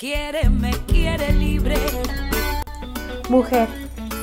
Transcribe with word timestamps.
quiere, 0.00 0.48
me 0.48 0.70
quiere 0.86 1.30
libre. 1.34 1.76
Mujer, 3.28 3.68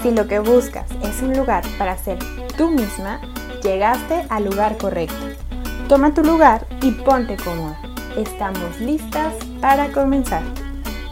si 0.01 0.09
lo 0.09 0.27
que 0.27 0.39
buscas 0.39 0.89
es 1.03 1.21
un 1.21 1.37
lugar 1.37 1.63
para 1.77 1.95
ser 1.95 2.17
tú 2.57 2.71
misma, 2.71 3.21
llegaste 3.61 4.25
al 4.29 4.45
lugar 4.45 4.79
correcto. 4.79 5.15
Toma 5.87 6.15
tu 6.15 6.23
lugar 6.23 6.65
y 6.81 6.89
ponte 6.91 7.37
cómoda. 7.37 7.79
Estamos 8.17 8.79
listas 8.79 9.35
para 9.61 9.91
comenzar. 9.91 10.41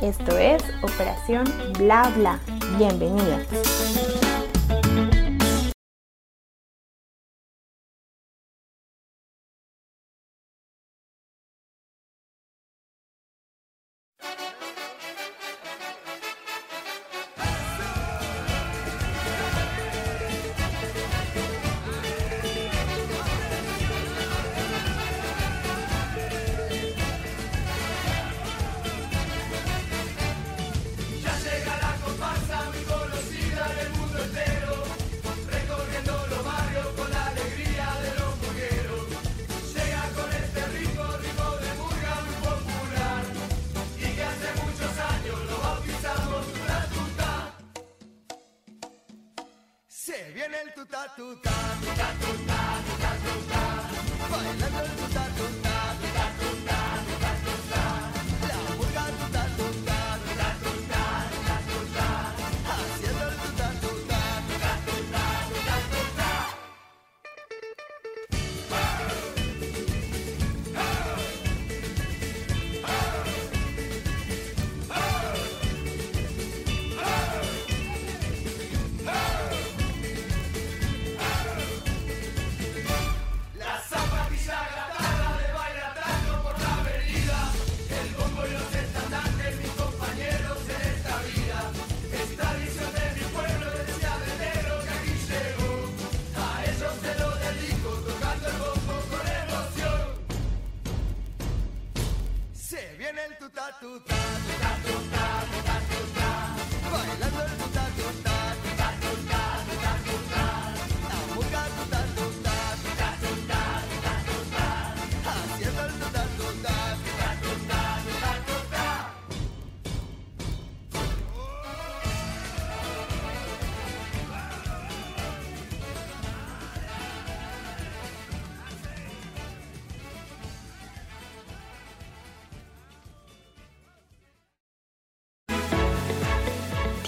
Esto 0.01 0.35
es 0.35 0.63
Operación 0.81 1.43
Bla 1.77 2.11
Bla. 2.15 2.39
Bienvenida. 2.79 3.45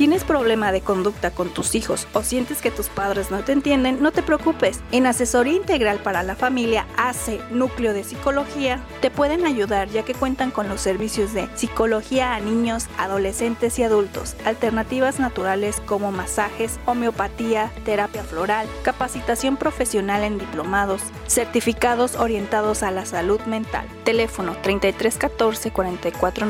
¿Tienes 0.08 0.24
problema 0.24 0.72
de 0.72 0.80
conducta 0.80 1.32
con 1.32 1.50
tus 1.50 1.76
hijos 1.76 2.08
o 2.14 2.24
sientes 2.24 2.62
que 2.62 2.72
tus 2.72 2.88
padres 2.88 3.30
no 3.30 3.40
te 3.40 3.52
entienden? 3.52 4.02
No 4.02 4.14
te 4.14 4.24
preocupes. 4.24 4.80
En 4.94 5.06
Asesoría 5.06 5.58
Integral 5.58 5.98
para 5.98 6.24
la 6.24 6.38
Familia 6.38 6.88
AC 6.96 7.42
Núcleo 7.52 7.92
de 7.92 8.06
Psicología 8.06 8.80
te 9.02 9.12
pueden 9.12 9.46
ayudar 9.46 9.90
ya 9.90 10.04
que 10.04 10.14
cuentan 10.14 10.50
con 10.50 10.70
los 10.70 10.80
servicios 10.80 11.34
de 11.34 11.50
psicología 11.56 12.36
a 12.36 12.40
niños, 12.40 12.88
adolescentes 12.98 13.78
y 13.80 13.84
adultos, 13.84 14.38
alternativas 14.46 15.20
naturales 15.20 15.82
como 15.86 16.14
masajes, 16.14 16.80
homeopatía, 16.86 17.70
terapia 17.84 18.24
floral, 18.24 18.66
capacitación 18.84 19.58
profesional 19.58 20.24
en 20.24 20.38
diplomados, 20.38 21.02
certificados 21.28 22.16
orientados 22.16 22.82
a 22.82 22.92
la 22.92 23.06
salud 23.06 23.42
mental. 23.42 23.86
Teléfono 24.06 24.56
3314 24.62 25.72
44 25.72 26.48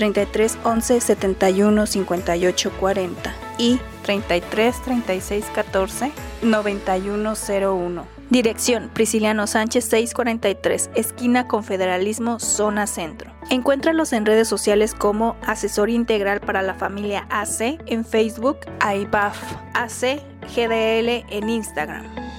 3311 0.00 1.00
71 1.00 1.86
5840 1.86 3.34
y 3.58 3.78
33 4.02 4.82
36 4.82 5.44
14 5.54 6.12
9101. 6.42 8.20
Dirección 8.30 8.90
Prisciliano 8.94 9.46
Sánchez 9.46 9.84
643, 9.86 10.90
esquina 10.94 11.48
Confederalismo, 11.48 12.38
zona 12.38 12.86
centro. 12.86 13.32
Encuéntralos 13.50 14.12
en 14.12 14.24
redes 14.24 14.46
sociales 14.46 14.94
como 14.94 15.36
Asesor 15.44 15.90
Integral 15.90 16.40
para 16.40 16.62
la 16.62 16.74
Familia 16.74 17.26
AC 17.28 17.80
en 17.86 18.04
Facebook, 18.04 18.58
AIBAF 18.78 19.36
AC 19.74 20.22
GDL 20.54 21.26
en 21.30 21.48
Instagram. 21.48 22.29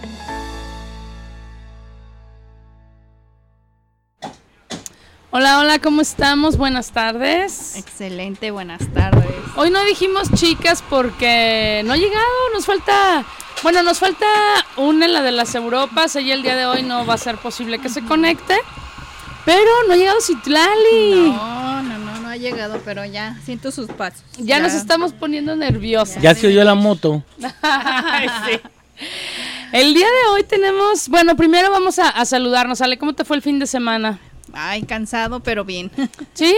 Hola, 5.34 5.60
hola, 5.60 5.80
¿cómo 5.80 6.02
estamos? 6.02 6.58
Buenas 6.58 6.92
tardes. 6.92 7.78
Excelente, 7.78 8.52
buenas 8.52 8.86
tardes. 8.94 9.32
Hoy 9.56 9.70
no 9.70 9.82
dijimos 9.86 10.30
chicas 10.34 10.84
porque 10.90 11.84
no 11.86 11.94
ha 11.94 11.96
llegado, 11.96 12.26
nos 12.54 12.66
falta, 12.66 13.24
bueno, 13.64 13.82
nos 13.82 14.00
falta 14.00 14.26
una, 14.76 15.08
la 15.08 15.22
de 15.22 15.32
las 15.32 15.56
Europas, 15.56 16.18
ella 16.18 16.34
el 16.34 16.44
día 16.44 16.58
de 16.58 16.66
hoy 16.66 16.84
no 16.84 17.06
va 17.06 17.14
a 17.14 17.18
ser 17.18 17.38
posible 17.38 17.80
que 17.80 17.88
se 17.88 18.04
conecte, 18.04 18.58
pero 19.46 19.72
no 19.88 19.94
ha 19.94 19.96
llegado 19.96 20.20
Citlali. 20.20 21.32
No, 21.32 21.82
no, 21.84 21.98
no, 21.98 22.20
no 22.20 22.28
ha 22.28 22.36
llegado, 22.36 22.82
pero 22.84 23.06
ya 23.06 23.38
siento 23.46 23.72
sus 23.72 23.88
pasos. 23.88 24.24
Ya, 24.38 24.60
nos 24.60 24.74
estamos 24.74 25.14
poniendo 25.14 25.56
nerviosas. 25.56 26.22
Ya 26.22 26.36
se 26.36 26.48
oyó 26.48 26.62
la 26.66 26.76
moto. 26.76 27.24
Ay, 27.62 28.28
sí. 28.48 28.60
El 29.72 29.94
día 29.94 30.08
de 30.08 30.32
hoy 30.34 30.44
tenemos, 30.44 31.08
bueno, 31.08 31.38
primero 31.38 31.72
vamos 31.72 32.00
a, 32.00 32.10
a 32.10 32.26
saludarnos. 32.26 32.82
Ale, 32.82 32.98
¿cómo 32.98 33.14
te 33.14 33.24
fue 33.24 33.38
el 33.38 33.42
fin 33.42 33.58
de 33.60 33.66
semana? 33.66 34.20
Ay, 34.54 34.84
cansado, 34.84 35.40
pero 35.42 35.66
bien. 35.66 35.92
¿Sí? 36.34 36.56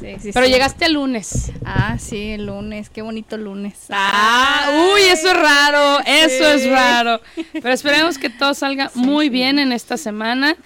Sí, 0.00 0.16
sí, 0.20 0.30
Pero 0.32 0.46
sí. 0.46 0.52
llegaste 0.52 0.84
el 0.86 0.94
lunes. 0.94 1.52
Ah, 1.64 1.96
sí, 1.98 2.30
el 2.32 2.46
lunes, 2.46 2.88
qué 2.88 3.02
bonito 3.02 3.36
lunes. 3.36 3.74
Ah, 3.90 4.90
uy, 4.94 5.02
eso 5.02 5.28
es 5.28 5.36
raro, 5.36 6.00
eso 6.06 6.48
es 6.52 6.68
raro. 6.70 7.20
Pero 7.52 7.70
esperemos 7.70 8.16
que 8.18 8.30
todo 8.30 8.54
salga 8.54 8.90
muy 8.94 9.28
bien 9.28 9.58
en 9.58 9.72
esta 9.72 9.96
semana. 9.96 10.56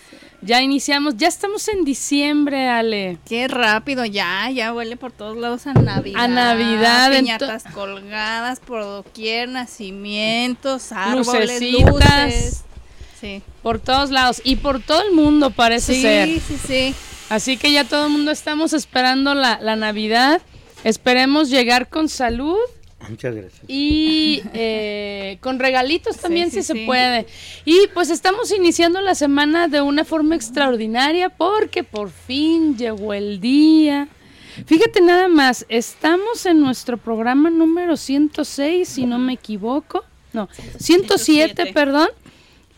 Ya 0.43 0.61
iniciamos, 0.63 1.17
ya 1.17 1.29
estamos 1.29 1.67
en 1.69 1.85
diciembre, 1.85 2.69
Ale. 2.69 3.19
Qué 3.27 3.49
rápido, 3.49 4.05
ya, 4.05 4.49
ya 4.51 4.73
huele 4.73 4.97
por 4.97 5.11
todos 5.11 5.37
lados 5.37 5.67
a 5.67 5.73
Navidad. 5.73 6.23
A 6.23 6.29
Navidad, 6.29 7.11
Piñatas 7.11 7.65
colgadas 7.75 8.61
por 8.61 8.83
doquier, 8.83 9.49
nacimientos, 9.49 10.93
árboles, 10.93 11.27
Lucecitas. 11.61 11.89
luces. 12.27 12.65
Sí. 13.21 13.43
Por 13.63 13.79
todos 13.79 14.11
lados 14.11 14.41
y 14.45 14.57
por 14.57 14.81
todo 14.83 15.03
el 15.03 15.13
mundo 15.13 15.51
parece 15.51 15.95
Sí, 15.95 16.03
ser. 16.03 16.29
sí, 16.41 16.57
sí. 16.67 16.95
Así 17.29 17.57
que 17.57 17.73
ya 17.73 17.85
todo 17.85 18.07
el 18.07 18.13
mundo 18.13 18.31
estamos 18.31 18.73
esperando 18.73 19.35
la, 19.35 19.59
la 19.61 19.75
Navidad. 19.77 20.41
Esperemos 20.85 21.51
llegar 21.51 21.89
con 21.89 22.09
salud 22.09 22.59
Muchas 23.09 23.35
gracias. 23.35 23.63
y 23.69 24.43
eh, 24.55 25.39
con 25.41 25.59
regalitos 25.59 26.17
también 26.19 26.51
Sí, 26.51 26.57
si 26.57 26.63
sí, 26.63 26.67
se 26.69 26.73
sí. 26.75 26.87
puede. 26.87 27.27
Y 27.65 27.89
pues 27.95 28.11
estamos 28.11 28.53
iniciando 28.53 29.01
la 29.01 29.15
semana 29.15 29.67
de 29.69 29.81
una 29.81 30.05
forma 30.05 30.35
extraordinaria 30.37 31.29
porque 31.31 31.83
por 31.85 32.11
fin 32.11 32.77
llegó 32.77 33.15
el 33.15 33.41
día. 33.41 34.09
Fíjate 34.67 35.01
nada 35.01 35.29
más, 35.29 35.67
estamos 35.69 36.47
en 36.47 36.61
nuestro 36.61 36.97
programa 36.97 37.51
número 37.51 37.97
106, 37.97 38.89
si 38.89 39.05
no 39.07 39.19
me 39.19 39.35
equivoco. 39.35 40.05
No, 40.33 40.49
107, 40.79 41.55
107. 41.55 41.73
perdón. 41.73 42.09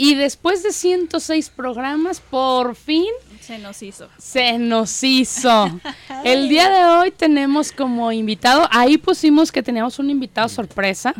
Y 0.00 0.14
después 0.14 0.62
de 0.62 0.72
106 0.72 1.50
programas, 1.50 2.20
por 2.20 2.76
fin 2.76 3.04
Se 3.40 3.58
nos 3.58 3.82
hizo. 3.82 4.08
se 4.16 4.56
nos 4.58 5.02
hizo. 5.02 5.80
El 6.24 6.48
día 6.48 6.70
de 6.70 6.84
hoy 6.84 7.10
tenemos 7.10 7.72
como 7.72 8.12
invitado, 8.12 8.68
ahí 8.70 8.96
pusimos 8.96 9.50
que 9.50 9.60
teníamos 9.62 9.98
un 9.98 10.08
invitado 10.08 10.48
sorpresa, 10.48 11.14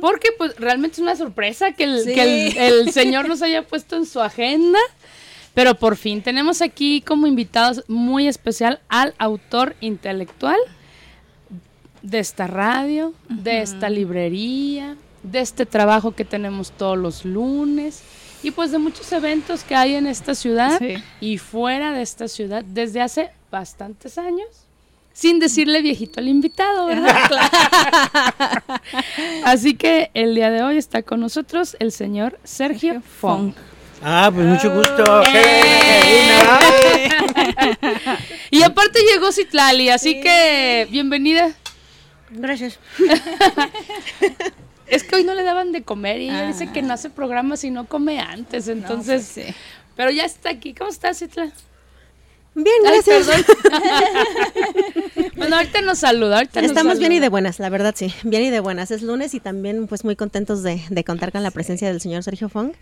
porque 0.00 0.30
pues 0.38 0.56
realmente 0.56 0.94
es 0.94 1.00
una 1.00 1.16
sorpresa 1.16 1.72
que, 1.72 1.84
el, 1.84 2.00
Sí. 2.02 2.14
que 2.14 2.22
el, 2.48 2.56
el 2.58 2.92
señor 2.94 3.28
nos 3.28 3.42
haya 3.42 3.62
puesto 3.62 3.96
en 3.96 4.06
su 4.06 4.20
agenda, 4.22 4.78
pero 5.52 5.74
por 5.74 5.96
fin 5.96 6.22
tenemos 6.22 6.62
aquí 6.62 7.02
como 7.02 7.26
invitados 7.26 7.84
muy 7.88 8.26
especial 8.26 8.80
al 8.88 9.14
autor 9.18 9.76
intelectual 9.80 10.56
de 12.00 12.20
esta 12.20 12.46
radio, 12.46 13.12
de 13.28 13.60
esta 13.60 13.90
librería, 13.90 14.96
de 15.30 15.40
este 15.40 15.66
trabajo 15.66 16.12
que 16.12 16.24
tenemos 16.24 16.70
todos 16.72 16.96
los 16.98 17.24
lunes 17.24 18.02
y 18.42 18.50
pues 18.50 18.70
de 18.70 18.78
muchos 18.78 19.10
eventos 19.12 19.64
que 19.64 19.74
hay 19.74 19.94
en 19.94 20.06
esta 20.06 20.34
ciudad 20.34 20.78
Sí. 20.78 20.94
y 21.20 21.38
fuera 21.38 21.92
de 21.92 22.02
esta 22.02 22.28
ciudad 22.28 22.62
desde 22.64 23.00
hace 23.00 23.30
bastantes 23.50 24.18
años. 24.18 24.48
Sin 25.12 25.40
decirle 25.40 25.82
viejito 25.82 26.20
al 26.20 26.28
invitado, 26.28 26.86
¿verdad? 26.86 27.18
Así 29.44 29.74
que 29.74 30.10
el 30.14 30.34
día 30.36 30.50
de 30.50 30.62
hoy 30.62 30.76
está 30.78 31.02
con 31.02 31.18
nosotros 31.20 31.76
el 31.80 31.90
señor 31.90 32.38
Sergio 32.44 33.02
Fong. 33.20 33.52
Ah, 34.00 34.30
pues 34.32 34.46
mucho 34.46 34.72
gusto. 34.72 35.22
¡Eh! 35.34 37.08
Y 38.50 38.62
aparte 38.62 39.00
llegó 39.12 39.30
Citlali, 39.30 39.90
así 39.90 40.20
que 40.22 40.86
bienvenida. 40.90 41.52
Gracias. 42.30 42.78
Es 44.90 45.04
que 45.04 45.16
hoy 45.16 45.24
no 45.24 45.34
le 45.34 45.42
daban 45.42 45.72
de 45.72 45.82
comer 45.82 46.20
y 46.20 46.24
ella 46.30 46.44
Ah. 46.44 46.46
dice 46.48 46.70
que 46.72 46.82
no 46.82 46.94
hace 46.94 47.10
programas 47.10 47.64
y 47.64 47.70
no 47.70 47.86
come 47.86 48.20
antes, 48.20 48.68
entonces... 48.68 49.30
pues 49.34 49.46
sí. 49.46 49.54
Pero 49.96 50.10
ya 50.10 50.24
está 50.24 50.50
aquí. 50.50 50.74
¿Cómo 50.74 50.90
estás, 50.90 51.18
Citla? 51.18 51.50
Bien, 52.60 52.74
gracias. 52.82 53.26
bueno, 55.36 55.56
ahorita 55.56 55.80
nos 55.82 55.98
saluda. 55.98 56.38
Ahorita 56.38 56.60
nos 56.60 56.70
Estamos 56.70 56.98
bien 56.98 57.12
y 57.12 57.16
saluda. 57.16 57.24
de 57.26 57.28
buenas, 57.28 57.58
la 57.60 57.68
verdad 57.68 57.94
sí, 57.96 58.12
bien 58.24 58.42
y 58.42 58.50
de 58.50 58.58
buenas. 58.58 58.90
Es 58.90 59.02
lunes 59.02 59.32
y 59.34 59.40
también 59.40 59.86
pues 59.86 60.02
muy 60.04 60.16
contentos 60.16 60.64
de, 60.64 60.82
de 60.90 61.04
contar 61.04 61.30
con 61.30 61.44
la 61.44 61.52
presencia 61.52 61.86
del 61.86 62.00
señor 62.00 62.24
Sergio 62.24 62.48
Fong, 62.48 62.72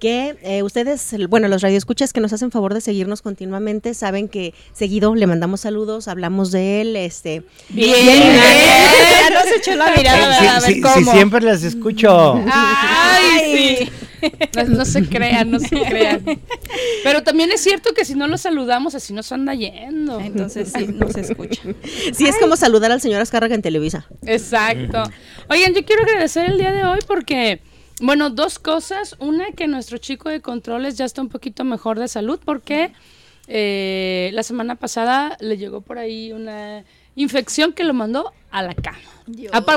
que 0.00 0.36
eh, 0.42 0.62
ustedes, 0.62 1.14
bueno, 1.30 1.48
los 1.48 1.62
radioescuchas 1.62 2.12
que 2.12 2.20
nos 2.20 2.34
hacen 2.34 2.50
favor 2.50 2.74
de 2.74 2.82
seguirnos 2.82 3.22
continuamente, 3.22 3.94
saben 3.94 4.28
que 4.28 4.52
seguido 4.74 5.14
le 5.14 5.26
mandamos 5.26 5.62
saludos, 5.62 6.08
hablamos 6.08 6.50
de 6.50 6.82
él, 6.82 6.96
este... 6.96 7.42
Bien. 7.70 7.94
Ya 8.04 9.30
nos 9.44 9.46
echó 9.56 9.74
la 9.76 9.96
mirada, 9.96 10.38
Sí, 10.38 10.46
a 10.46 10.52
ver 10.60 10.62
sí, 10.62 10.74
sí, 10.74 10.80
cómo. 10.82 11.12
siempre 11.12 11.40
las 11.40 11.62
escucho. 11.62 12.34
Ay, 12.52 13.78
sí. 13.78 13.88
No, 14.56 14.64
no 14.64 14.84
se 14.84 15.08
crean, 15.08 15.50
no 15.50 15.58
se 15.58 15.68
crean. 15.68 16.22
Pero 17.04 17.22
también 17.22 17.50
es 17.52 17.60
cierto 17.60 17.94
que 17.94 18.04
si 18.04 18.14
no 18.14 18.26
lo 18.26 18.38
saludamos, 18.38 18.94
así 18.94 19.12
nos 19.12 19.32
anda 19.32 19.54
yendo. 19.54 20.20
Entonces 20.20 20.72
sí, 20.76 20.86
nos 20.88 21.16
escucha. 21.16 21.62
Sí, 22.12 22.26
es 22.26 22.38
como 22.38 22.56
saludar 22.56 22.92
al 22.92 23.00
señor 23.00 23.20
Azcárraga 23.20 23.54
en 23.54 23.62
Televisa. 23.62 24.06
Exacto. 24.26 25.02
Oigan, 25.48 25.74
yo 25.74 25.84
quiero 25.84 26.02
agradecer 26.02 26.50
el 26.50 26.58
día 26.58 26.72
de 26.72 26.84
hoy 26.84 26.98
porque, 27.06 27.60
bueno, 28.00 28.30
dos 28.30 28.58
cosas. 28.58 29.16
Una, 29.18 29.52
que 29.52 29.66
nuestro 29.66 29.98
chico 29.98 30.28
de 30.28 30.40
controles 30.40 30.96
ya 30.96 31.04
está 31.04 31.22
un 31.22 31.28
poquito 31.28 31.64
mejor 31.64 31.98
de 31.98 32.08
salud 32.08 32.38
porque 32.44 32.92
eh, 33.48 34.30
la 34.32 34.42
semana 34.42 34.76
pasada 34.76 35.36
le 35.40 35.56
llegó 35.56 35.80
por 35.80 35.98
ahí 35.98 36.32
una 36.32 36.84
infección 37.16 37.72
que 37.72 37.84
lo 37.84 37.94
mandó 37.94 38.32
a 38.50 38.62
la 38.62 38.74
cama. 38.74 38.98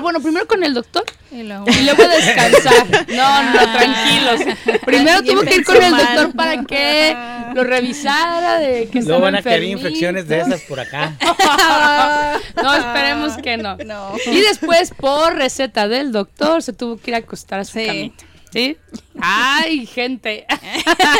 Bueno, 0.02 0.20
primero 0.22 0.48
con 0.48 0.64
el 0.64 0.74
doctor 0.74 1.04
Y 1.32 1.44
luego- 1.44 1.66
y 1.68 1.84
luego 1.84 2.04
descansar. 2.08 3.06
No, 3.10 3.44
no, 3.44 3.60
tranquilos. 3.74 4.56
Primero 4.86 5.22
tuvo 5.24 5.42
que 5.42 5.56
ir 5.56 5.64
con 5.66 5.82
el 5.82 5.92
doctor 5.96 6.34
para 6.36 6.64
que 6.64 7.16
lo 7.54 7.64
revisara 7.64 8.60
de 8.60 8.88
que 8.90 9.00
Luego 9.02 9.14
estaba 9.14 9.20
van 9.20 9.36
a 9.36 9.42
caer 9.44 9.64
infecciones 9.64 10.28
de 10.28 10.40
esas 10.40 10.62
por 10.62 10.80
acá. 10.80 11.14
No, 12.62 12.74
esperemos 12.76 13.38
que 13.38 13.58
no. 13.58 13.78
No. 13.86 14.14
Y 14.26 14.42
después, 14.42 14.92
por 14.98 15.36
receta 15.36 15.88
del 15.88 16.12
doctor, 16.12 16.62
se 16.64 16.74
tuvo 16.74 16.98
que 16.98 17.12
ir 17.12 17.16
a 17.16 17.20
acostar 17.20 17.60
a 17.60 17.66
su 17.66 17.74
Sí. 17.80 17.86
camita. 17.86 18.26
¿Sí? 18.56 18.78
Ay, 19.20 19.86
gente. 19.86 20.46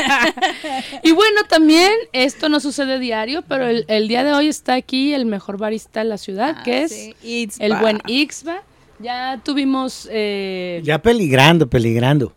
y 1.04 1.12
bueno, 1.12 1.42
también 1.50 1.92
esto 2.14 2.48
no 2.48 2.62
sucede 2.62 2.98
diario, 2.98 3.42
pero 3.42 3.68
el, 3.68 3.84
el 3.90 4.08
día 4.08 4.24
de 4.24 4.32
hoy 4.34 4.48
está 4.48 4.76
aquí 4.76 5.14
el 5.14 5.26
mejor 5.26 5.58
barista 5.58 6.00
de 6.00 6.06
la 6.06 6.18
ciudad, 6.18 6.56
Ah, 6.60 6.64
que 6.64 6.84
es 6.84 6.92
sí, 7.22 7.50
el 7.60 7.76
buen 7.76 8.00
Ixba. 8.08 8.64
Ya 9.00 9.42
tuvimos 9.44 10.08
eh, 10.10 10.80
Ya 10.86 11.00
peligrando, 11.02 11.68
peligrando. 11.68 12.32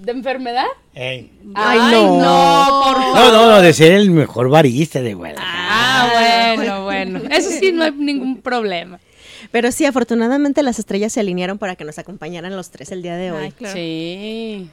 de 0.00 0.10
enfermedad. 0.10 0.66
Ey. 0.94 1.30
Ay, 1.54 1.78
no. 2.00 2.82
por 2.84 2.98
No, 2.98 3.30
no, 3.32 3.46
no, 3.52 3.62
de 3.62 3.72
ser 3.72 3.92
el 3.92 4.10
mejor 4.10 4.48
barista 4.50 5.00
de 5.00 5.14
Guadalajara. 5.14 5.48
Ah, 5.70 6.56
bueno, 6.56 6.82
bueno. 6.84 7.20
Eso 7.30 7.48
sí, 7.50 7.70
no 7.72 7.84
hay 7.84 7.92
ningún 7.92 8.42
problema. 8.42 8.98
Pero 9.52 9.70
sí, 9.70 9.84
afortunadamente 9.84 10.62
las 10.62 10.78
estrellas 10.78 11.12
se 11.12 11.20
alinearon 11.20 11.58
para 11.58 11.76
que 11.76 11.84
nos 11.84 11.98
acompañaran 11.98 12.56
los 12.56 12.70
tres 12.70 12.90
el 12.90 13.02
día 13.02 13.16
de 13.16 13.30
hoy. 13.32 13.44
Ay, 13.44 13.52
claro. 13.52 13.74
Sí. 13.74 14.70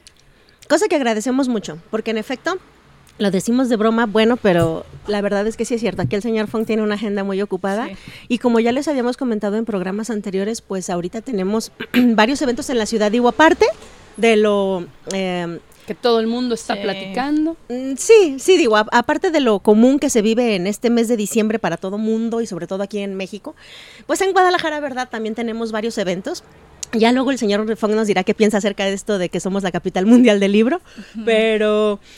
Cosa 0.68 0.88
que 0.88 0.96
agradecemos 0.96 1.48
mucho, 1.48 1.78
porque 1.90 2.10
en 2.12 2.18
efecto, 2.18 2.56
lo 3.18 3.30
decimos 3.30 3.68
de 3.68 3.76
broma, 3.76 4.06
bueno, 4.06 4.36
pero 4.38 4.86
la 5.06 5.20
verdad 5.20 5.46
es 5.46 5.56
que 5.56 5.64
sí 5.64 5.74
es 5.74 5.80
cierto, 5.80 6.00
aquí 6.02 6.16
el 6.16 6.22
señor 6.22 6.46
Fong 6.48 6.64
tiene 6.64 6.82
una 6.82 6.94
agenda 6.94 7.22
muy 7.24 7.42
ocupada 7.42 7.88
Sí. 7.88 7.94
y 8.28 8.38
como 8.38 8.58
ya 8.60 8.72
les 8.72 8.88
habíamos 8.88 9.16
comentado 9.16 9.56
en 9.56 9.64
programas 9.66 10.08
anteriores, 10.10 10.62
pues 10.62 10.88
ahorita 10.88 11.20
tenemos 11.20 11.72
varios 12.14 12.40
eventos 12.40 12.70
en 12.70 12.78
la 12.78 12.86
ciudad, 12.86 13.10
digo, 13.12 13.28
aparte 13.28 13.66
de 14.16 14.36
lo... 14.36 14.86
eh, 15.12 15.58
Que 15.90 15.96
todo 15.96 16.20
el 16.20 16.28
mundo 16.28 16.54
está 16.54 16.76
Sí. 16.76 16.82
platicando. 16.84 17.56
mm, 17.68 17.94
sí, 17.96 18.36
sí, 18.38 18.56
digo, 18.56 18.76
a- 18.76 18.86
aparte 18.92 19.32
de 19.32 19.40
lo 19.40 19.58
común 19.58 19.98
que 19.98 20.08
se 20.08 20.22
vive 20.22 20.54
en 20.54 20.68
este 20.68 20.88
mes 20.88 21.08
de 21.08 21.16
diciembre 21.16 21.58
para 21.58 21.76
todo 21.76 21.98
mundo 21.98 22.40
y 22.40 22.46
sobre 22.46 22.68
todo 22.68 22.84
aquí 22.84 23.00
en 23.00 23.16
México, 23.16 23.56
pues 24.06 24.20
en 24.20 24.30
Guadalajara, 24.30 24.78
¿verdad? 24.78 25.08
También 25.10 25.34
tenemos 25.34 25.72
varios 25.72 25.98
eventos. 25.98 26.44
Ya 26.92 27.10
luego 27.10 27.32
el 27.32 27.38
señor 27.38 27.76
Fong 27.76 27.94
nos 27.96 28.06
dirá 28.06 28.22
qué 28.22 28.34
piensa 28.34 28.58
acerca 28.58 28.84
de 28.84 28.92
esto 28.92 29.18
de 29.18 29.30
que 29.30 29.40
somos 29.40 29.64
la 29.64 29.72
capital 29.72 30.06
mundial 30.06 30.38
del 30.38 30.52
libro, 30.52 30.80
pero... 31.24 31.98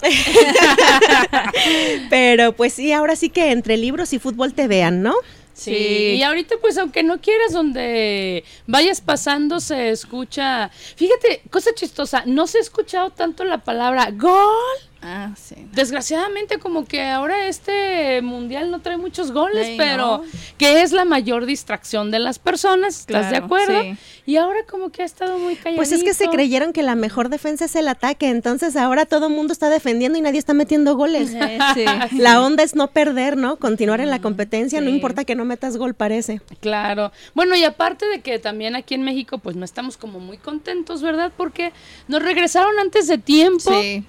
pero 2.08 2.52
pues 2.52 2.72
sí, 2.72 2.92
ahora 2.92 3.14
sí 3.16 3.28
que 3.28 3.50
entre 3.52 3.76
libros 3.76 4.12
y 4.14 4.18
fútbol 4.18 4.54
te 4.54 4.68
vean, 4.68 5.02
¿no? 5.02 5.12
Sí. 5.58 6.14
Y 6.16 6.22
ahorita, 6.22 6.54
pues, 6.60 6.78
aunque 6.78 7.02
no 7.02 7.20
quieras, 7.20 7.52
donde 7.52 8.44
vayas 8.68 9.00
pasando, 9.00 9.58
se 9.58 9.90
escucha. 9.90 10.70
Fíjate, 10.94 11.42
cosa 11.50 11.74
chistosa, 11.74 12.22
no 12.26 12.46
se 12.46 12.58
ha 12.58 12.60
escuchado 12.60 13.10
tanto 13.10 13.42
la 13.42 13.58
palabra 13.64 14.08
gol. 14.12 14.54
Ah, 15.00 15.30
sí. 15.36 15.54
Desgraciadamente, 15.72 16.58
como 16.58 16.84
que 16.84 17.02
ahora 17.04 17.46
este 17.46 18.20
mundial 18.20 18.70
no 18.70 18.80
trae 18.80 18.96
muchos 18.96 19.30
goles, 19.30 19.66
Ay, 19.68 19.76
pero 19.78 20.18
no. 20.18 20.24
que 20.58 20.82
es 20.82 20.90
la 20.92 21.04
mayor 21.04 21.46
distracción 21.46 22.10
de 22.10 22.18
las 22.18 22.38
personas, 22.38 23.00
¿estás 23.00 23.30
de 23.30 23.36
acuerdo? 23.36 23.80
sí. 23.82 23.96
Y 24.26 24.36
ahora 24.36 24.58
como 24.68 24.90
que 24.90 25.00
ha 25.00 25.04
estado 25.06 25.38
muy 25.38 25.56
calladito. 25.56 25.78
Pues 25.78 25.90
es 25.92 26.04
que 26.04 26.12
se 26.12 26.28
creyeron 26.28 26.74
que 26.74 26.82
la 26.82 26.96
mejor 26.96 27.30
defensa 27.30 27.64
es 27.64 27.74
el 27.76 27.88
ataque, 27.88 28.28
entonces 28.28 28.76
ahora 28.76 29.06
todo 29.06 29.28
el 29.28 29.32
mundo 29.32 29.54
está 29.54 29.70
defendiendo 29.70 30.18
y 30.18 30.20
nadie 30.20 30.38
está 30.38 30.52
metiendo 30.52 30.96
goles. 30.96 31.32
Eh, 31.32 31.58
sí. 31.72 31.84
La 32.18 32.42
onda 32.42 32.62
es 32.62 32.74
no 32.74 32.88
perder, 32.88 33.38
¿no? 33.38 33.56
Continuar 33.56 34.00
en 34.00 34.10
la 34.10 34.20
competencia, 34.20 34.82
no 34.82 34.90
importa 34.90 35.24
que 35.24 35.34
no 35.34 35.46
metas 35.46 35.78
gol, 35.78 35.94
parece. 35.94 36.42
Claro. 36.60 37.10
Bueno, 37.34 37.56
y 37.56 37.64
aparte 37.64 38.06
de 38.06 38.20
que 38.20 38.38
también 38.38 38.76
aquí 38.76 38.94
en 38.94 39.02
México, 39.02 39.38
pues 39.38 39.56
no 39.56 39.64
estamos 39.64 39.96
como 39.96 40.20
muy 40.20 40.36
contentos, 40.36 41.00
¿verdad? 41.00 41.32
Porque 41.34 41.72
nos 42.06 42.22
regresaron 42.22 42.78
antes 42.80 43.06
de 43.08 43.16
tiempo. 43.16 43.70
Sí. 43.80 44.04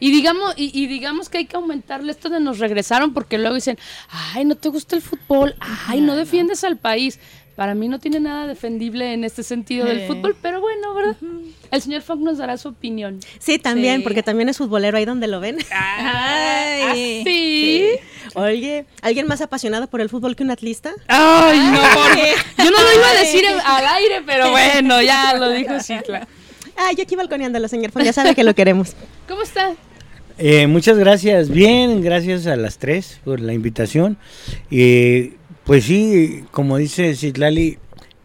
Y 0.00 0.10
digamos, 0.10 0.54
y, 0.56 0.70
y 0.76 0.86
digamos 0.86 1.28
que 1.28 1.38
hay 1.38 1.44
que 1.44 1.56
aumentarle 1.56 2.10
esto 2.10 2.28
de 2.30 2.40
nos 2.40 2.58
regresaron 2.58 3.12
porque 3.14 3.38
luego 3.38 3.54
dicen, 3.54 3.78
ay, 4.08 4.44
no 4.46 4.54
te 4.56 4.68
gusta 4.70 4.96
el 4.96 5.02
fútbol, 5.02 5.54
ay, 5.60 6.00
no 6.00 6.16
defiendes 6.16 6.64
al 6.64 6.76
país. 6.78 7.20
Para 7.56 7.74
mí 7.74 7.88
no 7.88 7.98
tiene 7.98 8.20
nada 8.20 8.46
defendible 8.46 9.12
en 9.12 9.22
este 9.22 9.42
sentido 9.42 9.84
del 9.84 10.06
fútbol, 10.06 10.34
pero 10.40 10.62
bueno, 10.62 10.94
¿verdad? 10.94 11.16
El 11.70 11.82
señor 11.82 12.00
Funk 12.00 12.22
nos 12.22 12.38
dará 12.38 12.56
su 12.56 12.68
opinión. 12.68 13.20
Sí, 13.38 13.58
también, 13.58 13.98
Sí. 13.98 14.02
porque 14.02 14.22
también 14.22 14.48
es 14.48 14.56
futbolero 14.56 14.96
ahí 14.96 15.04
donde 15.04 15.26
lo 15.26 15.40
ven. 15.40 15.58
Ay. 15.70 16.82
¿Ah, 16.88 16.92
sí? 16.94 17.86
Oye, 18.34 18.86
¿alguien 19.02 19.26
más 19.26 19.42
apasionado 19.42 19.88
por 19.88 20.00
el 20.00 20.08
fútbol 20.08 20.36
que 20.36 20.42
un 20.42 20.50
atlista? 20.50 20.92
Ay, 21.08 21.58
no, 21.58 21.80
por- 21.80 22.64
yo 22.64 22.70
no 22.70 22.82
lo 22.82 22.94
iba 22.94 23.10
a 23.10 23.14
decir 23.20 23.42
al 23.64 23.86
aire, 23.86 24.22
pero 24.24 24.50
bueno, 24.50 25.02
ya 25.02 25.34
lo 25.34 25.50
dijo 25.50 25.78
Citla. 25.80 26.26
Ah, 26.78 26.92
yo 26.96 27.02
aquí 27.02 27.14
balconeándolo, 27.14 27.68
señor 27.68 27.90
Fon, 27.90 28.02
ya 28.04 28.14
sabe 28.14 28.34
que 28.34 28.42
lo 28.44 28.54
queremos. 28.54 28.94
¿Cómo 29.28 29.42
está? 29.42 29.74
Eh, 30.42 30.66
muchas 30.66 30.96
gracias, 30.96 31.50
bien, 31.50 32.00
gracias 32.00 32.46
a 32.46 32.56
las 32.56 32.78
tres 32.78 33.20
por 33.24 33.40
la 33.40 33.52
invitación. 33.52 34.16
Y 34.70 35.34
pues 35.64 35.84
sí, 35.84 36.44
como 36.50 36.78
dice 36.78 37.14
Citlali, 37.14 37.76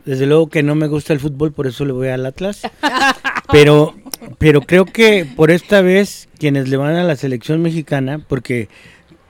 desde 0.06 0.26
luego 0.26 0.48
que 0.50 0.64
no 0.64 0.76
me 0.76 0.88
gusta 0.88 1.12
el 1.12 1.20
fútbol, 1.20 1.52
por 1.52 1.68
eso 1.68 1.84
le 1.84 1.92
voy 1.92 2.08
al 2.08 2.26
Atlas. 2.26 2.62
Pero, 3.52 3.94
pero 4.40 4.62
creo 4.62 4.86
que 4.86 5.24
por 5.24 5.52
esta 5.52 5.82
vez 5.82 6.28
quienes 6.40 6.68
le 6.68 6.78
van 6.78 6.96
a 6.96 7.04
la 7.04 7.16
selección 7.16 7.62
mexicana, 7.62 8.20
porque 8.28 8.70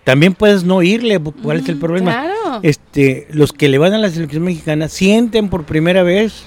también 0.05 0.33
puedes 0.33 0.63
no 0.63 0.81
irle, 0.81 1.19
¿cuál 1.19 1.59
es 1.59 1.67
el 1.67 1.77
problema? 1.77 2.11
Claro. 2.11 2.59
Este, 2.63 3.27
los 3.29 3.51
que 3.51 3.67
le 3.67 3.77
van 3.77 3.93
a 3.93 3.97
la 3.97 4.09
selección 4.09 4.43
mexicana 4.43 4.87
sienten 4.87 5.49
por 5.49 5.65
primera 5.65 6.01
vez 6.01 6.45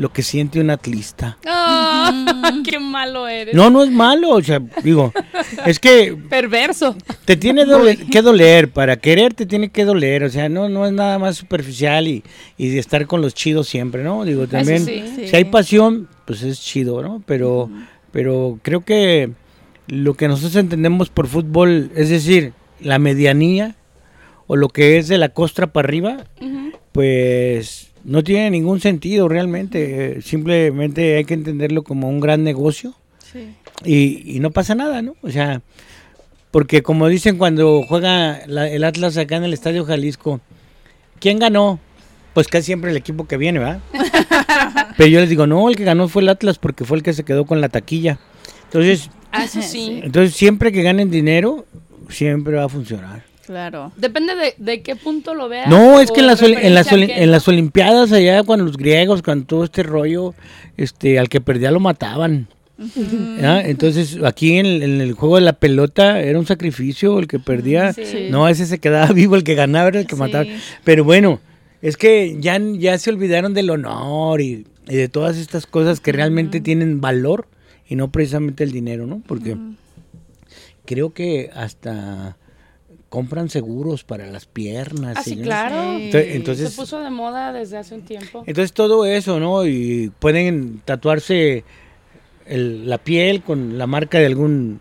lo 0.00 0.10
que 0.14 0.22
siente 0.22 0.58
un 0.60 0.70
atlista. 0.70 1.36
Ah, 1.46 2.54
¡Qué 2.64 2.80
malo 2.80 3.28
eres! 3.28 3.54
No, 3.54 3.68
no 3.68 3.82
es 3.82 3.90
malo, 3.90 4.30
o 4.30 4.42
sea, 4.42 4.58
digo, 4.82 5.12
es 5.66 5.78
que 5.78 6.16
Perverso. 6.30 6.96
te 7.26 7.36
tiene 7.36 7.66
que 8.10 8.22
doler, 8.22 8.70
para 8.72 8.96
querer 8.96 9.34
te 9.34 9.44
tiene 9.44 9.68
que 9.68 9.84
doler, 9.84 10.24
o 10.24 10.30
sea, 10.30 10.48
no, 10.48 10.70
no 10.70 10.86
es 10.86 10.92
nada 10.92 11.18
más 11.18 11.36
superficial 11.36 12.08
y, 12.08 12.24
y 12.56 12.70
de 12.70 12.78
estar 12.78 13.06
con 13.06 13.20
los 13.20 13.34
chidos 13.34 13.68
siempre, 13.68 14.02
¿no? 14.02 14.24
Digo, 14.24 14.46
también, 14.46 14.86
sí. 14.86 15.04
Sí. 15.14 15.28
si 15.28 15.36
hay 15.36 15.44
pasión, 15.44 16.08
pues 16.24 16.44
es 16.44 16.62
chido, 16.62 17.02
¿no? 17.02 17.22
Pero, 17.26 17.68
pero 18.10 18.58
creo 18.62 18.80
que 18.80 19.32
lo 19.86 20.14
que 20.14 20.28
nosotros 20.28 20.56
entendemos 20.56 21.10
por 21.10 21.26
fútbol, 21.26 21.90
es 21.94 22.08
decir, 22.08 22.54
la 22.80 22.98
medianía 22.98 23.76
o 24.46 24.56
lo 24.56 24.70
que 24.70 24.96
es 24.96 25.08
de 25.08 25.18
la 25.18 25.28
costra 25.28 25.66
para 25.66 25.86
arriba, 25.86 26.24
pues 26.92 27.89
no 28.04 28.22
tiene 28.24 28.50
ningún 28.50 28.80
sentido 28.80 29.28
realmente. 29.28 30.18
Eh, 30.18 30.22
Simplemente 30.22 31.16
hay 31.16 31.24
que 31.24 31.34
entenderlo 31.34 31.82
como 31.82 32.08
un 32.08 32.20
gran 32.20 32.42
negocio 32.44 32.94
Sí. 33.32 33.54
y, 33.84 34.36
y 34.36 34.40
no 34.40 34.50
pasa 34.50 34.74
nada, 34.74 35.02
¿no? 35.02 35.14
O 35.22 35.30
sea, 35.30 35.62
porque 36.50 36.82
como 36.82 37.06
dicen 37.08 37.38
cuando 37.38 37.82
juega 37.86 38.40
la- 38.46 38.68
el 38.68 38.82
Atlas 38.84 39.16
acá 39.16 39.36
en 39.36 39.44
el 39.44 39.52
Estadio 39.52 39.84
Jalisco, 39.84 40.40
¿quién 41.20 41.38
ganó? 41.38 41.78
Pues 42.34 42.48
casi 42.48 42.66
siempre 42.66 42.90
el 42.90 42.96
equipo 42.96 43.26
que 43.26 43.36
viene, 43.36 43.58
¿verdad? 43.58 43.80
Pero 44.96 45.08
yo 45.08 45.20
les 45.20 45.28
digo, 45.28 45.46
no, 45.46 45.68
el 45.68 45.76
que 45.76 45.84
ganó 45.84 46.08
fue 46.08 46.22
el 46.22 46.28
Atlas 46.28 46.58
porque 46.58 46.84
fue 46.84 46.96
el 46.96 47.02
que 47.02 47.12
se 47.12 47.24
quedó 47.24 47.44
con 47.46 47.60
la 47.60 47.68
taquilla. 47.68 48.18
Entonces, 48.64 49.10
Ah, 49.32 49.44
eso 49.44 49.62
sí. 49.62 50.00
entonces 50.02 50.34
siempre 50.34 50.72
que 50.72 50.82
ganen 50.82 51.10
dinero, 51.10 51.66
siempre 52.08 52.54
va 52.56 52.64
a 52.64 52.68
funcionar. 52.68 53.24
Claro. 53.50 53.90
Depende 53.96 54.36
de, 54.36 54.54
de 54.58 54.80
qué 54.80 54.94
punto 54.94 55.34
lo 55.34 55.48
veas. 55.48 55.66
No, 55.66 55.98
es 56.00 56.12
que 56.12 56.20
en 56.20 56.28
las, 56.28 56.40
oli- 56.40 56.56
en, 56.62 56.72
las 56.72 56.92
en 56.92 57.30
las 57.32 57.48
Olimpiadas 57.48 58.12
allá 58.12 58.44
con 58.44 58.64
los 58.64 58.76
griegos, 58.76 59.22
con 59.22 59.44
todo 59.44 59.64
este 59.64 59.82
rollo, 59.82 60.34
este, 60.76 61.18
al 61.18 61.28
que 61.28 61.40
perdía 61.40 61.72
lo 61.72 61.80
mataban. 61.80 62.46
Entonces 63.18 64.18
aquí 64.24 64.56
en, 64.56 64.66
el- 64.66 64.82
en 64.84 65.00
el 65.00 65.14
juego 65.14 65.34
de 65.34 65.42
la 65.42 65.54
pelota 65.54 66.20
era 66.20 66.38
un 66.38 66.46
sacrificio, 66.46 67.18
el 67.18 67.26
que 67.26 67.40
perdía, 67.40 67.92
Sí. 67.92 68.28
no, 68.30 68.46
ese 68.48 68.66
se 68.66 68.78
quedaba 68.78 69.06
vivo, 69.12 69.34
el 69.34 69.42
que 69.42 69.56
ganaba 69.56 69.88
era 69.88 69.98
el 69.98 70.06
que 70.06 70.14
Sí. 70.14 70.20
mataba. 70.20 70.44
Pero 70.84 71.02
bueno, 71.02 71.40
es 71.82 71.96
que 71.96 72.36
ya, 72.38 72.56
ya 72.78 72.96
se 72.98 73.10
olvidaron 73.10 73.52
del 73.52 73.70
honor 73.70 74.40
y, 74.40 74.64
y 74.88 74.94
de 74.94 75.08
todas 75.08 75.36
estas 75.38 75.66
cosas 75.66 75.98
que 75.98 76.12
realmente 76.12 76.60
tienen 76.60 77.00
valor 77.00 77.48
y 77.88 77.96
no 77.96 78.12
precisamente 78.12 78.62
el 78.62 78.70
dinero, 78.70 79.08
¿no? 79.08 79.20
Porque 79.26 79.56
creo 80.84 81.12
que 81.12 81.50
hasta 81.52 82.36
compran 83.10 83.50
seguros 83.50 84.02
para 84.04 84.26
las 84.28 84.46
piernas. 84.46 85.16
Ah, 85.18 85.22
sí, 85.22 85.36
no 85.36 85.42
claro. 85.42 85.98
Sí. 85.98 86.10
Entonces, 86.14 86.70
Se 86.70 86.76
puso 86.80 87.00
de 87.00 87.10
moda 87.10 87.52
desde 87.52 87.76
hace 87.76 87.94
un 87.94 88.02
tiempo. 88.02 88.44
entonces 88.46 88.72
todo 88.72 89.04
eso, 89.04 89.38
¿no? 89.40 89.66
Y 89.66 90.10
pueden 90.18 90.80
tatuarse 90.86 91.64
el- 92.46 92.88
la 92.88 92.96
piel 92.98 93.42
con 93.42 93.76
la 93.76 93.86
marca 93.86 94.18
de 94.18 94.26
algún 94.26 94.80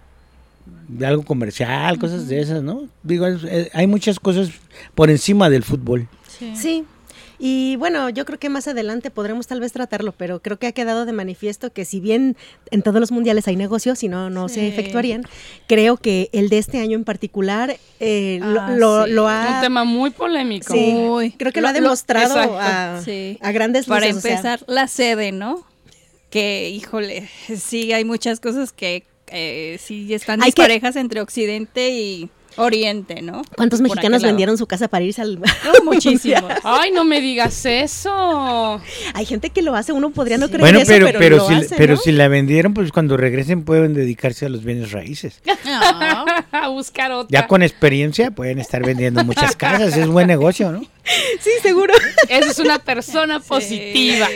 de 0.88 1.06
algo 1.06 1.24
comercial, 1.24 2.00
cosas 2.00 2.28
de 2.28 2.40
esas, 2.42 2.64
¿no? 2.64 2.88
Digo, 3.04 3.26
es- 3.28 3.44
eh, 3.44 3.70
hay 3.74 3.86
muchas 3.88 4.20
cosas 4.20 4.50
por 4.96 5.10
encima 5.12 5.50
del 5.50 5.64
fútbol. 5.64 6.08
Sí. 6.28 6.54
Sí. 6.56 6.86
Y 7.42 7.78
bueno, 7.78 8.10
yo 8.10 8.26
creo 8.26 8.38
que 8.38 8.50
más 8.50 8.68
adelante 8.68 9.12
podremos 9.12 9.48
tal 9.48 9.62
vez 9.62 9.72
tratarlo, 9.72 10.12
pero 10.12 10.42
creo 10.42 10.60
que 10.60 10.68
ha 10.68 10.74
quedado 10.74 11.06
de 11.06 11.14
manifiesto 11.14 11.72
que 11.72 11.86
si 11.86 12.02
bien 12.02 12.36
en 12.70 12.82
todos 12.82 13.00
los 13.00 13.12
mundiales 13.14 13.48
hay 13.48 13.56
negocios 13.56 14.04
y 14.04 14.10
no, 14.10 14.30
no 14.30 14.50
se 14.50 14.68
efectuarían, 14.68 15.24
creo 15.66 15.96
que 15.96 16.30
el 16.34 16.50
de 16.50 16.58
este 16.58 16.80
año 16.80 16.98
en 16.98 17.06
particular 17.06 17.78
eh, 18.02 18.40
lo, 18.42 18.60
Ah, 18.62 18.72
lo- 18.76 19.06
sí. 19.06 19.12
lo 19.12 19.24
Un 19.24 19.30
ha... 19.32 19.62
tema 19.62 19.86
muy 19.86 20.10
polémico. 20.10 20.74
Sí, 20.74 21.34
creo 21.38 21.54
que 21.54 21.62
lo, 21.62 21.70
ha 21.70 21.72
Lo- 21.74 21.80
demostrado 21.82 22.58
a, 22.60 23.02
Sí. 23.06 23.38
a 23.42 23.52
grandes 23.54 23.86
Para 23.86 24.02
luces, 24.08 24.18
o 24.18 24.22
sea, 24.22 24.32
empezar, 24.32 24.64
la 24.68 24.88
sede, 24.90 25.32
¿no? 25.32 25.66
Que, 26.30 26.70
híjole, 26.70 27.30
sí, 27.58 27.94
hay 27.94 28.04
muchas 28.04 28.42
cosas 28.42 28.74
que 28.74 29.06
eh, 29.28 29.80
sí 29.82 30.14
están 30.14 30.42
Hay 30.44 30.52
que- 30.52 30.62
disparejas 30.62 30.96
entre 30.98 31.22
Occidente 31.22 31.90
y 31.92 32.30
Oriente, 32.56 33.22
¿no? 33.22 33.42
¿Cuántos 33.56 33.80
Por 33.80 33.90
mexicanos 33.90 34.22
vendieron 34.24 34.58
su 34.58 34.68
casa 34.68 34.88
para 34.88 35.06
irse 35.06 35.22
al... 35.22 35.40
No, 35.40 35.48
muchísimos. 35.84 36.52
Ay, 36.64 36.92
no 36.92 37.06
me 37.06 37.22
digas 37.22 37.66
eso. 37.66 38.82
Hay 39.14 39.26
gente 39.26 39.50
que 39.50 39.62
lo 39.62 39.76
hace, 39.76 39.92
uno 39.92 40.10
podría 40.10 40.38
no 40.38 40.48
creer 40.48 40.62
Bueno, 40.62 40.80
eso, 40.80 40.88
pero 40.88 41.06
pero, 41.08 41.20
pero 41.20 41.38
lo 41.38 41.48
si 41.48 41.54
hace, 41.54 41.76
pero 41.76 41.96
¿no? 41.96 42.00
si 42.00 42.12
la 42.12 42.28
vendieron, 42.28 42.74
pues 42.74 42.92
cuando 42.92 43.18
regresen 43.18 43.64
pueden 43.64 43.94
dedicarse 43.94 44.46
a 44.46 44.50
los 44.50 44.64
bienes 44.64 44.92
raíces. 44.92 45.42
No. 45.46 46.26
A 46.52 46.68
buscar 46.70 47.12
otra. 47.12 47.42
Ya 47.42 47.48
con 47.48 47.62
experiencia 47.62 48.32
pueden 48.32 48.60
estar 48.60 48.84
vendiendo 48.84 49.24
muchas 49.24 49.56
casas, 49.56 49.96
es 49.96 50.08
buen 50.08 50.28
negocio, 50.28 50.72
¿no? 50.72 50.82
Sí, 51.40 51.52
seguro. 51.62 51.94
Esa 52.28 52.52
es 52.52 52.60
una 52.60 52.80
persona 52.80 53.40
positiva. 53.40 54.28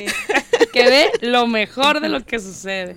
Que 0.71 0.89
ve 0.89 1.11
lo 1.21 1.47
mejor 1.47 1.99
de 1.99 2.09
lo 2.09 2.25
que 2.25 2.39
sucede. 2.39 2.95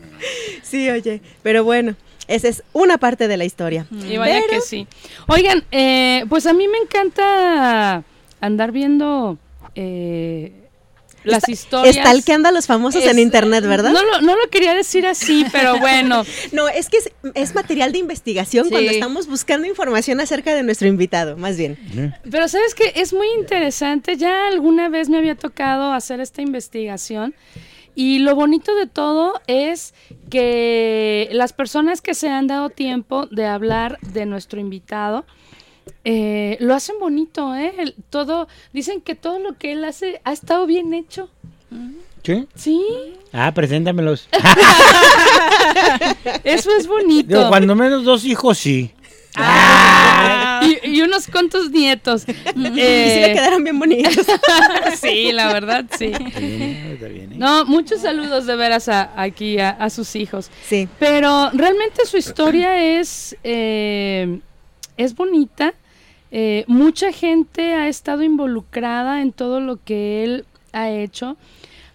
Sí, 0.63 0.89
oye, 0.91 1.21
pero 1.43 1.65
bueno, 1.65 1.97
esa 2.29 2.49
es 2.49 2.63
una 2.73 2.99
parte 2.99 3.29
de 3.29 3.37
la 3.37 3.45
historia. 3.45 3.87
Y 3.91 4.17
vaya 4.17 4.41
que 4.49 4.61
sí. 4.61 4.87
Oigan, 5.29 5.65
eh, 5.71 6.25
pues 6.29 6.47
a 6.47 6.53
mí 6.53 6.67
me 6.69 6.79
encanta 6.79 8.03
andar 8.41 8.73
viendo 8.73 9.39
eh, 9.75 10.53
las 11.25 11.39
Está- 11.43 11.51
historias. 11.53 11.97
Stalkeando 11.97 12.49
a 12.49 12.53
los 12.53 12.67
famosos 12.67 13.05
en 13.05 13.19
internet, 13.19 13.65
¿verdad? 13.65 13.91
No 13.91 14.03
lo, 14.05 14.21
no 14.21 14.37
lo 14.37 14.49
quería 14.49 14.75
decir 14.75 15.07
así, 15.07 15.45
pero 15.51 15.77
bueno. 15.81 16.25
No, 16.53 16.69
es 16.69 16.89
que 16.89 16.99
es, 16.99 17.11
es 17.35 17.55
material 17.55 17.91
de 17.93 17.99
investigación 17.99 18.67
Sí. 18.67 18.71
cuando 18.71 18.91
estamos 18.93 19.27
buscando 19.27 19.67
información 19.67 20.21
acerca 20.21 20.55
de 20.55 20.63
nuestro 20.63 20.87
invitado, 20.87 21.37
más 21.37 21.57
bien. 21.57 21.77
Pero 22.31 22.47
sabes 22.49 22.75
que 22.77 22.93
es 22.95 23.13
muy 23.13 23.27
interesante. 23.39 24.17
Ya 24.17 24.47
alguna 24.47 24.89
vez 24.89 25.09
me 25.09 25.19
había 25.19 25.35
tocado 25.35 25.93
hacer 25.93 26.21
esta 26.21 26.43
investigación. 26.43 27.35
Y 27.97 28.19
lo 28.21 28.35
bonito 28.37 28.75
de 28.77 28.87
todo 28.87 29.33
es 29.47 29.95
que 30.31 31.29
las 31.33 31.53
personas 31.55 32.03
que 32.03 32.15
se 32.15 32.29
han 32.29 32.47
dado 32.47 32.69
tiempo 32.71 33.27
de 33.27 33.47
hablar 33.47 33.99
de 34.13 34.27
nuestro 34.27 34.61
invitado, 34.61 35.25
eh, 36.05 36.57
lo 36.61 36.75
hacen 36.75 36.97
bonito, 37.01 37.55
¿eh? 37.57 37.73
El- 37.79 37.95
todo, 38.11 38.49
dicen 38.73 39.01
que 39.01 39.15
todo 39.15 39.39
lo 39.39 39.55
que 39.57 39.73
él 39.73 39.85
hace 39.85 40.21
ha 40.25 40.33
estado 40.33 40.67
bien 40.67 40.93
hecho. 40.95 41.31
¿Sí? 42.23 42.47
Sí, 42.55 42.83
Ah, 43.33 43.53
preséntamelos. 43.55 44.29
eso 46.45 46.71
es 46.77 46.87
bonito. 46.87 47.29
Digo, 47.37 47.49
cuando 47.49 47.75
menos 47.75 48.05
dos 48.05 48.25
hijos, 48.25 48.59
sí. 48.59 48.91
Ah, 49.37 50.61
y, 50.85 50.91
y 50.97 51.03
unos 51.03 51.27
cuantos 51.29 51.71
nietos. 51.71 52.25
Y 52.29 52.33
sí 52.33 52.81
Eh, 52.81 53.27
le 53.29 53.33
quedaron 53.35 53.65
bien 53.65 53.79
bonitos. 53.79 54.27
sí, 55.01 55.33
la 55.33 55.53
verdad, 55.53 55.85
sí. 55.99 56.13
Sí, 56.37 56.77
está 56.93 57.07
bien, 57.09 57.33
¿eh? 57.33 57.37
No, 57.39 57.65
muchos 57.67 58.01
saludos 58.01 58.47
de 58.47 58.57
veras 58.57 58.89
a- 58.89 59.11
aquí 59.21 59.59
a, 59.59 59.71
a 59.71 59.91
sus 59.91 60.17
hijos. 60.17 60.51
Sí. 60.67 60.89
Pero 60.99 61.51
realmente 61.53 62.05
su 62.07 62.17
historia 62.17 62.99
es, 62.99 63.37
eh, 63.45 64.41
es 64.97 65.15
bonita. 65.15 65.75
Eh, 66.31 66.65
mucha 66.67 67.13
gente 67.13 67.75
ha 67.75 67.89
estado 67.89 68.23
involucrada 68.23 69.23
en 69.23 69.33
todo 69.33 69.61
lo 69.61 69.79
que 69.83 70.25
él 70.25 70.45
ha 70.73 70.91
hecho. 70.91 71.37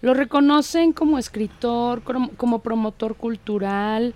Lo 0.00 0.14
reconocen 0.14 0.92
como 0.92 1.18
escritor, 1.18 2.02
como, 2.02 2.30
como 2.30 2.60
promotor 2.60 3.14
cultural. 3.14 4.14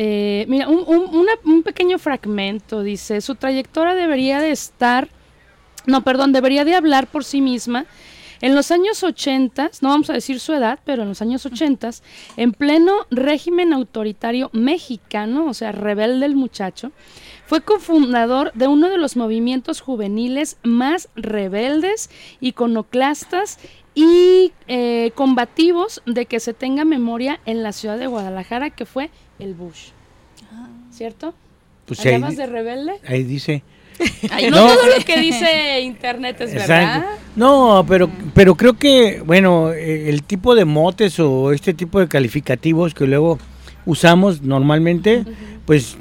Eh, 0.00 0.44
mira, 0.48 0.68
un, 0.68 0.84
un- 0.86 1.12
una- 1.16 1.32
un 1.44 1.64
pequeño 1.64 1.98
fragmento 1.98 2.84
dice, 2.84 3.20
su 3.20 3.34
trayectoria 3.34 3.94
debería 3.96 4.38
de 4.40 4.52
estar, 4.52 5.08
no, 5.86 6.04
perdón, 6.04 6.32
debería 6.32 6.64
de 6.64 6.76
hablar 6.76 7.08
por 7.08 7.24
sí 7.24 7.40
misma. 7.40 7.84
En 8.40 8.54
los 8.54 8.70
años 8.70 9.02
80, 9.02 9.72
no 9.80 9.88
vamos 9.88 10.08
a 10.08 10.12
decir 10.12 10.38
su 10.38 10.52
edad, 10.52 10.78
pero 10.84 11.02
en 11.02 11.08
los 11.08 11.20
años 11.20 11.44
80, 11.44 11.90
en 12.36 12.52
pleno 12.52 12.92
régimen 13.10 13.72
autoritario 13.72 14.50
mexicano, 14.52 15.46
o 15.48 15.54
sea, 15.54 15.72
rebelde 15.72 16.26
el 16.26 16.36
muchacho, 16.36 16.92
fue 17.46 17.62
cofundador 17.62 18.52
de 18.54 18.68
uno 18.68 18.90
de 18.90 18.98
los 18.98 19.16
movimientos 19.16 19.80
juveniles 19.80 20.58
más 20.62 21.08
rebeldes, 21.16 22.08
iconoclastas 22.40 23.58
y 23.96 24.52
eh, 24.68 25.10
combativos 25.16 26.02
de 26.06 26.26
que 26.26 26.38
se 26.38 26.54
tenga 26.54 26.84
memoria 26.84 27.40
en 27.46 27.64
la 27.64 27.72
ciudad 27.72 27.98
de 27.98 28.06
Guadalajara, 28.06 28.70
que 28.70 28.86
fue 28.86 29.10
el 29.38 29.54
Bush. 29.54 29.88
¿Cierto? 30.90 31.34
Pues 31.86 32.00
¿Hablabas 32.00 32.36
de 32.36 32.46
rebelde? 32.46 32.92
ahí 33.06 33.22
dice. 33.24 33.62
Ay, 34.30 34.50
no, 34.50 34.56
No. 34.68 34.74
todo 34.74 34.86
lo 34.98 35.04
que 35.04 35.20
dice 35.20 35.80
internet 35.80 36.40
es 36.40 36.54
verdad. 36.54 37.04
No, 37.34 37.84
pero, 37.88 38.08
pero 38.34 38.54
creo 38.54 38.74
que, 38.74 39.20
bueno, 39.24 39.72
eh, 39.72 40.08
el 40.08 40.22
tipo 40.22 40.54
de 40.54 40.64
motes 40.64 41.18
o 41.18 41.52
este 41.52 41.74
tipo 41.74 41.98
de 41.98 42.08
calificativos 42.08 42.94
que 42.94 43.06
luego 43.06 43.38
usamos 43.86 44.42
normalmente, 44.42 45.24
pues 45.66 45.96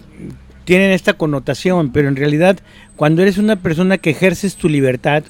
tienen 0.66 0.92
esta 0.92 1.14
connotación, 1.14 1.92
pero 1.92 2.08
en 2.10 2.16
realidad 2.16 2.60
cuando 2.96 3.22
eres 3.22 3.38
una 3.38 3.56
persona 3.56 3.98
que 3.98 4.10
ejerces 4.12 4.56
tu 4.56 4.68
libertad 4.70 5.24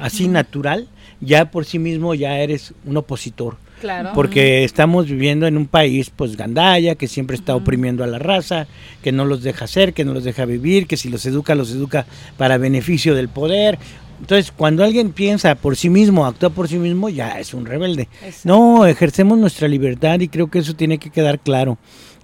así 0.00 0.28
natural, 0.28 0.88
ya 1.20 1.50
por 1.50 1.64
sí 1.64 1.78
mismo 1.78 2.14
ya 2.14 2.38
eres 2.38 2.72
un 2.86 2.96
opositor. 2.96 3.56
Claro. 3.84 4.12
Porque 4.14 4.64
estamos 4.64 5.04
viviendo 5.10 5.46
en 5.46 5.58
un 5.58 5.66
país, 5.66 6.08
pues, 6.08 6.38
gandalla, 6.38 6.94
que 6.94 7.06
siempre 7.06 7.36
está 7.36 7.54
oprimiendo 7.54 8.02
a 8.02 8.06
la 8.06 8.18
raza, 8.18 8.66
que 9.02 9.12
no 9.12 9.26
los 9.26 9.42
deja 9.42 9.66
hacer, 9.66 9.92
que 9.92 10.06
no 10.06 10.14
los 10.14 10.24
deja 10.24 10.46
vivir, 10.46 10.86
que 10.86 10.96
si 10.96 11.10
los 11.10 11.26
educa, 11.26 11.54
los 11.54 11.70
educa 11.70 12.06
para 12.38 12.56
beneficio 12.56 13.14
del 13.14 13.28
poder. 13.28 13.78
Entonces, 14.20 14.52
cuando 14.56 14.84
alguien 14.84 15.12
piensa 15.12 15.54
por 15.54 15.76
sí 15.76 15.90
mismo, 15.90 16.24
actúa 16.24 16.48
por 16.48 16.66
sí 16.66 16.78
mismo, 16.78 17.10
ya 17.10 17.38
es 17.38 17.52
un 17.52 17.66
rebelde. 17.66 18.08
Exacto. 18.24 18.48
No, 18.48 18.86
ejercemos 18.86 19.36
nuestra 19.36 19.68
libertad 19.68 20.18
y 20.20 20.28
creo 20.28 20.46
que 20.46 20.60
eso 20.60 20.72
tiene 20.72 20.96
que 20.96 21.10
quedar 21.10 21.38
claro. 21.38 21.76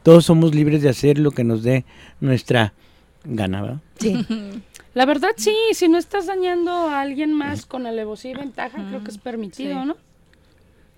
Todos 0.03 0.25
somos 0.25 0.55
libres 0.55 0.81
de 0.81 0.89
hacer 0.89 1.19
lo 1.19 1.31
que 1.31 1.45
nos 1.45 1.63
dé 1.63 1.85
nuestra 2.21 2.73
gana, 3.25 3.61
¿verdad? 3.61 3.81
Sí. 3.99 4.27
La 4.95 5.05
verdad 5.05 5.33
sí, 5.37 5.55
si 5.73 5.89
no 5.89 5.99
estás 5.99 6.25
dañando 6.25 6.73
a 6.73 7.03
alguien 7.03 7.35
más 7.35 7.67
con 7.67 7.87
alevosía 7.87 8.31
y 8.31 8.35
ventaja, 8.35 8.83
creo 8.89 9.05
que 9.05 9.11
es 9.11 9.19
permitido, 9.19 9.83
sí. 9.83 9.89
¿no? 9.89 9.97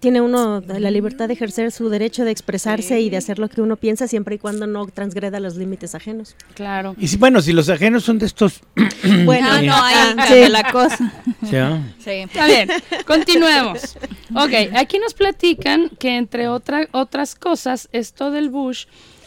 Tiene 0.03 0.21
uno 0.21 0.61
la 0.67 0.91
libertad 0.91 1.29
de 1.29 1.35
ejercer 1.35 1.71
su 1.71 1.89
derecho 1.89 2.25
de 2.25 2.33
expresarse 2.33 3.01
y 3.01 3.09
de 3.09 3.17
hacer 3.19 3.39
lo 3.39 3.49
que 3.49 3.61
uno 3.63 3.77
piensa 3.77 4.09
siempre 4.09 4.35
y 4.35 4.39
cuando 4.39 4.67
no 4.67 4.85
transgreda 4.87 5.39
los 5.39 5.55
límites 5.57 5.95
ajenos. 5.95 6.35
Claro. 6.55 6.97
Y 6.99 7.07
si, 7.07 7.17
bueno, 7.19 7.41
si 7.41 7.53
los 7.53 7.69
ajenos 7.69 8.03
son 8.03 8.19
de 8.19 8.27
estos... 8.27 8.61
Bueno, 9.25 9.47
Ah, 9.49 9.63
no, 9.63 9.75
ahí 9.75 9.95
ah, 10.19 10.27
sí. 10.27 10.49
la 10.49 10.73
cosa. 10.73 11.13
¿sí, 11.49 11.57
ah? 11.57 11.81
Sí. 12.03 12.11
Está 12.11 12.47
bien, 12.47 12.69
continuemos. 13.07 13.97
Ok, 14.35 14.75
aquí 14.77 14.99
nos 14.99 15.15
platican 15.15 15.89
que 16.01 16.17
entre 16.17 16.49
otra- 16.49 16.89
otras 16.91 17.35
cosas, 17.37 17.89
esto 17.93 18.31
del 18.33 18.49
Bush, 18.51 18.87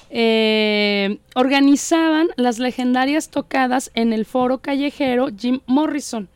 eh, 0.09 1.19
organizaban 1.35 2.27
las 2.35 2.59
legendarias 2.59 3.29
tocadas 3.29 3.91
en 3.95 4.11
el 4.13 4.25
foro 4.25 4.57
callejero 4.59 5.27
Jim 5.37 5.59
Morrison, 5.67 6.27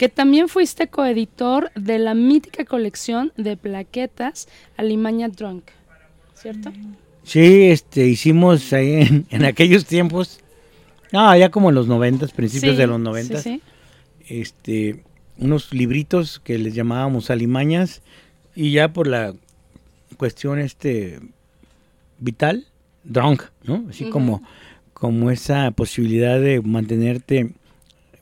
que 0.00 0.08
también 0.08 0.48
fuiste 0.48 0.88
coeditor 0.88 1.70
de 1.74 1.98
la 1.98 2.14
mítica 2.14 2.64
colección 2.64 3.34
de 3.36 3.58
plaquetas 3.58 4.48
Alimaña 4.78 5.28
Drunk, 5.28 5.64
¿cierto? 6.32 6.72
Sí, 7.22 7.64
este, 7.64 8.06
hicimos 8.06 8.72
ahí 8.72 8.92
en, 8.94 9.26
en 9.30 9.44
aquellos 9.44 9.84
tiempos, 9.84 10.40
no, 11.12 11.36
ya 11.36 11.50
como 11.50 11.68
en 11.68 11.74
los 11.74 11.86
noventas, 11.86 12.32
principios 12.32 12.76
Sí, 12.76 12.80
de 12.80 12.86
los 12.86 12.98
noventas, 12.98 13.42
sí. 13.42 13.60
este, 14.26 15.04
unos 15.36 15.70
libritos 15.74 16.40
que 16.40 16.56
les 16.56 16.74
llamábamos 16.74 17.28
alimañas 17.28 18.00
y 18.54 18.72
ya 18.72 18.94
por 18.94 19.06
la 19.06 19.34
cuestión 20.16 20.60
este 20.60 21.20
vital, 22.18 22.64
drunk, 23.04 23.42
¿no? 23.64 23.84
Así 23.90 24.08
como, 24.08 24.42
como 24.94 25.30
esa 25.30 25.70
posibilidad 25.72 26.40
de 26.40 26.62
mantenerte 26.62 27.52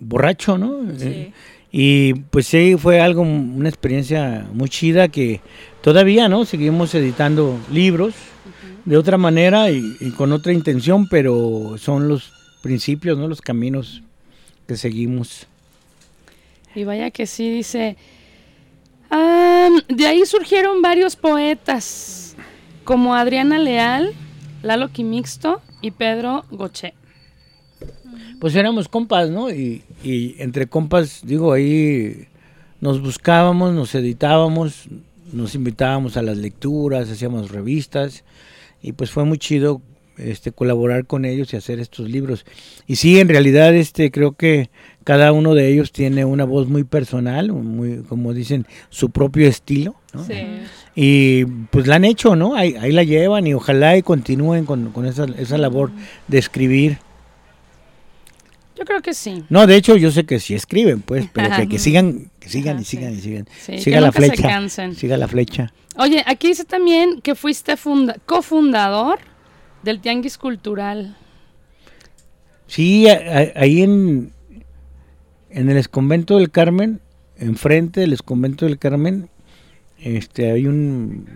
borracho, 0.00 0.58
¿no? 0.58 0.82
Sí. 0.98 1.06
Eh, 1.06 1.32
Y 1.70 2.14
pues 2.14 2.46
sí, 2.46 2.76
fue 2.78 3.00
algo, 3.00 3.22
una 3.22 3.68
experiencia 3.68 4.46
muy 4.52 4.68
chida 4.68 5.08
que 5.08 5.40
todavía, 5.82 6.28
¿no? 6.28 6.44
Seguimos 6.44 6.94
editando 6.94 7.58
libros 7.70 8.14
de 8.84 8.96
otra 8.96 9.18
manera 9.18 9.70
y, 9.70 9.96
y 10.00 10.10
con 10.12 10.32
otra 10.32 10.52
intención, 10.52 11.08
pero 11.08 11.76
son 11.78 12.08
los 12.08 12.32
principios, 12.62 13.18
¿no? 13.18 13.28
Los 13.28 13.42
caminos 13.42 14.02
que 14.66 14.76
seguimos. 14.76 15.46
Y 16.74 16.84
vaya 16.84 17.10
que 17.10 17.26
sí, 17.26 17.50
dice. 17.50 17.96
"Am, 19.10 19.80
de 19.88 20.06
ahí 20.06 20.24
surgieron 20.26 20.82
varios 20.82 21.16
poetas, 21.16 22.36
como 22.84 23.14
Adriana 23.14 23.58
Leal, 23.58 24.14
Lalo 24.62 24.88
Quimixto 24.88 25.60
y 25.82 25.90
Pedro 25.90 26.44
Goché. 26.50 26.94
Pues 28.40 28.54
éramos 28.54 28.88
compas, 28.88 29.30
¿no? 29.30 29.50
Y, 29.50 29.82
y 30.04 30.36
entre 30.38 30.66
compas, 30.66 31.22
digo, 31.24 31.52
ahí 31.52 32.28
nos 32.80 33.00
buscábamos, 33.02 33.74
nos 33.74 33.94
editábamos, 33.94 34.88
nos 35.32 35.54
invitábamos 35.54 36.16
a 36.16 36.22
las 36.22 36.36
lecturas, 36.38 37.10
hacíamos 37.10 37.50
revistas 37.50 38.24
y 38.82 38.92
pues 38.92 39.10
fue 39.10 39.24
muy 39.24 39.38
chido 39.38 39.82
este 40.16 40.52
colaborar 40.52 41.06
con 41.06 41.24
ellos 41.24 41.52
y 41.52 41.56
hacer 41.56 41.78
estos 41.80 42.08
libros. 42.08 42.44
Y 42.86 42.96
sí, 42.96 43.20
en 43.20 43.28
realidad 43.28 43.74
este 43.74 44.10
creo 44.10 44.32
que 44.32 44.70
cada 45.04 45.32
uno 45.32 45.54
de 45.54 45.68
ellos 45.72 45.92
tiene 45.92 46.24
una 46.24 46.44
voz 46.44 46.68
muy 46.68 46.84
personal, 46.84 47.52
muy 47.52 48.02
como 48.08 48.34
dicen, 48.34 48.66
su 48.90 49.10
propio 49.10 49.48
estilo, 49.48 49.94
¿no? 50.12 50.26
Y 50.94 51.44
pues 51.70 51.86
la 51.86 51.96
han 51.96 52.04
hecho, 52.04 52.34
¿no? 52.36 52.56
Ahí, 52.56 52.74
ahí 52.80 52.92
la 52.92 53.04
llevan 53.04 53.46
y 53.46 53.54
ojalá 53.54 53.96
y 53.96 54.02
continúen 54.02 54.64
con, 54.64 54.90
con 54.90 55.06
esa, 55.06 55.26
esa 55.38 55.56
labor 55.56 55.90
de 56.26 56.38
escribir. 56.38 56.98
Yo 58.78 58.84
creo 58.84 59.02
que 59.02 59.12
sí. 59.14 59.42
No, 59.48 59.66
de 59.66 59.74
hecho 59.76 59.96
yo 59.96 60.10
sé 60.12 60.24
que 60.24 60.38
sí 60.38 60.54
escriben, 60.54 61.00
pues, 61.00 61.26
pero 61.32 61.54
que, 61.56 61.68
que 61.68 61.78
sigan, 61.78 62.30
que 62.38 62.48
sigan 62.48 62.76
Ajá, 62.76 62.82
y 62.82 62.84
sigan 62.84 63.12
sí. 63.12 63.18
y 63.18 63.22
sigan. 63.22 63.48
Sí, 63.60 63.78
Siga 63.78 63.96
que 63.96 64.00
la 64.02 64.12
se 64.12 64.18
flecha. 64.18 64.48
cansen. 64.48 64.94
Siga 64.94 65.16
la 65.16 65.26
flecha. 65.28 65.72
Oye, 65.96 66.22
aquí 66.26 66.46
dice 66.48 66.64
también 66.64 67.20
que 67.20 67.34
fuiste 67.34 67.76
funda- 67.76 68.16
cofundador 68.24 69.18
del 69.82 70.00
Tianguis 70.00 70.38
Cultural. 70.38 71.16
Sí, 72.66 73.08
a- 73.08 73.14
a- 73.14 73.60
ahí 73.60 73.82
en, 73.82 74.32
en 75.50 75.70
el 75.70 75.76
esconvento 75.76 76.36
del 76.38 76.50
Carmen, 76.50 77.00
enfrente 77.38 78.00
del 78.00 78.12
esconvento 78.12 78.66
del 78.66 78.78
Carmen, 78.78 79.28
este, 79.98 80.52
hay 80.52 80.66
un, 80.66 81.26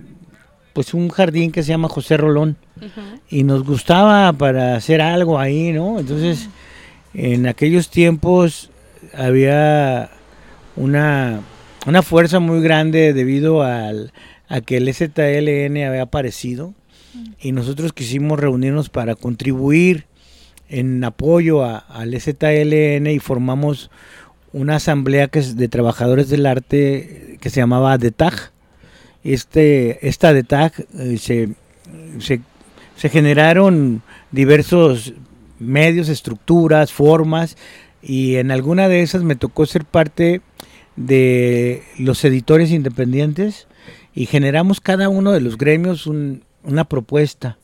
pues 0.74 0.94
un 0.94 1.08
jardín 1.08 1.50
que 1.50 1.62
se 1.62 1.70
llama 1.70 1.88
José 1.88 2.16
Rolón 2.16 2.56
y 3.28 3.44
nos 3.44 3.64
gustaba 3.64 4.32
para 4.32 4.76
hacer 4.76 5.00
algo 5.00 5.38
ahí, 5.38 5.72
¿no? 5.72 5.98
Entonces, 5.98 6.48
en 7.14 7.46
aquellos 7.46 7.90
tiempos 7.90 8.70
había 9.14 10.10
una, 10.76 11.40
una 11.86 12.02
fuerza 12.02 12.40
muy 12.40 12.62
grande 12.62 13.12
debido 13.12 13.62
al, 13.62 14.12
a 14.48 14.60
que 14.60 14.78
el 14.78 14.92
ZLN 14.92 15.76
había 15.84 16.02
aparecido 16.02 16.74
y 17.40 17.52
nosotros 17.52 17.92
quisimos 17.92 18.40
reunirnos 18.40 18.88
para 18.88 19.14
contribuir 19.14 20.06
en 20.68 21.04
apoyo 21.04 21.64
al 21.64 22.18
ZLN 22.18 23.06
y 23.08 23.18
formamos 23.18 23.90
una 24.52 24.76
asamblea 24.76 25.28
que 25.28 25.38
es 25.38 25.56
de 25.56 25.68
trabajadores 25.68 26.30
del 26.30 26.46
arte 26.46 27.36
que 27.40 27.50
se 27.50 27.60
llamaba 27.60 27.98
DETAG. 27.98 28.52
Este, 29.24 30.06
esta 30.08 30.32
DETAG 30.32 30.72
eh, 30.98 31.18
se, 31.18 31.50
se 32.18 33.08
generaron 33.08 34.02
diversos 34.30 35.14
medios, 35.62 36.08
estructuras, 36.08 36.92
formas 36.92 37.56
y 38.02 38.36
en 38.36 38.50
alguna 38.50 38.88
de 38.88 39.02
esas 39.02 39.22
me 39.22 39.36
tocó 39.36 39.64
ser 39.66 39.84
parte 39.84 40.40
de 40.96 41.82
los 41.98 42.24
editores 42.24 42.70
independientes 42.70 43.66
y 44.14 44.26
generamos 44.26 44.80
cada 44.80 45.08
uno 45.08 45.32
de 45.32 45.40
los 45.40 45.56
gremios 45.56 46.06
un- 46.06 46.42
una 46.64 46.84
propuesta. 46.84 47.58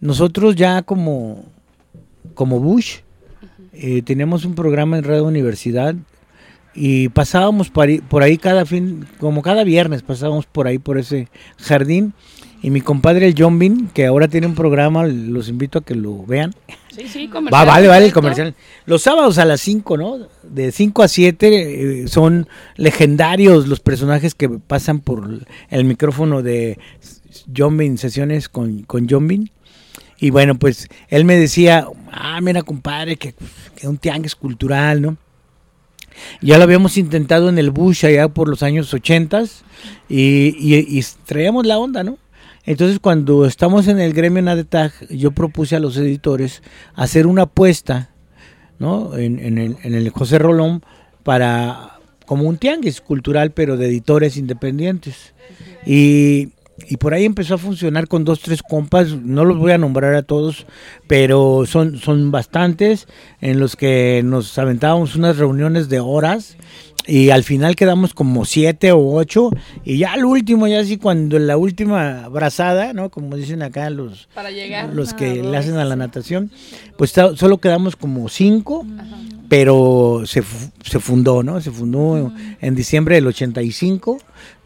Nosotros 0.00 0.54
ya 0.56 0.82
como, 0.82 1.44
como 2.34 2.60
Bush 2.60 2.98
eh, 3.72 4.02
teníamos 4.02 4.44
un 4.44 4.54
programa 4.54 4.98
en 4.98 5.04
Radio 5.04 5.24
Universidad 5.24 5.94
y 6.74 7.08
pasábamos 7.08 7.70
por 7.70 7.86
ahí, 7.88 8.00
por 8.00 8.22
ahí 8.22 8.36
cada 8.36 8.66
fin, 8.66 9.06
como 9.18 9.42
cada 9.42 9.64
viernes 9.64 10.02
pasábamos 10.02 10.46
por 10.46 10.66
ahí 10.66 10.78
por 10.78 10.98
ese 10.98 11.28
jardín 11.58 12.12
y 12.64 12.70
mi 12.70 12.80
compadre 12.80 13.26
el 13.26 13.34
John 13.36 13.58
Bean, 13.58 13.90
que 13.92 14.06
ahora 14.06 14.26
tiene 14.26 14.46
un 14.46 14.54
programa, 14.54 15.04
los 15.06 15.50
invito 15.50 15.80
a 15.80 15.84
que 15.84 15.94
lo 15.94 16.24
vean. 16.24 16.54
Sí, 16.96 17.06
sí, 17.08 17.26
Va, 17.26 17.32
comercial 17.34 17.66
vale, 17.66 17.88
vale 17.88 18.06
el 18.06 18.12
comercial. 18.14 18.54
Los 18.86 19.02
sábados 19.02 19.36
a 19.36 19.44
las 19.44 19.60
5, 19.60 19.98
¿no? 19.98 20.28
De 20.42 20.72
5 20.72 21.02
a 21.02 21.08
7 21.08 22.04
eh, 22.04 22.08
son 22.08 22.48
legendarios 22.76 23.68
los 23.68 23.80
personajes 23.80 24.34
que 24.34 24.48
pasan 24.48 25.00
por 25.00 25.28
el 25.68 25.84
micrófono 25.84 26.40
de 26.42 26.78
John 27.54 27.76
Bean, 27.76 27.98
sesiones 27.98 28.48
con, 28.48 28.84
con 28.84 29.08
John 29.10 29.28
Bean. 29.28 29.50
Y 30.18 30.30
bueno, 30.30 30.54
pues 30.54 30.88
él 31.08 31.26
me 31.26 31.36
decía, 31.36 31.86
ah, 32.12 32.40
mira, 32.40 32.62
compadre, 32.62 33.16
que, 33.16 33.34
que 33.76 33.88
un 33.88 33.98
tianguis 33.98 34.36
cultural, 34.36 35.02
¿no? 35.02 35.18
Ya 36.40 36.56
lo 36.56 36.64
habíamos 36.64 36.96
intentado 36.96 37.50
en 37.50 37.58
el 37.58 37.70
Bush 37.70 38.06
allá 38.06 38.28
por 38.28 38.48
los 38.48 38.62
años 38.62 38.94
80 38.94 39.42
y, 40.08 40.16
y, 40.58 40.98
y 40.98 41.04
traíamos 41.26 41.66
la 41.66 41.76
onda, 41.76 42.02
¿no? 42.02 42.16
Entonces 42.66 42.98
cuando 42.98 43.46
estamos 43.46 43.88
en 43.88 44.00
el 44.00 44.12
gremio 44.14 44.42
Nadetag, 44.42 44.92
yo 45.08 45.32
propuse 45.32 45.76
a 45.76 45.80
los 45.80 45.96
editores 45.96 46.62
hacer 46.94 47.26
una 47.26 47.42
apuesta, 47.42 48.10
¿no? 48.78 49.16
En, 49.16 49.38
en 49.38 49.58
el, 49.58 49.76
en 49.82 49.94
el 49.94 50.08
José 50.10 50.38
Rolón 50.38 50.82
para 51.22 51.98
como 52.26 52.44
un 52.44 52.56
tianguis 52.56 53.00
cultural, 53.00 53.50
pero 53.50 53.76
de 53.76 53.86
editores 53.86 54.36
independientes. 54.36 55.34
Y, 55.84 56.50
y 56.88 56.96
por 56.96 57.14
ahí 57.14 57.24
empezó 57.24 57.54
a 57.54 57.58
funcionar 57.58 58.08
con 58.08 58.24
dos, 58.24 58.40
tres 58.40 58.62
compas, 58.62 59.14
no 59.14 59.44
los 59.44 59.58
voy 59.58 59.72
a 59.72 59.78
nombrar 59.78 60.14
a 60.14 60.22
todos, 60.22 60.66
pero 61.06 61.64
son, 61.66 61.98
son 61.98 62.30
bastantes 62.30 63.06
en 63.40 63.60
los 63.60 63.76
que 63.76 64.22
nos 64.24 64.56
aventábamos 64.58 65.16
unas 65.16 65.36
reuniones 65.36 65.88
de 65.88 66.00
horas 66.00 66.56
y 67.06 67.30
al 67.30 67.44
final 67.44 67.76
quedamos 67.76 68.14
como 68.14 68.44
siete 68.44 68.92
o 68.92 69.14
ocho 69.14 69.50
y 69.84 69.98
ya 69.98 70.12
al 70.12 70.24
último, 70.24 70.66
ya 70.66 70.80
así 70.80 70.96
cuando 70.96 71.38
la 71.38 71.56
última 71.56 72.28
brazada, 72.28 72.92
¿no? 72.92 73.10
Como 73.10 73.36
dicen 73.36 73.62
acá 73.62 73.90
los, 73.90 74.28
Para 74.34 74.50
llegar. 74.50 74.94
los 74.94 75.14
que 75.14 75.42
le 75.42 75.56
hacen 75.56 75.76
a 75.76 75.84
la 75.84 75.96
natación, 75.96 76.50
pues 76.96 77.10
solo 77.10 77.58
quedamos 77.58 77.96
como 77.96 78.28
cinco, 78.28 78.86
pero 79.48 80.22
se, 80.26 80.42
se 80.82 80.98
fundó, 81.00 81.42
¿no? 81.42 81.60
Se 81.60 81.70
fundó 81.70 82.32
en 82.60 82.74
diciembre 82.74 83.16
del 83.16 83.26
85 83.26 84.18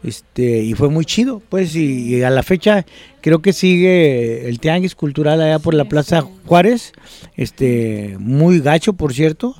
este, 0.03 0.61
y 0.63 0.73
fue 0.75 0.89
muy 0.89 1.03
chido, 1.05 1.41
pues, 1.49 1.75
y, 1.75 2.15
y 2.15 2.23
a 2.23 2.29
la 2.29 2.41
fecha 2.43 2.85
creo 3.21 3.41
que 3.41 3.51
sigue 3.53 4.47
el 4.47 4.59
Tianguis 4.59 4.95
Cultural 4.95 5.41
allá 5.41 5.59
por 5.59 5.73
la 5.73 5.85
Plaza 5.85 6.23
Juárez, 6.45 6.93
este, 7.35 8.15
muy 8.19 8.59
gacho, 8.61 8.93
por 8.93 9.13
cierto, 9.13 9.55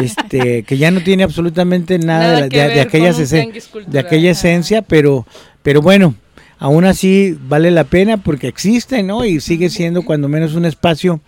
este, 0.00 0.62
que 0.66 0.78
ya 0.78 0.90
no 0.90 1.02
tiene 1.02 1.22
absolutamente 1.24 1.98
nada, 1.98 2.18
Nada 2.20 2.34
de, 2.34 2.40
la- 2.42 2.48
que 2.48 2.56
de- 2.56 3.98
aquella 4.00 4.30
esencia, 4.30 4.82
pero, 4.82 5.26
pero 5.62 5.82
bueno, 5.82 6.14
aún 6.60 6.84
así 6.84 7.36
vale 7.48 7.70
la 7.70 7.84
pena 7.84 8.18
porque 8.18 8.46
existe, 8.46 9.02
¿no? 9.02 9.24
Y 9.24 9.40
sigue 9.40 9.70
siendo 9.70 10.02
cuando 10.02 10.28
menos 10.28 10.54
un 10.54 10.66
espacio 10.66 11.20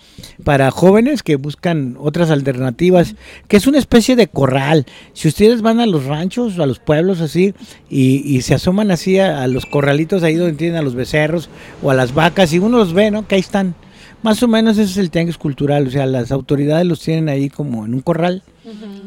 para 0.45 0.71
jóvenes 0.71 1.23
que 1.23 1.37
buscan 1.37 1.97
otras 1.99 2.31
alternativas, 2.31 3.17
que 3.49 3.57
es 3.57 3.67
una 3.67 3.79
especie 3.79 4.15
de 4.15 4.29
corral. 4.29 4.87
Si 5.15 5.27
ustedes 5.27 5.63
van 5.63 5.81
a 5.81 5.87
los 5.87 6.05
ranchos, 6.05 6.59
a 6.59 6.67
los 6.67 6.79
pueblos 6.79 7.21
así, 7.21 7.55
y, 7.89 8.41
se 8.43 8.55
asoman 8.55 8.91
así 8.91 9.19
a, 9.19 9.43
a 9.43 9.47
los 9.47 9.67
corralitos 9.67 10.23
ahí 10.23 10.35
donde 10.35 10.57
tienen 10.57 10.77
a 10.77 10.83
los 10.83 10.95
becerros 10.95 11.49
o 11.83 11.91
a 11.91 11.95
las 11.95 12.13
vacas, 12.15 12.53
y 12.53 12.59
uno 12.59 12.79
los 12.79 12.93
ve, 12.93 13.11
¿no? 13.11 13.27
Que 13.27 13.37
ahí 13.37 13.41
están. 13.41 13.75
Más 14.23 14.43
o 14.43 14.49
menos 14.49 14.79
ese 14.79 14.91
es 14.91 14.97
el 14.99 15.11
tianguis 15.11 15.39
cultural, 15.39 15.87
o 15.87 15.91
sea, 15.91 16.07
las 16.07 16.31
autoridades 16.31 16.87
los 16.87 17.01
tienen 17.01 17.29
ahí 17.29 17.49
como 17.49 17.87
en 17.87 17.95
un 17.95 18.03
corral. 18.03 18.43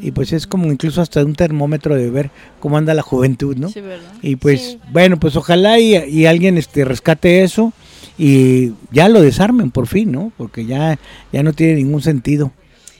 Y 0.01 0.11
pues 0.11 0.33
es 0.33 0.47
como 0.47 0.71
incluso 0.71 1.01
hasta 1.01 1.23
un 1.23 1.35
termómetro 1.35 1.95
de 1.95 2.09
ver 2.09 2.31
cómo 2.59 2.77
anda 2.77 2.93
la 2.93 3.01
juventud, 3.01 3.55
¿no? 3.55 3.69
Sí, 3.69 3.81
¿verdad? 3.81 4.11
Y 4.21 4.35
pues, 4.35 4.77
bueno, 4.91 5.19
pues 5.19 5.35
ojalá 5.35 5.79
y, 5.79 5.95
y 5.95 6.25
alguien 6.25 6.57
este 6.57 6.83
rescate 6.83 7.43
eso 7.43 7.73
y 8.17 8.73
ya 8.91 9.09
lo 9.09 9.21
desarmen 9.21 9.71
por 9.71 9.87
fin, 9.87 10.11
¿no? 10.11 10.31
Porque 10.37 10.65
ya, 10.65 10.99
ya 11.31 11.43
no 11.43 11.53
tiene 11.53 11.75
ningún 11.75 12.01
sentido. 12.01 12.51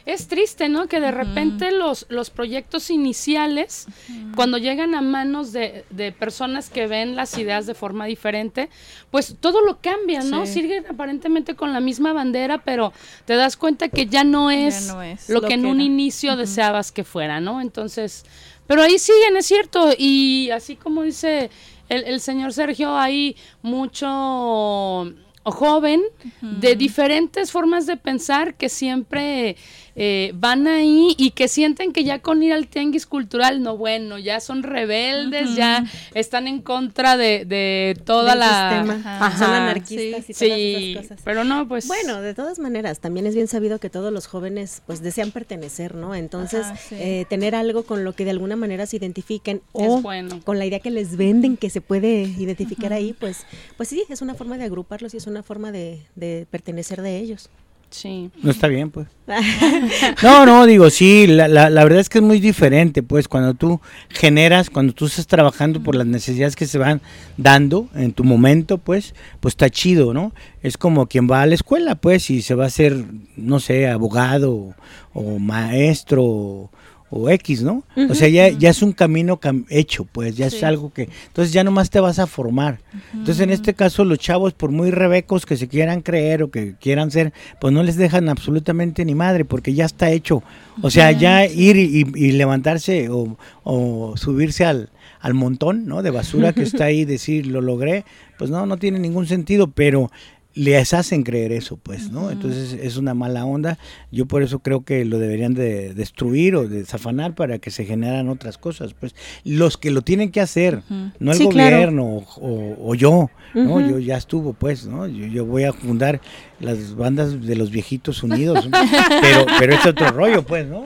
Es 0.05 0.27
triste, 0.27 0.69
¿no? 0.69 0.87
Que 0.87 0.99
de 0.99 1.09
repente 1.09 1.71
los, 1.71 2.05
los 2.09 2.29
proyectos 2.29 2.91
iniciales, 2.91 3.87
cuando 4.35 4.59
llegan 4.59 4.93
a 4.93 5.01
manos 5.01 5.51
de, 5.51 5.83
de 5.89 6.11
personas 6.11 6.69
que 6.69 6.85
ven 6.85 7.15
las 7.15 7.37
ideas 7.39 7.65
de 7.65 7.73
forma 7.73 8.05
diferente, 8.05 8.69
pues 9.09 9.35
todo 9.39 9.61
lo 9.61 9.79
cambia, 9.81 10.21
¿no? 10.21 10.45
Sí. 10.45 10.53
Siguen 10.53 10.85
aparentemente 10.87 11.55
con 11.55 11.73
la 11.73 11.79
misma 11.79 12.13
bandera, 12.13 12.63
pero 12.63 12.93
te 13.25 13.35
das 13.35 13.57
cuenta 13.57 13.89
que 13.89 14.05
ya 14.05 14.23
no 14.23 14.51
es, 14.51 14.87
no 14.87 15.01
es 15.01 15.27
lo, 15.27 15.41
lo 15.41 15.47
que 15.47 15.55
en 15.55 15.63
que 15.63 15.67
un 15.69 15.81
inicio 15.81 16.35
deseabas 16.37 16.91
que 16.91 17.03
fuera, 17.03 17.39
¿no? 17.39 17.59
Entonces, 17.59 18.25
pero 18.67 18.83
ahí 18.83 18.99
siguen, 18.99 19.37
es 19.37 19.47
cierto, 19.47 19.89
y 19.97 20.51
así 20.51 20.75
como 20.75 21.01
dice 21.01 21.49
el, 21.89 22.03
el 22.03 22.19
señor 22.19 22.53
Sergio, 22.53 22.95
hay 22.95 23.35
mucho 23.63 25.13
joven 25.51 26.01
de 26.41 26.75
diferentes 26.75 27.51
formas 27.51 27.85
de 27.85 27.97
pensar 27.97 28.55
que 28.55 28.67
siempre 28.67 29.57
eh, 29.95 30.31
van 30.35 30.67
ahí 30.67 31.15
y 31.17 31.31
que 31.31 31.47
sienten 31.47 31.93
que 31.93 32.03
ya 32.03 32.19
con 32.19 32.43
ir 32.43 32.51
al 32.53 32.67
tianguis 32.67 33.05
cultural, 33.05 33.61
no 33.63 33.77
bueno, 33.77 34.17
ya 34.17 34.39
son 34.39 34.63
rebeldes, 34.63 35.55
ya 35.55 35.85
están 36.13 36.47
en 36.47 36.61
contra 36.61 37.15
de, 37.17 37.45
de 37.45 37.97
toda 38.05 38.31
Del 38.31 38.39
la... 38.39 38.69
sistema. 38.85 39.17
Ajá. 39.25 39.37
Son 39.37 39.49
anarquistas 39.53 40.29
y 40.29 40.33
Sí, 40.33 40.91
todas 40.93 41.05
esas 41.05 41.17
cosas. 41.17 41.21
pero 41.23 41.43
no, 41.43 41.67
pues... 41.67 41.87
Bueno, 41.87 42.21
de 42.21 42.33
todas 42.33 42.59
maneras, 42.59 42.99
también 42.99 43.25
es 43.25 43.35
bien 43.35 43.47
sabido 43.47 43.79
que 43.79 43.89
todos 43.89 44.11
los 44.11 44.27
jóvenes 44.27 44.81
pues 44.85 45.01
desean 45.01 45.31
pertenecer, 45.31 45.95
¿no? 45.95 46.13
Entonces, 46.15 46.65
Ajá, 46.65 46.75
sí. 46.77 46.95
eh, 46.99 47.25
tener 47.29 47.55
algo 47.55 47.83
con 47.83 48.03
lo 48.03 48.13
que 48.13 48.25
de 48.25 48.31
alguna 48.31 48.55
manera 48.55 48.85
se 48.85 48.97
identifiquen 48.97 49.61
o 49.71 50.01
bueno. 50.01 50.39
con 50.43 50.59
la 50.59 50.65
idea 50.65 50.79
que 50.79 50.91
les 50.91 51.15
venden 51.17 51.57
que 51.57 51.69
se 51.69 51.81
puede 51.81 52.23
identificar 52.23 52.91
ahí, 52.93 53.13
pues, 53.13 53.45
pues 53.77 53.89
sí, 53.89 54.03
es 54.09 54.21
una 54.21 54.35
forma 54.35 54.57
de 54.57 54.65
agruparlos 54.65 55.13
y 55.13 55.17
es 55.17 55.27
una 55.27 55.41
forma 55.43 55.71
de, 55.71 56.01
de 56.15 56.47
pertenecer 56.51 57.01
de 57.01 57.17
ellos. 57.19 57.49
Sí. 57.95 58.29
No 58.43 58.51
está 58.51 58.67
bien, 58.67 58.91
pues. 58.91 59.07
No, 60.21 60.45
no, 60.45 60.65
digo, 60.65 60.89
sí, 60.89 61.27
la, 61.27 61.47
la, 61.47 61.69
la 61.69 61.83
verdad 61.83 62.01
es 62.01 62.09
que 62.09 62.17
es 62.17 62.23
muy 62.23 62.41
diferente, 62.41 63.03
pues, 63.03 63.29
cuando 63.29 63.53
tú 63.53 63.79
generas, 64.09 64.69
cuando 64.69 64.91
tú 64.91 65.05
estás 65.05 65.27
trabajando 65.27 65.81
por 65.81 65.95
las 65.95 66.05
necesidades 66.05 66.57
que 66.57 66.67
se 66.67 66.77
van 66.77 67.01
dando 67.37 67.87
en 67.95 68.11
tu 68.11 68.25
momento, 68.25 68.79
pues, 68.79 69.15
pues 69.39 69.53
está 69.53 69.69
chido, 69.69 70.13
¿no? 70.13 70.33
Es 70.61 70.77
como 70.77 71.07
quien 71.07 71.29
va 71.31 71.41
a 71.41 71.45
la 71.45 71.55
escuela, 71.55 71.95
pues, 71.95 72.29
y 72.29 72.41
se 72.41 72.53
va 72.53 72.65
a 72.65 72.69
ser, 72.69 73.05
no 73.37 73.61
sé, 73.61 73.87
abogado 73.87 74.75
o 75.13 75.39
maestro 75.39 76.69
o, 77.17 77.29
X, 77.29 77.61
¿no? 77.63 77.83
O 78.09 78.13
sea, 78.15 78.27
ya, 78.27 78.49
ya 78.49 78.69
es 78.69 78.81
un 78.81 78.91
camino 78.91 79.39
cam- 79.39 79.65
hecho, 79.69 80.03
pues, 80.05 80.35
ya 80.35 80.47
es 80.47 80.63
algo 80.63 80.91
que... 80.91 81.07
Entonces 81.27 81.53
ya 81.53 81.63
nomás 81.63 81.89
te 81.89 81.99
vas 81.99 82.19
a 82.19 82.27
formar. 82.27 82.79
Entonces 83.13 83.39
en 83.39 83.49
este 83.51 83.73
caso 83.73 84.03
los 84.03 84.19
chavos, 84.19 84.53
por 84.53 84.71
muy 84.71 84.91
rebecos 84.91 85.45
que 85.45 85.55
se 85.57 85.67
quieran 85.67 86.01
creer 86.01 86.43
o 86.43 86.51
que 86.51 86.75
quieran 86.81 87.11
ser, 87.11 87.31
pues 87.61 87.73
no 87.73 87.83
les 87.83 87.95
dejan 87.95 88.27
absolutamente 88.29 89.05
ni 89.05 89.15
madre, 89.15 89.45
porque 89.45 89.73
ya 89.73 89.85
está 89.85 90.11
hecho. 90.11 90.43
O 90.81 90.89
sea, 90.89 91.11
ya 91.11 91.45
ir 91.45 91.77
y, 91.77 92.05
y 92.15 92.31
levantarse 92.33 93.09
o, 93.09 93.37
o 93.63 94.17
subirse 94.17 94.65
al, 94.65 94.89
al 95.21 95.33
montón, 95.33 95.85
¿no? 95.87 96.01
De 96.03 96.11
basura 96.11 96.51
que 96.53 96.63
está 96.63 96.85
ahí, 96.85 97.05
decir, 97.05 97.47
lo 97.47 97.61
logré, 97.61 98.03
pues 98.37 98.49
no, 98.51 98.65
no 98.65 98.77
tiene 98.77 98.99
ningún 98.99 99.25
sentido, 99.27 99.67
pero 99.67 100.11
les 100.55 100.93
hacen 100.93 101.23
creer 101.23 101.51
eso, 101.51 101.77
pues, 101.77 102.09
¿no? 102.11 102.31
Entonces 102.31 102.73
es 102.73 102.95
una 102.97 103.13
mala 103.13 103.45
onda. 103.45 103.77
Yo 104.11 104.25
por 104.25 104.41
eso 104.41 104.59
creo 104.59 104.83
que 104.85 105.03
lo 105.05 105.19
deberían 105.19 105.53
de 105.53 105.93
destruir 105.93 106.55
o 106.55 106.67
desafanar 106.67 107.35
para 107.35 107.59
que 107.59 107.71
se 107.71 107.83
generan 107.85 108.29
otras 108.29 108.57
cosas, 108.57 108.93
pues. 108.93 109.13
Los 109.43 109.77
que 109.77 109.91
lo 109.91 110.01
tienen 110.01 110.31
que 110.31 110.39
hacer, 110.41 110.81
no 111.19 111.31
el 111.33 111.37
Sí, 111.37 111.43
gobierno 111.43 112.05
o, 112.05 112.25
o- 112.37 112.89
o 112.91 112.95
yo, 112.95 113.29
¿no? 113.53 113.81
Yo 113.81 113.99
ya 113.99 114.15
estuvo, 114.17 114.53
pues, 114.53 114.85
¿no? 114.87 115.07
Yo, 115.07 115.27
yo 115.27 115.45
voy 115.45 115.63
a 115.65 115.73
fundar 115.73 116.21
las 116.59 116.95
bandas 116.95 117.41
de 117.45 117.55
los 117.55 117.69
viejitos 117.69 118.23
unidos, 118.23 118.67
pero, 119.21 119.45
pero 119.59 119.75
es 119.75 119.85
otro 119.85 120.09
rollo, 120.11 120.43
pues, 120.43 120.65
¿no? 120.67 120.85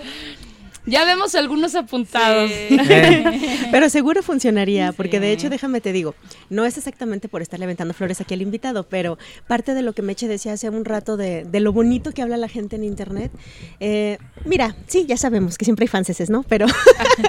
Ya 0.89 1.05
vemos 1.05 1.35
algunos 1.35 1.75
apuntados. 1.75 2.51
Eh, 2.91 3.67
Pero 3.71 3.89
seguro 3.89 4.23
funcionaría, 4.23 4.91
porque 4.93 5.19
de 5.19 5.31
hecho, 5.31 5.49
déjame 5.49 5.79
te 5.81 5.91
digo, 5.93 6.15
no 6.49 6.65
es 6.65 6.77
exactamente 6.77 7.27
por 7.27 7.41
estarle 7.41 7.65
aventando 7.65 7.93
flores 7.93 8.19
aquí 8.19 8.33
al 8.33 8.41
invitado, 8.41 8.83
pero 8.87 9.17
parte 9.47 9.73
de 9.73 9.81
lo 9.81 9.93
que 9.93 10.01
Meche 10.01 10.27
decía 10.27 10.53
hace 10.53 10.69
un 10.69 10.85
rato 10.85 11.17
de, 11.17 11.43
de 11.43 11.59
lo 11.59 11.71
bonito 11.71 12.11
que 12.11 12.21
habla 12.21 12.37
la 12.37 12.47
gente 12.47 12.77
en 12.77 12.83
internet. 12.83 13.31
eh, 13.79 14.17
mira, 14.45 14.75
sí, 14.87 15.05
ya 15.07 15.17
sabemos 15.17 15.57
que 15.57 15.65
siempre 15.65 15.83
hay 15.83 15.87
fanses, 15.87 16.29
¿no? 16.29 16.43
Pero, 16.43 16.65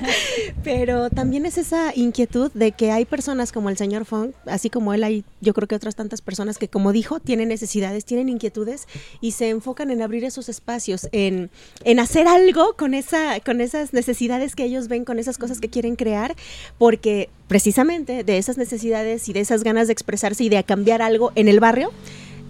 pero 0.65 1.11
también 1.11 1.47
es 1.47 1.59
esa 1.59 1.93
inquietud 1.95 2.51
de 2.55 2.73
que 2.73 2.93
hay 2.93 3.05
personas 3.05 3.53
como 3.53 3.71
el 3.71 3.77
señor 3.77 4.05
Fong, 4.05 4.31
así 4.47 4.71
como 4.71 4.95
él, 4.95 5.05
hay 5.05 5.25
yo 5.41 5.55
creo 5.55 5.67
que 5.69 5.75
otras 5.75 5.97
tantas 5.97 6.21
personas 6.21 6.59
que, 6.59 6.69
como 6.69 6.93
dijo, 6.93 7.19
tienen 7.21 7.49
necesidades, 7.49 8.05
tienen 8.05 8.29
inquietudes 8.29 8.87
y 9.21 9.33
se 9.33 9.49
enfocan 9.49 9.91
en 9.91 10.03
abrir 10.03 10.25
esos 10.25 10.49
espacios, 10.49 11.09
en, 11.13 11.51
en 11.85 11.99
hacer 11.99 12.29
algo 12.29 12.75
con, 12.77 12.95
esa, 12.95 13.41
con 13.41 13.50
esas 13.61 13.95
necesidades 13.95 14.55
que 14.55 14.65
ellos 14.65 14.89
ven, 14.89 15.07
con 15.07 15.19
esas 15.19 15.39
cosas 15.39 15.61
que 15.61 15.71
quieren 15.71 15.97
crear, 15.97 16.37
porque 16.77 17.31
precisamente 17.49 18.23
de 18.23 18.37
esas 18.37 18.59
necesidades 18.59 19.31
y 19.31 19.33
de 19.33 19.41
esas 19.41 19.65
ganas 19.65 19.87
de 19.87 19.95
expresarse 19.95 20.45
y 20.45 20.51
de 20.51 20.63
cambiar 20.63 21.01
algo 21.01 21.33
en 21.37 21.49
el 21.49 21.59
barrio 21.59 21.91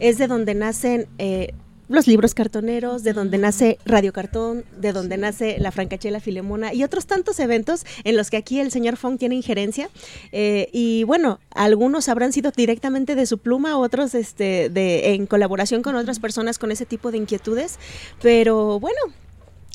es 0.00 0.18
de 0.18 0.26
donde 0.26 0.54
nacen 0.54 1.06
eh, 1.18 1.52
los 1.90 2.06
libros 2.06 2.34
cartoneros, 2.34 3.02
de 3.02 3.12
donde 3.12 3.36
nace 3.36 3.78
Radio 3.84 4.12
Cartón, 4.12 4.64
de 4.80 4.92
donde 4.92 5.16
nace 5.16 5.56
la 5.58 5.72
Francachela 5.72 6.20
Filemona 6.20 6.72
y 6.72 6.84
otros 6.84 7.06
tantos 7.06 7.40
eventos 7.40 7.84
en 8.04 8.16
los 8.16 8.30
que 8.30 8.36
aquí 8.36 8.60
el 8.60 8.70
señor 8.70 8.96
Fong 8.96 9.18
tiene 9.18 9.34
injerencia. 9.34 9.90
Eh, 10.30 10.68
y 10.72 11.02
bueno, 11.02 11.40
algunos 11.52 12.08
habrán 12.08 12.32
sido 12.32 12.52
directamente 12.52 13.16
de 13.16 13.26
su 13.26 13.38
pluma, 13.38 13.76
otros 13.76 14.14
este, 14.14 14.68
de, 14.70 15.14
en 15.14 15.26
colaboración 15.26 15.82
con 15.82 15.96
otras 15.96 16.20
personas 16.20 16.60
con 16.60 16.70
ese 16.70 16.86
tipo 16.86 17.10
de 17.10 17.18
inquietudes. 17.18 17.80
Pero 18.22 18.78
bueno, 18.78 19.00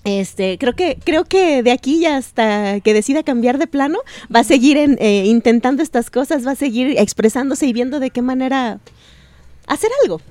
este, 0.06 0.58
creo 0.58 0.74
que, 0.74 0.98
creo 1.04 1.26
que 1.26 1.62
de 1.64 1.72
aquí 1.72 1.98
y 1.98 2.06
hasta 2.06 2.80
que 2.80 2.94
decida 2.94 3.24
cambiar 3.24 3.58
de 3.58 3.68
plano, 3.68 4.00
va 4.34 4.40
a 4.40 4.44
seguir 4.46 4.78
en, 4.78 4.98
eh, 5.02 5.26
intentando 5.26 5.84
estas 5.84 6.10
cosas, 6.10 6.46
va 6.48 6.52
a 6.52 6.56
seguir 6.56 6.96
expresándose 6.98 7.66
y 7.68 7.74
viendo 7.74 8.00
de 8.00 8.12
qué 8.12 8.22
manera 8.22 8.80
hacer 9.68 9.90
algo. 10.04 10.22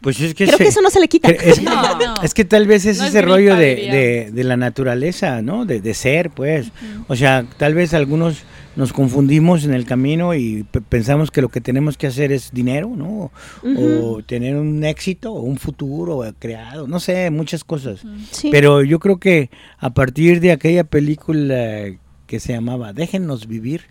pues 0.00 0.20
es 0.20 0.34
que 0.34 0.44
Creo 0.46 0.58
se- 0.58 0.64
que 0.64 0.68
eso 0.70 0.82
no 0.82 0.90
se 0.90 1.00
le 1.00 1.08
quita. 1.08 1.28
Es, 1.30 1.62
No, 1.62 1.98
no. 1.98 2.14
es 2.22 2.34
que 2.34 2.44
tal 2.44 2.66
vez 2.66 2.84
es 2.86 2.98
No 2.98 3.06
ese 3.06 3.22
rollo 3.22 3.56
de- 3.56 4.30
de 4.32 4.44
la 4.44 4.56
naturaleza, 4.58 5.40
¿no? 5.42 5.64
De, 5.64 5.80
de 5.80 5.94
ser, 5.94 6.28
pues. 6.30 6.66
O 7.08 7.16
sea, 7.16 7.46
tal 7.58 7.72
vez 7.74 7.94
algunos 7.94 8.38
nos 8.76 8.92
confundimos 8.92 9.64
en 9.64 9.72
el 9.74 9.84
camino 9.84 10.34
y 10.34 10.64
pe- 10.64 10.80
pensamos 10.80 11.30
que 11.30 11.40
lo 11.42 11.48
que 11.48 11.60
tenemos 11.60 11.96
que 11.96 12.06
hacer 12.06 12.32
es 12.32 12.50
dinero, 12.52 12.92
¿no? 12.96 13.30
O 13.78 14.22
tener 14.24 14.56
un 14.56 14.82
éxito 14.84 15.32
o 15.32 15.42
un 15.42 15.56
futuro 15.58 16.22
creado, 16.38 16.86
no 16.88 16.98
sé, 17.00 17.30
muchas 17.30 17.64
cosas. 17.64 18.02
Sí. 18.30 18.48
Pero 18.50 18.82
yo 18.82 18.98
creo 18.98 19.18
que 19.18 19.50
a 19.78 19.94
partir 19.94 20.40
de 20.40 20.52
aquella 20.52 20.84
película 20.84 21.92
que 22.26 22.40
se 22.40 22.52
llamaba 22.52 22.92
Déjennos 22.92 23.46
vivir, 23.46 23.82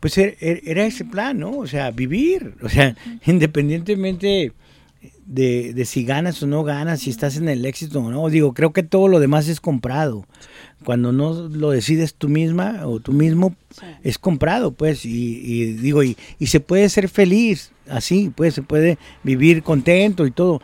pues 0.00 0.18
er- 0.18 0.36
er- 0.40 0.60
era 0.64 0.84
ese 0.86 1.04
plan, 1.04 1.38
¿no? 1.38 1.50
O 1.58 1.66
sea, 1.66 1.90
vivir, 1.90 2.54
o 2.62 2.68
sea, 2.68 2.94
independientemente 3.26 4.52
de, 5.26 5.74
de 5.74 5.84
si 5.84 6.04
ganas 6.04 6.42
o 6.42 6.46
no 6.46 6.62
ganas, 6.64 7.00
si 7.00 7.10
estás 7.10 7.36
en 7.36 7.48
el 7.48 7.64
éxito 7.66 8.00
o 8.00 8.10
no, 8.10 8.28
digo, 8.28 8.54
creo 8.54 8.72
que 8.72 8.82
todo 8.82 9.08
lo 9.08 9.18
demás 9.20 9.48
es 9.48 9.60
comprado. 9.60 10.24
Cuando 10.84 11.10
no 11.12 11.48
lo 11.48 11.70
decides 11.70 12.14
tú 12.14 12.28
misma 12.28 12.82
o 12.86 13.00
tú 13.00 13.12
mismo, 13.12 13.54
es 14.04 14.18
comprado, 14.18 14.72
pues, 14.72 15.04
y, 15.04 15.10
y 15.42 15.64
digo, 15.72 16.02
y, 16.04 16.16
y 16.38 16.46
se 16.46 16.60
puede 16.60 16.88
ser 16.88 17.08
feliz 17.08 17.72
así, 17.88 18.30
pues, 18.34 18.54
se 18.54 18.62
puede 18.62 18.98
vivir 19.24 19.62
contento 19.62 20.26
y 20.26 20.30
todo. 20.30 20.60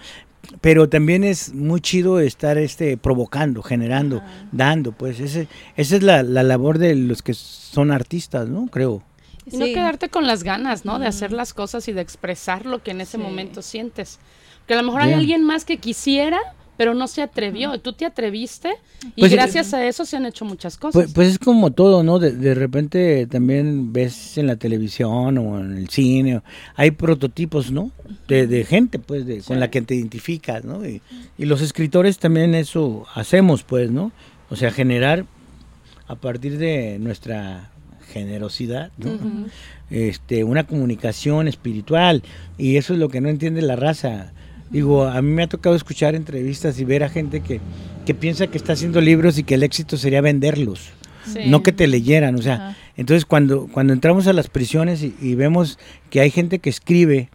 pero 0.61 0.88
también 0.88 1.25
es 1.25 1.55
muy 1.55 1.81
chido 1.81 2.20
estar 2.20 2.57
este 2.59 2.96
provocando, 2.96 3.62
generando, 3.62 4.22
dando, 4.53 4.92
pues 4.92 5.18
ese, 5.20 5.48
esa 5.77 5.96
es 5.96 6.03
la, 6.03 6.22
la 6.22 6.42
labor 6.42 6.79
de 6.79 6.94
los 6.94 7.22
que 7.22 7.33
son 7.35 7.90
artistas, 7.90 8.48
¿no? 8.48 8.66
Creo. 8.66 9.03
Y 9.51 9.57
no 9.57 9.64
quedarte 9.66 10.09
con 10.09 10.27
las 10.29 10.44
ganas, 10.44 10.85
¿no? 10.85 10.98
De 11.01 11.07
hacer 11.07 11.33
las 11.33 11.53
cosas 11.53 11.88
y 11.88 11.92
de 11.92 12.01
expresar 12.01 12.64
lo 12.66 12.81
que 12.83 12.92
en 12.92 13.01
ese 13.01 13.16
Sí. 13.16 13.22
momento 13.22 13.61
sientes. 13.62 14.18
Que 14.66 14.75
a 14.75 14.77
lo 14.77 14.83
mejor 14.85 15.03
hay 15.03 15.12
alguien 15.12 15.44
más 15.44 15.64
que 15.64 15.79
quisiera, 15.79 16.38
pero 16.77 16.94
no 16.94 17.07
se 17.07 17.22
atrevió. 17.22 17.79
Tú 17.81 17.92
te 17.92 18.05
atreviste 18.05 18.70
y 19.14 19.20
Pues, 19.20 19.33
gracias 19.33 19.75
a 19.75 19.87
eso 19.87 20.05
se 20.05 20.16
han 20.16 20.27
hecho 20.27 20.44
muchas 20.44 20.77
cosas. 20.77 20.92
Pues, 20.92 21.12
pues 21.12 21.29
es 21.29 21.38
como 21.38 21.70
todo, 21.72 22.03
¿no? 22.03 22.18
De, 22.18 22.33
de 22.33 22.55
repente 22.55 23.27
también 23.27 23.92
ves 23.92 24.38
en 24.38 24.46
la 24.46 24.57
televisión 24.57 25.38
o 25.38 25.61
en 25.61 25.77
el 25.77 25.88
cine, 25.88 26.42
hay 26.75 26.92
prototipos, 26.92 27.70
¿no? 27.70 27.90
De, 28.29 28.46
de 28.46 28.64
gente, 28.64 28.98
pues, 28.98 29.27
de, 29.27 29.42
con 29.42 29.61
la 29.61 29.70
que 29.70 29.83
te 29.83 29.94
identificas, 29.94 30.64
¿no? 30.64 30.87
Y, 30.87 31.03
y 31.38 31.44
los 31.44 31.61
escritores 31.61 32.18
también 32.18 32.55
eso 32.55 33.05
hacemos, 33.14 33.62
pues, 33.62 33.90
¿no? 33.90 34.12
O 34.51 34.57
sea, 34.57 34.70
generar 34.70 35.27
a 36.07 36.16
partir 36.16 36.59
de 36.59 36.98
nuestra 36.98 37.70
generosidad, 38.12 38.90
¿no? 38.98 39.11
Este, 39.90 40.44
una 40.44 40.66
comunicación 40.66 41.48
espiritual 41.48 42.22
y 42.59 42.77
eso 42.77 42.92
es 42.92 42.98
lo 42.98 43.09
que 43.09 43.20
no 43.20 43.29
entiende 43.29 43.62
la 43.62 43.77
raza. 43.77 44.33
Digo, 44.72 45.04
a 45.04 45.20
mí 45.22 45.30
me 45.30 45.42
ha 45.42 45.48
tocado 45.48 45.76
escuchar 45.76 46.14
entrevistas 46.14 46.80
y 46.80 46.85
ver 46.85 47.04
a 47.04 47.08
gente 47.11 47.40
que, 47.40 47.61
que 48.06 48.14
piensa 48.14 48.46
que 48.46 48.56
está 48.56 48.72
haciendo 48.72 49.00
libros 49.00 49.38
y 49.38 49.44
que 49.44 49.54
el 49.54 49.62
éxito 49.62 49.96
sería 49.96 50.20
venderlos, 50.20 50.90
Sí. 51.26 51.40
no 51.46 51.62
que 51.62 51.70
te 51.72 51.87
leyeran. 51.87 52.35
O 52.35 52.42
sea, 52.42 52.54
Ajá. 52.54 52.76
entonces 52.96 53.24
cuando, 53.26 53.68
cuando 53.70 53.92
entramos 53.92 54.26
a 54.26 54.32
las 54.32 54.48
prisiones 54.48 55.02
y, 55.02 55.14
y 55.20 55.35
vemos 55.37 55.78
que 56.11 56.20
hay 56.20 56.30
gente 56.30 56.58
que 56.58 56.70
escribe, 56.70 57.28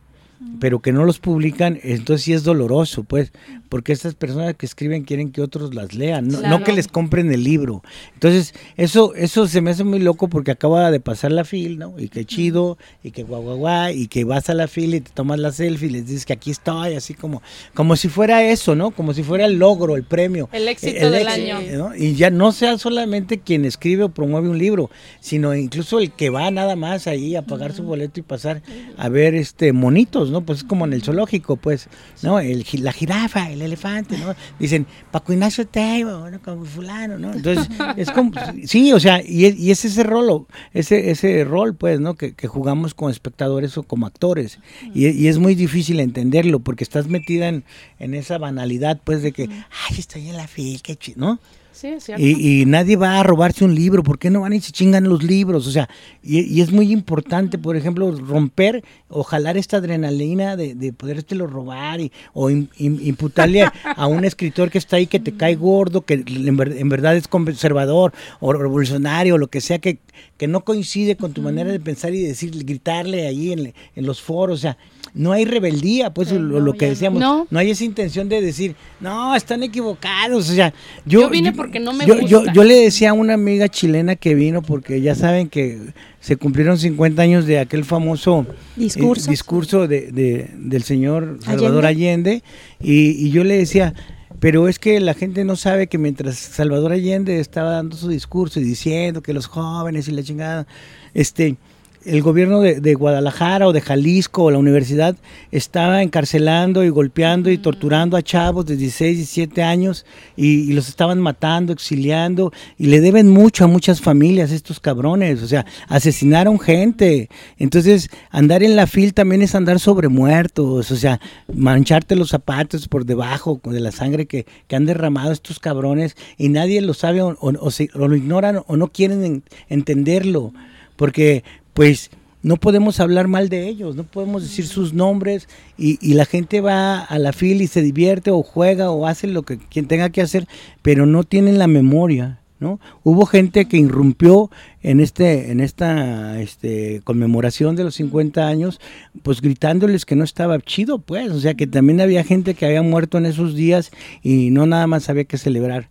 pero 0.60 0.80
que 0.80 0.92
no 0.92 1.06
los 1.06 1.20
publican, 1.20 1.80
entonces 1.84 2.24
sí 2.24 2.34
es 2.34 2.44
doloroso, 2.44 3.04
pues, 3.04 3.32
porque 3.70 3.92
estas 3.92 4.16
personas 4.16 4.56
que 4.56 4.66
escriben 4.66 5.04
quieren 5.04 5.32
que 5.32 5.42
otros 5.42 5.74
las 5.74 5.94
lean, 5.94 6.28
no, 6.28 6.64
que 6.64 6.72
les 6.72 6.88
compren 6.88 7.32
el 7.32 7.44
libro. 7.44 7.84
Entonces, 8.14 8.54
eso 8.76 9.14
eso 9.16 9.48
se 9.48 9.62
me 9.62 9.72
hace 9.72 9.84
muy 9.84 10.00
loco 10.00 10.28
porque 10.30 10.52
acaba 10.52 10.90
de 10.92 11.00
pasar 11.00 11.32
la 11.32 11.44
fil, 11.44 11.78
¿no? 11.78 11.96
Y 11.98 12.10
que 12.10 12.26
chido, 12.26 12.78
y 13.04 13.12
que 13.12 13.24
guau, 13.24 13.42
guau, 13.42 13.58
guau, 13.58 13.92
y 13.92 14.08
que 14.08 14.24
vas 14.24 14.50
a 14.50 14.54
la 14.54 14.68
fil 14.68 14.96
y 14.96 15.02
te 15.02 15.12
tomas 15.12 15.40
la 15.40 15.52
selfie 15.52 15.90
y 15.90 15.92
les 15.92 16.08
dices 16.08 16.26
que 16.26 16.34
aquí 16.34 16.52
estoy, 16.52 16.94
así 16.94 17.14
como, 17.14 17.42
como 17.74 17.96
si 17.96 18.08
fuera 18.08 18.44
eso, 18.44 18.76
¿no? 18.76 18.92
Como 18.92 19.14
si 19.14 19.24
fuera 19.24 19.46
el 19.46 19.58
logro, 19.58 19.96
el 19.96 20.04
premio. 20.04 20.50
El 20.52 20.68
éxito 20.68 21.10
del 21.10 21.28
éxito, 21.28 21.58
año. 21.58 21.78
¿no? 21.78 21.96
Y 21.96 22.16
ya 22.16 22.30
no 22.30 22.52
sea 22.52 22.78
solamente 22.78 23.40
quien 23.40 23.66
escribe 23.66 24.04
o 24.04 24.10
promueve 24.10 24.50
un 24.50 24.58
libro, 24.58 24.90
sino 25.20 25.56
incluso 25.56 26.00
el 26.00 26.12
que 26.12 26.30
va 26.30 26.50
nada 26.52 26.76
más 26.76 27.08
ahí 27.08 27.36
a 27.36 27.42
pagar 27.42 27.74
su 27.74 27.84
boleto 27.84 28.20
y 28.20 28.24
pasar 28.24 28.62
a 28.98 29.10
ver 29.10 29.36
este 29.36 29.74
monitos, 29.74 30.27
¿no? 30.32 30.42
Pues 30.42 30.60
es 30.60 30.64
como 30.64 30.86
en 30.86 30.94
el 30.94 31.04
zoológico, 31.04 31.58
pues, 31.58 31.90
¿no? 32.22 32.40
El, 32.40 32.66
la 32.80 32.92
jirafa, 32.92 33.52
el 33.52 33.62
elefante, 33.62 34.18
¿no? 34.18 34.36
Dicen, 34.60 34.86
Paco 35.12 35.34
Ignacio 35.34 35.68
Taibo, 35.68 36.30
¿no? 36.30 36.42
Como 36.42 36.66
fulano, 36.66 37.18
¿no? 37.18 37.34
Entonces, 37.34 37.68
es 37.96 38.12
como, 38.12 38.32
sí, 38.66 38.94
o 38.94 39.00
sea, 39.00 39.22
y 39.24 39.46
es, 39.46 39.58
y 39.58 39.72
es 39.72 39.86
ese 39.86 40.04
rol, 40.04 40.48
ese, 40.74 41.12
ese 41.12 41.44
rol, 41.44 41.76
pues, 41.76 42.00
¿no? 42.00 42.16
Que, 42.16 42.34
que 42.34 42.48
jugamos 42.48 42.94
como 42.94 43.10
espectadores 43.10 43.78
o 43.78 43.84
como 43.84 44.06
actores. 44.06 44.60
Y, 44.94 45.08
y 45.08 45.28
es 45.28 45.38
muy 45.38 45.56
difícil 45.56 46.00
entenderlo 46.00 46.60
porque 46.60 46.84
estás 46.84 47.08
metida 47.08 47.48
en, 47.48 47.64
en 48.00 48.14
esa 48.14 48.38
banalidad, 48.38 49.00
pues, 49.04 49.22
de 49.22 49.32
que, 49.32 49.44
ay, 49.44 49.98
estoy 49.98 50.30
en 50.30 50.38
la 50.38 50.48
fila, 50.48 50.80
qué 50.84 50.96
chido, 50.96 51.20
¿no? 51.20 51.40
Sí, 51.78 51.88
es 51.90 52.06
cierto. 52.06 52.24
Y, 52.24 52.62
y 52.62 52.66
nadie 52.66 52.96
va 52.96 53.20
a 53.20 53.24
robarse 53.24 53.64
un 53.64 53.76
libro, 53.76 54.02
¿por 54.02 54.18
qué 54.18 54.30
no 54.32 54.42
van 54.42 54.54
y 54.54 54.60
se 54.62 54.72
chingan 54.72 55.04
los 55.04 55.22
libros? 55.24 55.68
O 55.68 55.72
sea, 55.72 55.88
y, 56.24 56.40
y 56.42 56.62
es 56.62 56.72
muy 56.72 56.92
importante, 56.92 57.58
por 57.60 57.76
ejemplo, 57.76 58.10
romper 58.12 58.84
o 59.10 59.24
jalar 59.24 59.58
esta 59.58 59.78
adrenalina 59.78 60.56
de, 60.56 60.74
de 60.74 60.92
podértelo 60.92 61.46
robar 61.46 62.02
y, 62.02 62.12
o 62.34 62.50
im- 62.50 62.68
im- 62.80 63.00
imputarle 63.04 63.62
a, 63.62 63.74
a 63.96 64.08
un 64.08 64.26
escritor 64.32 64.72
que 64.72 64.80
está 64.80 64.96
ahí 64.96 65.06
que 65.06 65.20
te 65.20 65.34
cae 65.34 65.56
gordo, 65.56 66.02
que 66.02 66.16
en, 66.26 66.58
ver- 66.58 66.76
en 66.78 66.90
verdad 66.90 67.16
es 67.16 67.28
conservador 67.28 68.12
o 68.40 68.54
revolucionario, 68.54 69.36
o 69.36 69.38
lo 69.38 69.48
que 69.48 69.62
sea, 69.62 69.78
que, 69.80 70.00
que 70.38 70.48
no 70.48 70.62
coincide 70.64 71.16
con 71.16 71.34
tu 71.34 71.42
manera 71.44 71.72
de 71.72 71.80
pensar 71.80 72.14
y 72.14 72.24
decir, 72.24 72.52
gritarle 72.66 73.28
ahí 73.28 73.52
en, 73.52 73.74
en 73.96 74.06
los 74.06 74.20
foros, 74.22 74.60
o 74.60 74.62
sea, 74.62 74.78
no 75.18 75.32
hay 75.34 75.46
rebeldía, 75.46 76.14
pues 76.14 76.32
lo, 76.32 76.60
lo 76.60 76.74
que 76.74 76.88
decíamos, 76.90 77.20
No. 77.20 77.48
no. 77.50 77.60
hay 77.60 77.72
esa 77.72 77.84
intención 77.84 78.30
de 78.30 78.42
decir, 78.42 78.76
no, 79.00 79.36
están 79.36 79.64
equivocados, 79.64 80.50
o 80.50 80.54
sea, 80.54 80.74
yo, 81.06 81.22
Yo 81.22 81.30
vine 81.30 81.52
porque 81.54 81.80
no 81.80 81.92
me 81.94 82.06
yo, 82.06 82.20
gusta. 82.20 82.54
yo 82.54 82.64
le 82.64 82.76
decía 82.76 83.10
a 83.10 83.14
una 83.14 83.34
amiga 83.34 83.68
chilena 83.68 84.16
que 84.16 84.36
vino 84.36 84.62
porque 84.62 85.02
ya 85.02 85.16
saben 85.16 85.50
que 85.50 85.80
se 86.22 86.38
cumplieron 86.38 86.78
50 86.78 87.22
años 87.22 87.46
de 87.46 87.60
aquel 87.60 87.84
famoso 87.84 88.46
eh, 88.50 88.54
Discurso. 88.76 89.30
discurso 89.30 89.88
de, 89.88 90.12
de- 90.12 90.50
del 90.56 90.84
señor 90.84 91.40
Salvador 91.44 91.86
Allende, 91.86 92.44
y, 92.82 93.10
y 93.12 93.32
yo 93.32 93.44
le 93.44 93.58
decía, 93.58 93.94
pero 94.40 94.68
es 94.68 94.78
que 94.78 95.00
la 95.00 95.14
gente 95.16 95.44
no 95.46 95.56
sabe 95.56 95.88
que 95.88 95.98
mientras 95.98 96.36
Salvador 96.38 96.92
Allende 96.92 97.40
estaba 97.40 97.72
dando 97.72 97.96
su 97.98 98.08
discurso 98.10 98.60
y 98.60 98.64
diciendo 98.64 99.22
que 99.24 99.34
los 99.34 99.48
jóvenes 99.48 100.08
y 100.08 100.12
la 100.12 100.22
chingada, 100.22 100.68
este 101.14 101.56
el 102.06 102.22
gobierno 102.22 102.62
de, 102.62 102.80
de 102.80 102.94
Guadalajara 102.94 103.68
o 103.68 103.74
de 103.74 103.82
Jalisco 103.82 104.44
o 104.46 104.52
la 104.52 104.58
universidad 104.58 105.16
estaba 105.52 106.02
encarcelando 106.04 106.84
y 106.84 106.90
golpeando 106.90 107.50
y 107.52 107.58
torturando 107.58 108.16
a 108.18 108.22
chavos 108.22 108.66
de 108.66 108.78
16, 108.78 109.18
17 109.18 109.64
años 109.64 110.06
y, 110.36 110.70
y 110.70 110.74
los 110.74 110.88
estaban 110.90 111.20
matando, 111.20 111.74
exiliando 111.74 112.52
y 112.78 112.88
le 112.88 113.02
deben 113.02 113.30
mucho 113.30 113.66
a 113.66 113.68
muchas 113.68 114.00
familias 114.02 114.52
estos 114.52 114.80
cabrones, 114.80 115.42
o 115.44 115.48
sea, 115.48 115.66
asesinaron 115.88 116.60
gente. 116.60 117.30
Entonces, 117.58 118.10
andar 118.30 118.64
en 118.64 118.76
la 118.76 118.88
fil 118.88 119.14
también 119.14 119.42
es 119.42 119.56
andar 119.56 119.80
sobre 119.80 120.08
muertos, 120.08 120.92
o 120.92 120.96
sea, 120.96 121.20
mancharte 121.54 122.16
los 122.16 122.30
zapatos 122.30 122.88
por 122.88 123.06
debajo 123.06 123.60
de 123.66 123.80
la 123.80 123.92
sangre 123.92 124.26
que, 124.28 124.46
que 124.68 124.76
han 124.76 124.86
derramado 124.86 125.32
estos 125.32 125.60
cabrones 125.60 126.16
y 126.38 126.50
nadie 126.50 126.82
lo 126.82 126.94
sabe 126.94 127.22
o, 127.22 127.30
o- 127.40 127.54
o 127.60 127.72
se- 127.72 127.90
o 127.96 128.08
lo 128.08 128.16
ignoran 128.16 128.62
o 128.68 128.78
no 128.78 128.88
quieren 128.90 129.24
en- 129.26 129.44
entenderlo, 129.70 130.54
porque 130.96 131.44
pues 131.78 132.10
no 132.42 132.58
podemos 132.58 133.00
hablar 133.00 133.28
mal 133.28 133.50
de 133.50 133.68
ellos, 133.68 133.96
no 133.96 134.04
podemos 134.04 134.42
decir 134.42 134.66
sus 134.66 134.94
nombres 134.94 135.48
y, 135.78 136.00
y 136.02 136.16
la 136.16 136.26
gente 136.26 136.60
va 136.60 137.02
a 137.02 137.20
la 137.20 137.34
fila 137.34 137.62
y 137.62 137.68
se 137.68 137.84
divierte 137.84 138.32
o 138.32 138.42
juega 138.42 138.90
o 138.90 139.06
hace 139.06 139.28
lo 139.28 139.44
que 139.44 139.60
quien 139.60 139.88
tenga 139.88 140.10
que 140.10 140.24
hacer, 140.24 140.48
pero 140.82 141.06
no 141.06 141.24
tienen 141.24 141.60
la 141.60 141.68
memoria, 141.68 142.40
¿no? 142.60 142.80
Hubo 143.04 143.28
gente 143.28 143.68
que 143.68 143.78
irrumpió 143.78 144.50
en 144.82 145.00
este 145.00 145.52
en 145.52 145.60
esta 145.60 146.42
este, 146.42 147.02
conmemoración 147.04 147.76
de 147.76 147.84
los 147.84 147.94
50 147.94 148.48
años, 148.48 148.82
pues 149.22 149.40
gritándoles 149.40 150.04
que 150.04 150.16
no 150.16 150.24
estaba 150.24 150.60
chido, 150.60 150.98
pues, 150.98 151.30
o 151.30 151.40
sea, 151.40 151.54
que 151.54 151.68
también 151.68 152.02
había 152.02 152.24
gente 152.24 152.56
que 152.56 152.66
había 152.66 152.82
muerto 152.82 153.20
en 153.20 153.28
esos 153.28 153.54
días 153.54 153.92
y 154.24 154.50
no 154.50 154.66
nada 154.66 154.88
más 154.88 155.10
había 155.10 155.26
que 155.26 155.38
celebrar 155.38 155.90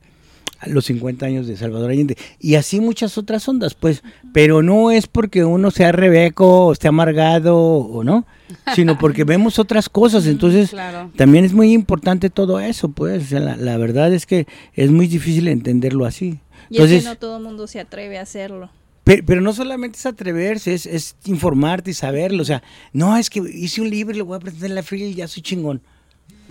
los 0.67 0.87
50 0.87 1.27
años 1.27 1.47
de 1.47 1.57
Salvador 1.57 1.91
Allende. 1.91 2.17
Y 2.41 2.55
así 2.55 2.81
muchas 2.81 3.19
otras 3.19 3.47
ondas, 3.49 3.75
pues, 3.75 4.03
pero 4.33 4.63
no 4.63 4.91
es 4.91 5.07
porque 5.07 5.45
uno 5.45 5.71
sea 5.71 5.93
rebeco 5.93 6.67
o 6.67 6.73
esté 6.73 6.89
amargado 6.89 7.57
o 7.59 8.03
no, 8.05 8.27
sino 8.75 8.99
porque 8.99 9.25
vemos 9.25 9.59
otras 9.59 9.89
cosas. 9.89 10.27
Entonces, 10.27 10.71
Claro. 10.71 11.11
también 11.17 11.45
es 11.45 11.53
muy 11.53 11.73
importante 11.73 12.31
todo 12.31 12.59
eso, 12.61 12.89
pues. 12.89 13.25
O 13.25 13.27
sea, 13.27 13.41
la, 13.41 13.57
la 13.57 13.77
verdad 13.77 14.13
es 14.15 14.25
que 14.27 14.47
es 14.75 14.91
muy 14.91 15.07
difícil 15.07 15.49
entenderlo 15.49 16.07
así. 16.07 16.39
Y 16.71 16.81
es 16.83 16.91
que 17.03 17.09
no 17.09 17.17
todo 17.17 17.37
el 17.37 17.43
mundo 17.43 17.67
se 17.67 17.79
atreve 17.81 18.19
a 18.19 18.23
hacerlo. 18.23 18.71
Pe- 19.05 19.23
Pero, 19.23 19.41
no 19.41 19.53
solamente 19.53 19.99
es 19.99 20.07
atreverse, 20.07 20.75
es, 20.75 20.85
es 20.85 21.15
informarte 21.27 21.93
y 21.93 21.95
saberlo. 21.95 22.43
O 22.43 22.45
sea, 22.45 22.63
no, 22.93 23.17
es 23.17 23.31
que 23.31 23.39
hice 23.39 23.81
un 23.81 23.89
libro 23.89 24.15
y 24.17 24.19
lo 24.19 24.25
voy 24.25 24.37
a 24.37 24.41
presentar 24.41 24.69
en 24.71 24.75
la 24.75 24.83
feria 24.83 25.07
y 25.07 25.15
ya 25.15 25.29
soy 25.29 25.43
chingón. 25.45 25.81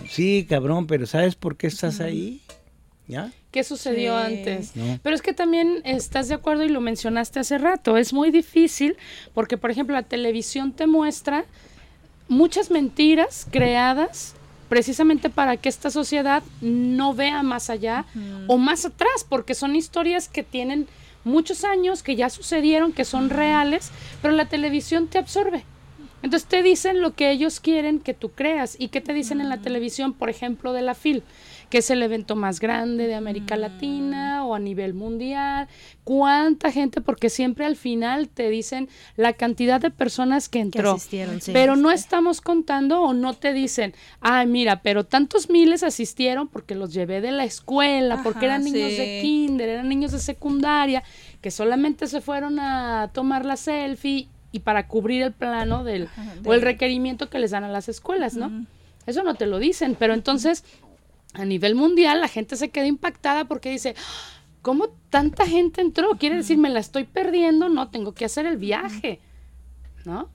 Sí, 0.08 0.46
cabrón, 0.48 0.86
pero 0.86 1.06
¿sabes 1.06 1.34
por 1.34 1.56
qué 1.56 1.66
estás 1.66 2.00
ahí? 2.00 2.40
¿Ya? 3.08 3.30
¿Qué 3.52 3.62
sucedió 3.64 4.18
Sí. 4.18 4.24
antes? 4.34 4.76
No. 4.76 4.98
Pero 5.02 5.14
es 5.14 5.22
que 5.22 5.32
también 5.32 5.80
estás 5.84 6.28
de 6.28 6.34
acuerdo 6.34 6.64
y 6.64 6.68
lo 6.68 6.80
mencionaste 6.80 7.38
hace 7.40 7.58
rato. 7.58 7.96
Es 7.96 8.12
muy 8.12 8.30
difícil 8.30 8.96
porque, 9.34 9.56
por 9.56 9.70
ejemplo, 9.70 9.94
la 9.94 10.02
televisión 10.02 10.72
te 10.72 10.86
muestra 10.86 11.44
muchas 12.28 12.70
mentiras 12.70 13.46
creadas 13.50 14.34
precisamente 14.68 15.30
para 15.30 15.56
que 15.56 15.68
esta 15.68 15.90
sociedad 15.90 16.42
no 16.60 17.14
vea 17.14 17.42
más 17.44 17.70
allá 17.70 18.04
o 18.48 18.58
más 18.58 18.84
atrás, 18.84 19.24
porque 19.28 19.54
son 19.54 19.76
historias 19.76 20.28
que 20.28 20.42
tienen 20.42 20.88
muchos 21.22 21.62
años, 21.64 22.02
que 22.02 22.16
ya 22.16 22.30
sucedieron, 22.30 22.92
que 22.92 23.04
son 23.04 23.30
reales, 23.30 23.90
pero 24.22 24.34
la 24.34 24.46
televisión 24.48 25.06
te 25.06 25.18
absorbe. 25.18 25.64
Entonces 26.22 26.48
te 26.48 26.64
dicen 26.64 27.00
lo 27.00 27.14
que 27.14 27.30
ellos 27.30 27.60
quieren 27.60 28.00
que 28.00 28.12
tú 28.14 28.30
creas. 28.30 28.74
¿Y 28.78 28.88
qué 28.88 29.00
te 29.00 29.12
dicen 29.12 29.40
en 29.40 29.48
la 29.48 29.58
televisión, 29.58 30.12
por 30.12 30.28
ejemplo, 30.30 30.72
de 30.72 30.82
la 30.82 30.94
FIL? 30.94 31.22
Que 31.70 31.78
es 31.78 31.90
el 31.90 32.02
evento 32.02 32.36
más 32.36 32.60
grande 32.60 33.06
de 33.08 33.14
América 33.16 33.56
Latina 33.56 34.44
o 34.44 34.54
a 34.54 34.58
nivel 34.60 34.94
mundial. 34.94 35.66
¿Cuánta 36.04 36.70
gente? 36.70 37.00
Porque 37.00 37.28
siempre 37.28 37.64
al 37.66 37.74
final 37.74 38.28
te 38.28 38.48
dicen 38.50 38.88
la 39.16 39.32
cantidad 39.32 39.80
de 39.80 39.90
personas 39.90 40.48
que 40.48 40.58
Que 40.60 40.62
entró. 40.62 40.92
asistieron, 40.92 41.40
sí. 41.40 41.50
Pero 41.52 41.74
no 41.74 41.90
estamos 41.90 42.40
contando 42.40 43.02
o 43.02 43.12
no 43.14 43.34
te 43.34 43.52
dicen, 43.52 43.94
ay, 44.20 44.46
mira, 44.46 44.80
pero 44.82 45.04
tantos 45.04 45.50
miles 45.50 45.82
asistieron 45.82 46.46
porque 46.46 46.76
los 46.76 46.94
llevé 46.94 47.20
de 47.20 47.32
la 47.32 47.44
escuela, 47.44 48.22
porque 48.22 48.44
eran 48.46 48.62
niños 48.62 48.96
de 48.96 49.18
kinder, 49.22 49.68
eran 49.68 49.88
niños 49.88 50.12
de 50.12 50.20
secundaria, 50.20 51.02
que 51.40 51.50
solamente 51.50 52.06
se 52.06 52.20
fueron 52.20 52.60
a 52.60 53.10
tomar 53.12 53.44
la 53.44 53.56
selfie 53.56 54.28
y 54.52 54.60
para 54.60 54.86
cubrir 54.86 55.22
el 55.22 55.32
plano 55.32 55.82
del, 55.82 56.04
Ajá, 56.04 56.34
o 56.44 56.54
el 56.54 56.62
requerimiento 56.62 57.28
que 57.28 57.40
les 57.40 57.50
dan 57.50 57.64
a 57.64 57.68
las 57.68 57.88
escuelas, 57.88 58.34
¿no? 58.36 58.64
Eso 59.06 59.22
no 59.22 59.34
te 59.34 59.46
lo 59.46 59.58
dicen, 59.60 59.96
pero 59.98 60.14
entonces 60.14 60.64
a 61.36 61.44
nivel 61.44 61.74
mundial 61.74 62.20
la 62.20 62.28
gente 62.28 62.56
se 62.56 62.70
queda 62.70 62.86
impactada 62.86 63.44
porque 63.44 63.70
dice, 63.70 63.94
¿cómo 64.62 64.88
tanta 65.10 65.46
gente 65.46 65.80
entró? 65.80 66.10
Quiere 66.18 66.36
decir, 66.36 66.58
me 66.58 66.70
la 66.70 66.80
estoy 66.80 67.04
perdiendo, 67.04 67.68
no, 67.68 67.90
tengo 67.90 68.14
que 68.14 68.24
hacer 68.24 68.46
el 68.46 68.56
viaje, 68.56 69.20
¿no? 70.04 70.30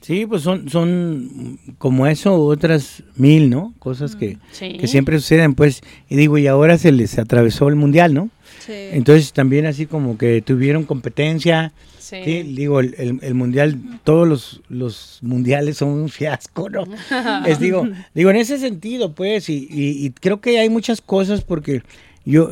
Sí, 0.00 0.24
pues 0.26 0.42
son, 0.42 0.68
son 0.70 1.58
como 1.78 2.06
eso 2.06 2.34
otras 2.34 3.02
mil, 3.16 3.50
¿no? 3.50 3.74
Cosas 3.78 4.16
que, 4.16 4.38
Sí. 4.50 4.76
que 4.78 4.86
siempre 4.86 5.18
suceden, 5.18 5.54
pues. 5.54 5.82
Y 6.08 6.16
digo, 6.16 6.38
y 6.38 6.46
ahora 6.46 6.78
se 6.78 6.90
les 6.90 7.18
atravesó 7.18 7.68
el 7.68 7.76
mundial, 7.76 8.14
¿no? 8.14 8.30
Sí. 8.64 8.72
Entonces 8.92 9.32
también 9.32 9.66
así 9.66 9.86
como 9.86 10.16
que 10.16 10.40
tuvieron 10.42 10.84
competencia. 10.84 11.72
Sí. 11.98 12.16
Sí, 12.24 12.42
digo, 12.42 12.80
el, 12.80 12.94
el- 12.98 13.18
el 13.22 13.34
mundial, 13.34 13.78
todos 14.02 14.26
los, 14.26 14.62
los 14.68 15.18
mundiales 15.22 15.76
son 15.76 15.90
un 15.90 16.08
fiasco, 16.08 16.68
¿no? 16.70 16.84
Es, 17.46 17.60
digo, 17.60 17.86
digo, 18.14 18.30
en 18.30 18.36
ese 18.36 18.58
sentido, 18.58 19.14
pues, 19.14 19.48
y, 19.48 19.68
y- 19.70 20.06
y 20.06 20.10
creo 20.10 20.40
que 20.40 20.58
hay 20.58 20.70
muchas 20.70 21.00
cosas 21.02 21.42
porque 21.42 21.82
yo, 22.24 22.50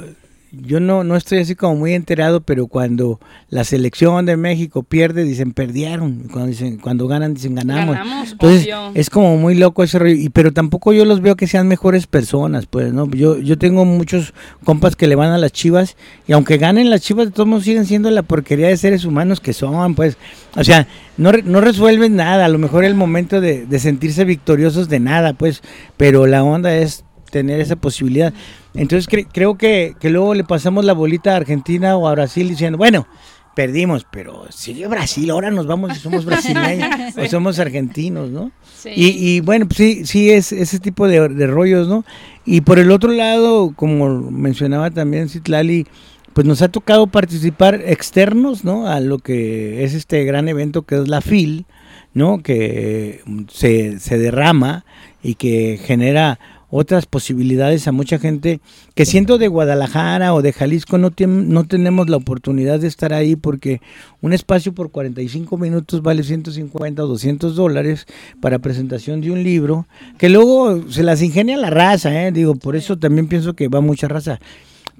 yo 0.50 0.80
no, 0.80 1.04
no 1.04 1.16
estoy 1.16 1.38
así 1.38 1.54
como 1.54 1.76
muy 1.76 1.94
enterado, 1.94 2.40
pero 2.40 2.66
cuando 2.66 3.20
la 3.50 3.64
selección 3.64 4.24
de 4.24 4.36
México 4.36 4.82
pierde, 4.82 5.24
dicen 5.24 5.52
perdieron, 5.52 6.28
cuando, 6.30 6.46
dicen, 6.46 6.78
cuando 6.78 7.06
ganan, 7.06 7.34
dicen 7.34 7.54
ganamos. 7.54 7.96
Ganamos, 7.96 8.32
Entonces, 8.32 8.62
obvio. 8.62 8.90
es 8.94 9.10
como 9.10 9.36
muy 9.36 9.54
loco 9.54 9.82
ese 9.82 9.98
rollo, 9.98 10.14
y, 10.14 10.30
pero 10.30 10.52
tampoco 10.52 10.92
yo 10.92 11.04
los 11.04 11.20
veo 11.20 11.36
que 11.36 11.46
sean 11.46 11.68
mejores 11.68 12.06
personas, 12.06 12.66
pues, 12.66 12.92
¿no? 12.92 13.10
Yo, 13.10 13.38
yo 13.38 13.58
tengo 13.58 13.84
muchos 13.84 14.32
compas 14.64 14.96
que 14.96 15.06
le 15.06 15.16
van 15.16 15.30
a 15.30 15.38
las 15.38 15.52
chivas, 15.52 15.96
y 16.26 16.32
aunque 16.32 16.56
ganen 16.56 16.88
las 16.88 17.02
chivas, 17.02 17.26
de 17.26 17.32
todos 17.32 17.48
modos 17.48 17.64
siguen 17.64 17.84
siendo 17.84 18.10
la 18.10 18.22
porquería 18.22 18.68
de 18.68 18.76
seres 18.76 19.04
humanos 19.04 19.40
que 19.40 19.52
son, 19.52 19.94
pues, 19.94 20.16
o 20.56 20.64
sea, 20.64 20.86
no, 21.18 21.32
no 21.44 21.60
resuelven 21.60 22.16
nada, 22.16 22.46
a 22.46 22.48
lo 22.48 22.58
mejor 22.58 22.84
el 22.84 22.94
momento 22.94 23.40
de, 23.40 23.66
de 23.66 23.78
sentirse 23.78 24.24
victoriosos 24.24 24.88
de 24.88 25.00
nada, 25.00 25.34
pues, 25.34 25.62
pero 25.96 26.26
la 26.26 26.42
onda 26.42 26.74
es 26.74 27.04
tener 27.30 27.60
esa 27.60 27.76
posibilidad. 27.76 28.32
Entonces 28.78 29.08
cre- 29.10 29.26
creo 29.30 29.58
que, 29.58 29.94
que 30.00 30.08
luego 30.10 30.34
le 30.34 30.44
pasamos 30.44 30.84
la 30.84 30.92
bolita 30.94 31.34
a 31.34 31.36
Argentina 31.36 31.96
o 31.96 32.08
a 32.08 32.12
Brasil 32.12 32.48
diciendo, 32.48 32.78
bueno, 32.78 33.06
perdimos, 33.54 34.06
pero 34.10 34.46
sigue 34.50 34.86
Brasil, 34.86 35.28
ahora 35.30 35.50
nos 35.50 35.66
vamos 35.66 35.96
y 35.96 36.00
somos 36.00 36.24
brasileños 36.24 36.88
o 37.16 37.26
somos 37.26 37.58
argentinos, 37.58 38.30
¿no? 38.30 38.52
Sí. 38.80 38.90
Y, 38.94 39.06
y 39.36 39.40
bueno, 39.40 39.66
pues 39.66 39.76
sí, 39.78 40.06
sí 40.06 40.30
es 40.30 40.52
ese 40.52 40.78
tipo 40.78 41.08
de, 41.08 41.28
de 41.28 41.46
rollos, 41.48 41.88
¿no? 41.88 42.04
Y 42.46 42.60
por 42.60 42.78
el 42.78 42.90
otro 42.92 43.10
lado, 43.10 43.72
como 43.74 44.20
mencionaba 44.30 44.90
también 44.90 45.28
Citlali, 45.28 45.86
pues 46.34 46.46
nos 46.46 46.62
ha 46.62 46.68
tocado 46.68 47.08
participar 47.08 47.82
externos, 47.84 48.62
¿no? 48.62 48.86
A 48.86 49.00
lo 49.00 49.18
que 49.18 49.82
es 49.82 49.92
este 49.94 50.22
gran 50.24 50.46
evento 50.48 50.82
que 50.82 50.94
es 50.94 51.08
la 51.08 51.20
FIL, 51.20 51.66
¿no? 52.14 52.40
Que 52.44 53.22
mm, 53.26 53.42
se, 53.50 53.98
se 53.98 54.18
derrama 54.18 54.84
y 55.20 55.34
que 55.34 55.80
genera 55.84 56.38
otras 56.70 57.06
posibilidades 57.06 57.88
a 57.88 57.92
mucha 57.92 58.18
gente 58.18 58.60
que 58.94 59.06
siendo 59.06 59.38
de 59.38 59.48
Guadalajara 59.48 60.34
o 60.34 60.42
de 60.42 60.52
Jalisco 60.52 60.98
no, 60.98 61.10
no 61.26 61.64
tenemos 61.66 62.10
la 62.10 62.18
oportunidad 62.18 62.78
de 62.80 62.88
estar 62.88 63.12
ahí 63.14 63.36
porque 63.36 63.80
un 64.20 64.32
espacio 64.32 64.74
por 64.74 64.90
45 64.90 65.56
minutos 65.56 66.02
vale 66.02 66.22
150 66.22 67.02
o 67.02 67.06
200 67.06 67.56
dólares 67.56 68.06
para 68.40 68.58
presentación 68.58 69.20
de 69.20 69.30
un 69.30 69.42
libro 69.42 69.86
que 70.18 70.28
luego 70.28 70.90
se 70.90 71.02
las 71.02 71.22
ingenia 71.22 71.56
la 71.56 71.70
raza, 71.70 72.26
¿eh? 72.26 72.32
digo, 72.32 72.54
por 72.54 72.76
eso 72.76 72.98
también 72.98 73.28
pienso 73.28 73.54
que 73.54 73.68
va 73.68 73.80
mucha 73.80 74.08
raza, 74.08 74.38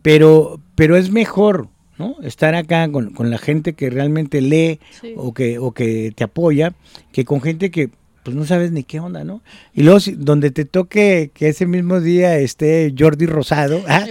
pero, 0.02 0.60
pero 0.74 0.96
es 0.96 1.10
mejor. 1.10 1.68
¿no? 1.98 2.14
Estar 2.22 2.54
acá 2.54 2.88
con, 2.92 3.10
con 3.10 3.28
la 3.28 3.38
gente 3.38 3.72
que 3.72 3.90
realmente 3.90 4.40
lee 4.40 4.78
Sí. 5.00 5.14
o, 5.16 5.34
que, 5.34 5.58
o 5.58 5.72
que 5.72 6.12
te 6.14 6.22
apoya, 6.22 6.72
que 7.10 7.24
con 7.24 7.40
gente 7.42 7.72
que 7.72 7.90
pues 8.28 8.36
no 8.36 8.44
sabes 8.46 8.70
ni 8.72 8.84
qué 8.84 9.00
onda, 9.00 9.24
¿no? 9.24 9.42
Y 9.74 9.82
luego 9.82 10.00
si- 10.00 10.12
donde 10.12 10.50
te 10.50 10.64
toque 10.64 11.30
que 11.32 11.48
ese 11.48 11.64
mismo 11.66 12.00
día 12.00 12.36
esté 12.36 12.92
Jordi 12.98 13.26
Rosado, 13.26 13.82
ah, 13.88 14.04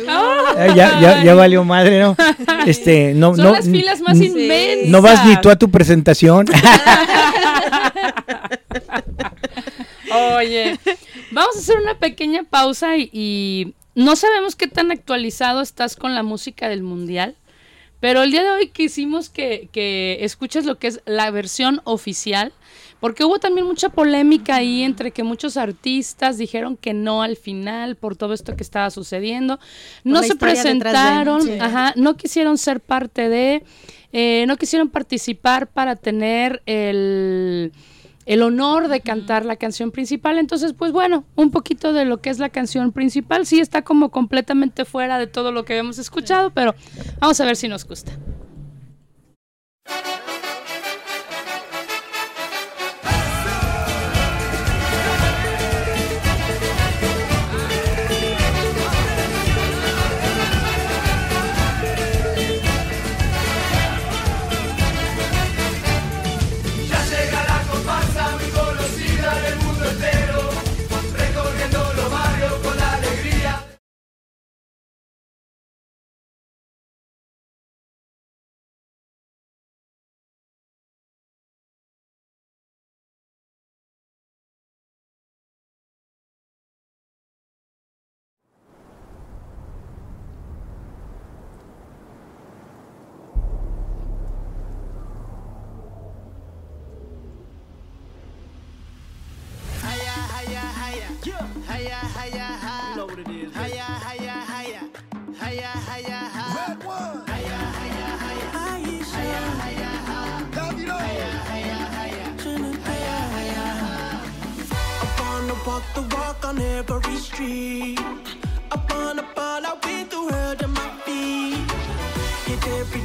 ya, 0.75 0.99
ya, 0.99 1.23
ya 1.23 1.36
valió 1.36 1.63
madre, 1.63 1.99
¿no? 1.99 2.15
Este, 2.65 3.13
no, 3.13 3.36
Son 3.36 3.45
no, 3.45 3.51
las 3.53 3.65
filas 3.69 4.01
más 4.01 4.19
inmensas. 4.19 4.89
no 4.89 5.01
vas 5.01 5.25
ni 5.25 5.39
tú 5.41 5.49
a 5.49 5.56
tu 5.56 5.69
presentación. 5.69 6.47
Oye, 10.38 10.80
vamos 11.32 11.56
a 11.56 11.60
hacer 11.60 11.77
una 11.77 11.97
pequeña 11.99 12.43
pausa 12.43 12.97
y, 12.97 13.10
y 13.13 13.73
no 13.95 14.15
sabemos 14.15 14.56
qué 14.56 14.67
tan 14.67 14.91
actualizado 14.91 15.62
estás 15.62 15.95
con 15.95 16.15
la 16.15 16.23
música 16.23 16.69
del 16.69 16.82
mundial, 16.84 17.36
pero 17.99 18.21
el 18.23 18.32
día 18.32 18.43
de 18.43 18.51
hoy 18.51 18.67
quisimos 18.69 19.30
que, 19.30 19.69
que 19.71 20.17
escuches 20.21 20.65
lo 20.65 20.77
que 20.77 20.88
es 20.88 21.01
la 21.06 21.30
versión 21.32 21.82
oficial, 21.84 22.53
porque 22.99 23.23
hubo 23.23 23.39
también 23.39 23.67
mucha 23.67 23.89
polémica 23.89 24.55
ahí 24.55 24.83
entre 24.83 25.12
que 25.12 25.23
muchos 25.23 25.57
artistas 25.57 26.38
dijeron 26.38 26.77
que 26.77 26.93
no 26.93 27.21
al 27.21 27.38
final 27.38 27.95
por 27.95 28.15
todo 28.15 28.33
esto 28.33 28.55
que 28.55 28.63
estaba 28.63 28.89
sucediendo, 28.89 29.60
no 30.03 30.21
se 30.23 30.29
de, 30.29 30.36
presentaron, 30.36 31.41
sí. 31.41 31.57
ajá, 31.60 31.93
no 31.95 32.17
quisieron 32.17 32.57
ser 32.57 32.79
parte 32.79 33.29
de, 33.29 33.63
eh, 34.13 34.45
no 34.47 34.57
quisieron 34.57 34.89
participar 34.89 35.67
para 35.67 35.95
tener 35.95 36.62
el 36.65 37.71
el 38.27 38.41
honor 38.41 38.89
de 38.89 38.99
cantar 38.99 39.45
la 39.45 39.55
canción 39.55 39.91
principal. 39.91 40.38
Entonces, 40.38 40.73
pues 40.73 40.91
bueno, 40.91 41.23
un 41.36 41.49
poquito 41.49 41.93
de 41.93 42.03
lo 42.03 42.17
que 42.17 42.29
es 42.29 42.39
la 42.39 42.49
canción 42.49 42.91
principal. 42.91 43.45
Sí 43.45 43.62
está 43.62 43.83
como 43.83 44.12
completamente 44.12 44.83
fuera 44.83 45.17
de 45.17 45.27
todo 45.27 45.53
lo 45.53 45.63
que 45.63 45.73
habíamos 45.73 45.97
escuchado, 45.97 46.51
pero 46.51 46.75
vamos 47.19 47.39
a 47.39 47.45
ver 47.45 47.55
si 47.55 47.69
nos 47.69 47.86
gusta. 47.86 48.12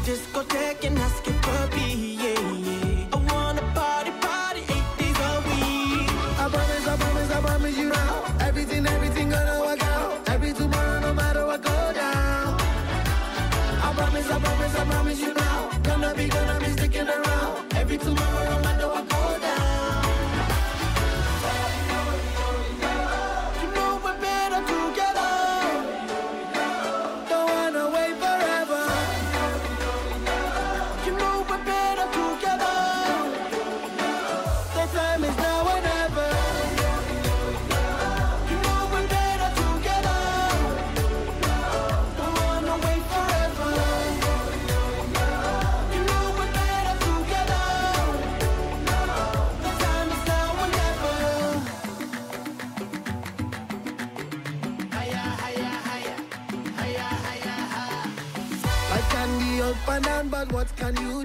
Discotheque 0.04 0.84
and 0.84 0.98
ask 0.98 1.31
what 60.62 60.76
can 60.76 60.96
you 60.96 61.21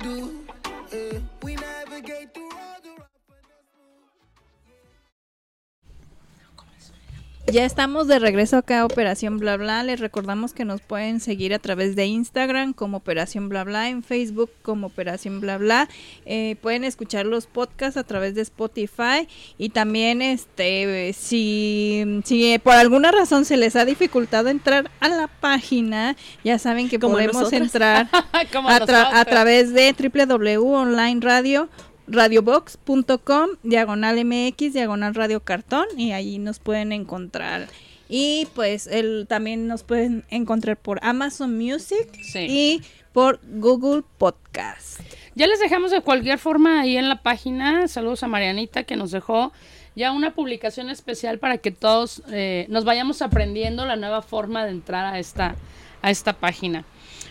Ya 7.50 7.64
estamos 7.64 8.08
de 8.08 8.20
regreso 8.20 8.58
acá 8.58 8.82
a 8.82 8.86
Operación 8.86 9.38
Bla 9.38 9.56
Bla. 9.56 9.82
Les 9.82 10.02
recordamos 10.02 10.52
que 10.54 10.66
nos 10.66 10.82
pueden 10.82 11.22
seguir 11.22 11.54
a 11.54 11.60
través 11.60 11.96
de 11.96 12.06
Instagram 12.06 12.74
como 12.74 12.98
Operación 12.98 13.48
Bla 13.48 13.64
Bla, 13.64 13.88
en 13.88 14.04
Facebook 14.04 14.52
como 14.64 14.88
Operación 14.88 15.40
Bla 15.40 15.58
Bla. 15.58 15.88
Eh, 16.26 16.58
pueden 16.62 16.84
escuchar 16.84 17.26
los 17.26 17.48
podcasts 17.48 17.96
a 17.96 18.04
través 18.04 18.36
de 18.36 18.42
Spotify 18.42 19.30
y 19.58 19.70
también 19.70 20.22
este 20.22 21.14
si, 21.18 22.20
si 22.26 22.60
por 22.60 22.74
alguna 22.74 23.14
razón 23.14 23.46
se 23.46 23.56
les 23.56 23.78
ha 23.78 23.86
dificultado 23.86 24.50
entrar 24.50 24.92
a 25.00 25.08
la 25.08 25.28
página, 25.28 26.18
ya 26.44 26.60
saben 26.60 26.90
que 26.90 27.00
Como 27.00 27.14
podemos 27.14 27.36
nosotras. 27.36 27.62
entrar 27.62 28.10
a, 28.34 28.80
tra- 28.82 29.10
a 29.14 29.24
través 29.24 29.74
de 29.74 29.96
www.onlineradio 29.98 31.70
radiobox.com 32.08 33.50
diagonal 33.64 34.24
mx 34.26 34.74
diagonal 34.74 35.14
radio 35.16 35.40
cartón 35.42 35.86
y 35.98 36.12
ahí 36.14 36.40
nos 36.40 36.60
pueden 36.60 36.92
encontrar 36.92 37.68
y 38.10 38.48
pues 38.56 38.88
el 38.88 39.26
también 39.28 39.68
nos 39.68 39.84
pueden 39.84 40.24
encontrar 40.30 40.78
por 40.78 41.00
Amazon 41.04 41.58
Music 41.58 42.08
Sí. 42.22 42.46
y 42.50 42.82
por 43.14 43.40
Google 43.44 44.04
Podcast 44.18 45.00
Ya 45.36 45.48
les 45.48 45.60
dejamos 45.60 45.92
de 45.92 46.02
cualquier 46.02 46.40
forma 46.40 46.82
ahí 46.82 46.98
en 46.98 47.10
la 47.10 47.22
página. 47.22 47.88
Saludos 47.88 48.24
a 48.24 48.28
Marianita 48.28 48.84
que 48.84 48.96
nos 48.96 49.12
dejó 49.12 49.52
ya 49.96 50.12
una 50.12 50.34
publicación 50.34 50.90
especial 50.90 51.40
para 51.40 51.58
que 51.58 51.72
todos 51.72 52.22
eh, 52.32 52.66
nos 52.70 52.86
vayamos 52.86 53.22
aprendiendo 53.22 53.86
la 53.86 53.96
nueva 53.96 54.22
forma 54.22 54.64
de 54.66 54.72
entrar 54.72 55.06
a 55.14 55.20
esta, 55.20 55.56
a 56.02 56.12
esta 56.12 56.34
página. 56.34 56.86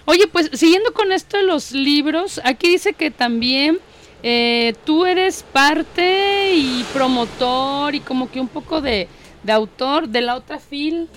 Oye, 0.04 0.26
pues 0.26 0.50
siguiendo 0.52 0.92
con 0.92 1.12
esto 1.12 1.36
de 1.36 1.44
los 1.44 1.72
libros, 1.72 2.40
aquí 2.44 2.68
dice 2.68 2.92
que 2.92 3.10
también 3.10 3.78
eh, 4.28 4.74
tú 4.84 5.06
eres 5.06 5.44
parte 5.52 6.52
y 6.52 6.84
promotor 6.92 7.94
y 7.94 8.00
como 8.00 8.28
que 8.28 8.40
un 8.40 8.48
poco 8.48 8.80
de, 8.80 9.06
de 9.44 9.52
autor 9.52 10.08
de 10.08 10.20
la 10.20 10.34
otra 10.34 10.58
fil. 10.58 11.08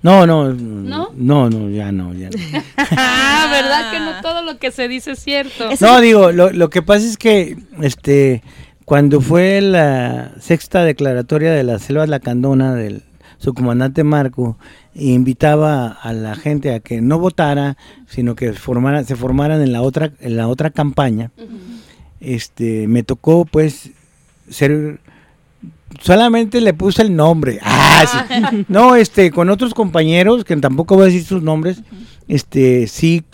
No, 0.00 0.26
no, 0.26 0.50
¿No? 0.50 1.10
no, 1.14 1.50
no, 1.50 1.68
ya 1.68 1.92
no, 1.92 2.14
ya 2.14 2.30
no. 2.30 2.38
Ah, 2.96 3.48
¿verdad 3.52 3.92
que 3.92 4.00
no 4.00 4.22
todo 4.22 4.42
lo 4.42 4.56
que 4.58 4.70
se 4.70 4.88
dice 4.88 5.10
es 5.10 5.18
cierto? 5.18 5.68
No, 5.78 6.00
digo, 6.00 6.32
lo, 6.32 6.50
lo 6.50 6.70
que 6.70 6.80
pasa 6.80 7.04
es 7.04 7.18
que, 7.18 7.58
este, 7.82 8.42
cuando 8.86 9.20
fue 9.20 9.60
la 9.60 10.32
sexta 10.40 10.84
declaratoria 10.84 11.52
de 11.52 11.64
la 11.64 11.78
Selva 11.78 12.06
Lacandona 12.06 12.74
del 12.74 13.02
su 13.42 13.54
comandante 13.54 14.04
Marco, 14.04 14.56
invitaba 14.94 15.88
a 15.88 16.12
la 16.12 16.36
gente 16.36 16.72
a 16.72 16.78
que 16.78 17.00
no 17.00 17.18
votara, 17.18 17.76
sino 18.06 18.36
que 18.36 18.52
formara, 18.52 19.02
se 19.02 19.16
formaran 19.16 19.60
en 19.60 19.72
la 19.72 19.82
otra, 19.82 20.12
en 20.20 20.36
la 20.36 20.46
otra 20.46 20.70
campaña. 20.70 21.32
Este, 22.24 22.86
me 22.86 23.02
tocó, 23.02 23.44
pues, 23.44 23.90
ser 24.48 25.00
solamente 26.00 26.60
le 26.60 26.72
puse 26.72 27.02
el 27.02 27.14
nombre. 27.16 27.58
Ah, 27.62 28.04
sí. 28.50 28.64
No, 28.68 28.96
este, 28.96 29.30
con 29.30 29.50
otros 29.50 29.74
compañeros, 29.74 30.44
que 30.44 30.56
tampoco 30.56 30.94
voy 30.94 31.02
a 31.04 31.06
decir 31.06 31.24
sus 31.24 31.42
nombres, 31.42 31.82
este, 32.28 32.86
sí 32.86 33.24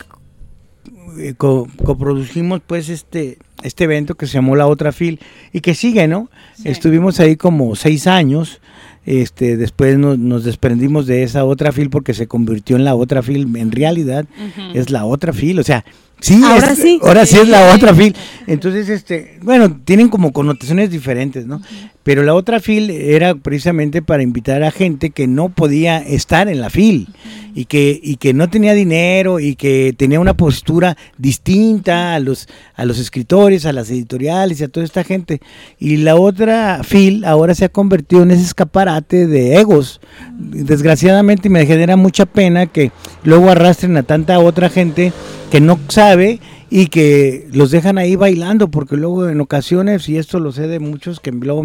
eh, 1.19 1.33
co- 1.37 1.67
coproducimos 1.85 2.61
pues 2.65 2.89
este 2.89 3.37
este 3.61 3.83
evento 3.83 4.15
que 4.15 4.25
se 4.25 4.33
llamó 4.35 4.55
La 4.55 4.67
Otra 4.67 4.93
Fil 4.93 5.19
y 5.51 5.59
que 5.59 5.75
sigue, 5.75 6.07
¿no? 6.07 6.29
Estuvimos 6.63 7.19
ahí 7.19 7.35
como 7.35 7.75
seis 7.75 8.07
años, 8.07 8.61
este, 9.05 9.57
después 9.57 9.97
nos, 9.97 10.17
nos 10.17 10.45
desprendimos 10.45 11.07
de 11.07 11.23
esa 11.23 11.43
otra 11.43 11.73
fil 11.73 11.89
porque 11.89 12.13
se 12.13 12.25
convirtió 12.25 12.77
en 12.77 12.85
la 12.85 12.95
otra 12.95 13.21
fil, 13.21 13.53
en 13.57 13.71
realidad 13.73 14.25
es 14.73 14.89
la 14.91 15.03
otra 15.03 15.33
fil, 15.33 15.59
o 15.59 15.63
sea, 15.63 15.83
sí, 16.21 16.41
Ahora 16.43 16.71
es- 16.73 16.79
sí. 16.79 16.99
ahora 17.01 17.25
sí 17.25 17.37
es 17.37 17.47
la 17.47 17.73
otra 17.73 17.93
fil. 17.93 18.15
Entonces, 18.47 18.89
este, 18.89 19.37
bueno, 19.41 19.79
tienen 19.85 20.09
como 20.09 20.31
connotaciones 20.33 20.89
diferentes, 20.89 21.45
¿no? 21.45 21.61
Pero 22.03 22.23
la 22.23 22.33
otra 22.33 22.59
fil 22.59 22.89
era 22.89 23.35
precisamente 23.35 24.01
para 24.01 24.23
invitar 24.23 24.63
a 24.63 24.71
gente 24.71 25.11
que 25.11 25.27
no 25.27 25.49
podía 25.49 25.99
estar 25.99 26.47
en 26.47 26.59
la 26.61 26.69
fil 26.71 27.07
y 27.53 27.65
que 27.65 27.99
y 28.01 28.15
que 28.15 28.33
no 28.33 28.49
tenía 28.49 28.73
dinero 28.73 29.39
y 29.39 29.55
que 29.55 29.93
tenía 29.95 30.19
una 30.19 30.33
postura 30.35 30.97
distinta 31.17 32.15
a 32.15 32.19
los 32.19 32.47
a 32.75 32.85
los 32.85 32.97
escritores, 32.99 33.65
a 33.67 33.73
las 33.73 33.91
editoriales 33.91 34.59
y 34.59 34.63
a 34.63 34.69
toda 34.69 34.85
esta 34.85 35.03
gente. 35.03 35.39
Y 35.77 35.97
la 35.97 36.15
otra 36.15 36.81
fil 36.83 37.25
ahora 37.25 37.53
se 37.53 37.65
ha 37.65 37.69
convertido 37.69 38.23
en 38.23 38.31
ese 38.31 38.43
escaparate 38.43 39.27
de 39.27 39.57
egos. 39.59 40.01
Desgraciadamente 40.39 41.49
me 41.49 41.65
genera 41.65 41.95
mucha 41.95 42.25
pena 42.25 42.65
que 42.65 42.91
luego 43.23 43.49
arrastren 43.51 43.95
a 43.97 44.03
tanta 44.03 44.39
otra 44.39 44.69
gente 44.69 45.13
que 45.51 45.59
no 45.61 45.79
sabe 45.87 46.39
y 46.69 46.87
que 46.87 47.47
los 47.51 47.71
dejan 47.71 47.97
ahí 47.97 48.15
bailando, 48.15 48.69
porque 48.69 48.95
luego 48.95 49.27
en 49.29 49.41
ocasiones, 49.41 50.07
y 50.09 50.17
esto 50.17 50.39
lo 50.39 50.51
sé 50.51 50.67
de 50.67 50.79
muchos, 50.79 51.19
que 51.19 51.31
luego 51.31 51.63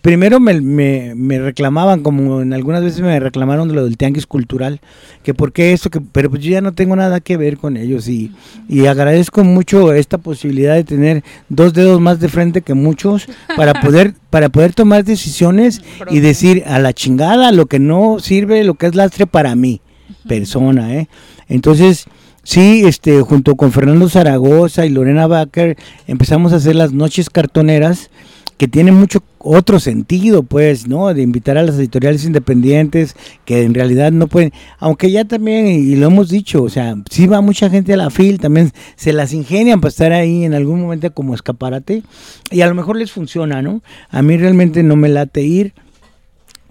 primero 0.00 0.40
me, 0.40 0.60
me- 0.60 1.14
me 1.14 1.38
reclamaban, 1.38 2.02
como 2.02 2.40
en 2.42 2.52
algunas 2.52 2.82
veces 2.82 3.02
me 3.02 3.20
reclamaron 3.20 3.68
de 3.68 3.74
lo 3.74 3.84
del 3.84 3.96
tianguis 3.96 4.26
cultural, 4.26 4.80
que 5.22 5.32
por 5.32 5.52
qué 5.52 5.72
esto, 5.72 5.90
que, 5.90 6.00
pero 6.00 6.28
pues 6.28 6.42
yo 6.42 6.50
ya 6.50 6.60
no 6.60 6.72
tengo 6.72 6.96
nada 6.96 7.20
que 7.20 7.36
ver 7.36 7.56
con 7.56 7.76
ellos 7.76 8.08
y, 8.08 8.32
y 8.68 8.86
agradezco 8.86 9.44
mucho 9.44 9.92
esta 9.92 10.18
posibilidad 10.18 10.74
de 10.74 10.82
tener 10.82 11.22
dos 11.48 11.72
dedos 11.72 12.00
más 12.00 12.18
de 12.18 12.28
frente 12.28 12.62
que 12.62 12.74
muchos 12.74 13.26
para 13.56 13.80
poder, 13.80 14.14
para 14.30 14.48
poder 14.48 14.74
tomar 14.74 15.04
decisiones 15.04 15.82
y 16.10 16.18
decir 16.18 16.64
a 16.66 16.80
la 16.80 16.92
chingada 16.92 17.52
lo 17.52 17.66
que 17.66 17.78
no 17.78 18.18
sirve, 18.18 18.64
lo 18.64 18.74
que 18.74 18.86
es 18.86 18.96
lastre 18.96 19.28
para 19.28 19.54
mí, 19.54 19.80
persona, 20.26 20.94
¿eh? 20.96 21.08
Entonces, 21.48 22.06
Sí, 22.44 22.82
este, 22.84 23.20
junto 23.22 23.54
con 23.54 23.70
Fernando 23.70 24.08
Zaragoza 24.08 24.84
y 24.84 24.90
Lorena 24.90 25.28
Baker 25.28 25.76
empezamos 26.08 26.52
a 26.52 26.56
hacer 26.56 26.74
las 26.74 26.92
noches 26.92 27.30
cartoneras 27.30 28.10
que 28.56 28.68
tienen 28.68 28.94
mucho 28.94 29.22
otro 29.38 29.80
sentido, 29.80 30.42
pues, 30.42 30.86
¿no? 30.86 31.12
De 31.14 31.22
invitar 31.22 31.56
a 31.56 31.62
las 31.62 31.76
editoriales 31.76 32.24
independientes 32.24 33.16
que 33.44 33.62
en 33.62 33.74
realidad 33.74 34.12
no 34.12 34.28
pueden, 34.28 34.52
aunque 34.78 35.10
ya 35.10 35.24
también, 35.24 35.66
y 35.66 35.96
lo 35.96 36.06
hemos 36.06 36.28
dicho, 36.28 36.62
o 36.62 36.68
sea, 36.68 36.96
sí 37.10 37.26
va 37.26 37.40
mucha 37.40 37.70
gente 37.70 37.92
a 37.92 37.96
la 37.96 38.10
FIL, 38.10 38.38
también 38.38 38.70
se 38.96 39.12
las 39.12 39.32
ingenian 39.32 39.80
para 39.80 39.90
estar 39.90 40.12
ahí 40.12 40.44
en 40.44 40.54
algún 40.54 40.80
momento 40.80 41.12
como 41.12 41.34
escaparate 41.34 42.02
y 42.50 42.60
a 42.60 42.68
lo 42.68 42.74
mejor 42.74 42.96
les 42.96 43.10
funciona, 43.10 43.62
¿no? 43.62 43.82
A 44.10 44.22
mí 44.22 44.36
realmente 44.36 44.82
no 44.82 44.96
me 44.96 45.08
late 45.08 45.42
ir. 45.42 45.74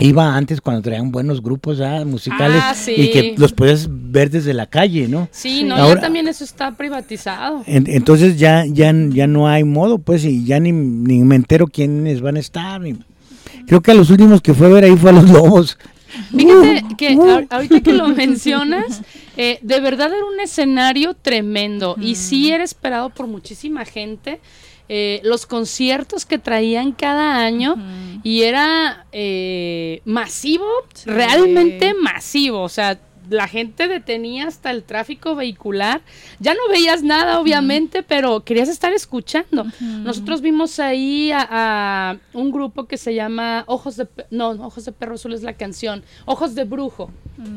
Iba 0.01 0.35
antes 0.35 0.59
cuando 0.61 0.81
traían 0.81 1.11
buenos 1.11 1.41
grupos 1.41 1.79
musicales 2.05 2.61
Ah, 2.63 2.73
sí. 2.73 2.93
y 2.97 3.11
que 3.11 3.35
los 3.37 3.53
puedes 3.53 3.87
ver 3.89 4.29
desde 4.29 4.53
la 4.53 4.65
calle, 4.65 5.07
¿no? 5.07 5.29
Sí, 5.31 5.63
no, 5.63 5.75
Ahora- 5.75 5.95
ya 5.95 6.01
también 6.01 6.27
eso 6.27 6.43
está 6.43 6.71
privatizado. 6.71 7.63
En- 7.67 7.87
entonces 7.89 8.37
ya, 8.37 8.65
ya, 8.65 8.93
ya 9.09 9.27
no 9.27 9.47
hay 9.47 9.63
modo, 9.63 9.99
pues, 9.99 10.25
y 10.25 10.43
ya 10.43 10.59
ni, 10.59 10.71
ni 10.71 11.23
me 11.23 11.35
entero 11.35 11.67
quiénes 11.67 12.21
van 12.21 12.37
a 12.37 12.39
estar. 12.39 12.81
ni- 12.81 12.97
Creo 13.67 13.81
que 13.81 13.91
a 13.91 13.93
los 13.93 14.09
últimos 14.09 14.41
que 14.41 14.53
fue 14.53 14.67
a 14.67 14.69
ver 14.71 14.83
ahí 14.85 14.95
fue 14.97 15.11
a 15.11 15.13
los 15.13 15.29
lobos. 15.29 15.77
Fíjate 16.35 16.83
que 16.97 17.17
ahorita 17.49 17.79
que 17.81 17.93
lo 17.93 18.07
mencionas, 18.09 19.01
eh, 19.37 19.59
de 19.61 19.79
verdad 19.79 20.07
era 20.13 20.25
un 20.25 20.39
escenario 20.41 21.13
tremendo 21.13 21.95
y 22.01 22.15
sí 22.15 22.51
era 22.51 22.63
esperado 22.63 23.09
por 23.11 23.27
muchísima 23.27 23.85
gente. 23.85 24.41
Eh, 24.93 25.21
los 25.23 25.45
conciertos 25.45 26.25
que 26.25 26.37
traían 26.37 26.91
cada 26.91 27.37
año 27.37 27.77
y 28.23 28.41
era 28.41 29.05
eh, 29.13 30.01
masivo, 30.03 30.67
realmente 31.05 31.93
masivo. 31.93 32.61
O 32.61 32.67
sea, 32.67 32.99
la 33.31 33.47
gente 33.47 33.87
detenía 33.87 34.47
hasta 34.47 34.71
el 34.71 34.83
tráfico 34.83 35.35
vehicular. 35.35 36.01
Ya 36.39 36.53
no 36.53 36.59
veías 36.69 37.01
nada, 37.03 37.39
obviamente, 37.39 38.03
pero 38.03 38.43
querías 38.43 38.69
estar 38.69 38.93
escuchando. 38.93 39.65
Nosotros 39.79 40.41
vimos 40.41 40.79
ahí 40.79 41.31
a, 41.31 41.47
a 41.49 42.17
un 42.33 42.51
grupo 42.51 42.85
que 42.85 42.97
se 42.97 43.15
llama 43.15 43.63
Ojos 43.67 43.95
de 43.97 44.07
no, 44.29 44.49
Ojos 44.49 44.85
de 44.85 44.91
Perro 44.91 45.15
Azul 45.15 45.33
es 45.33 45.43
la 45.43 45.53
canción, 45.53 46.03
Ojos 46.25 46.55
de 46.55 46.65
Brujo, 46.65 47.09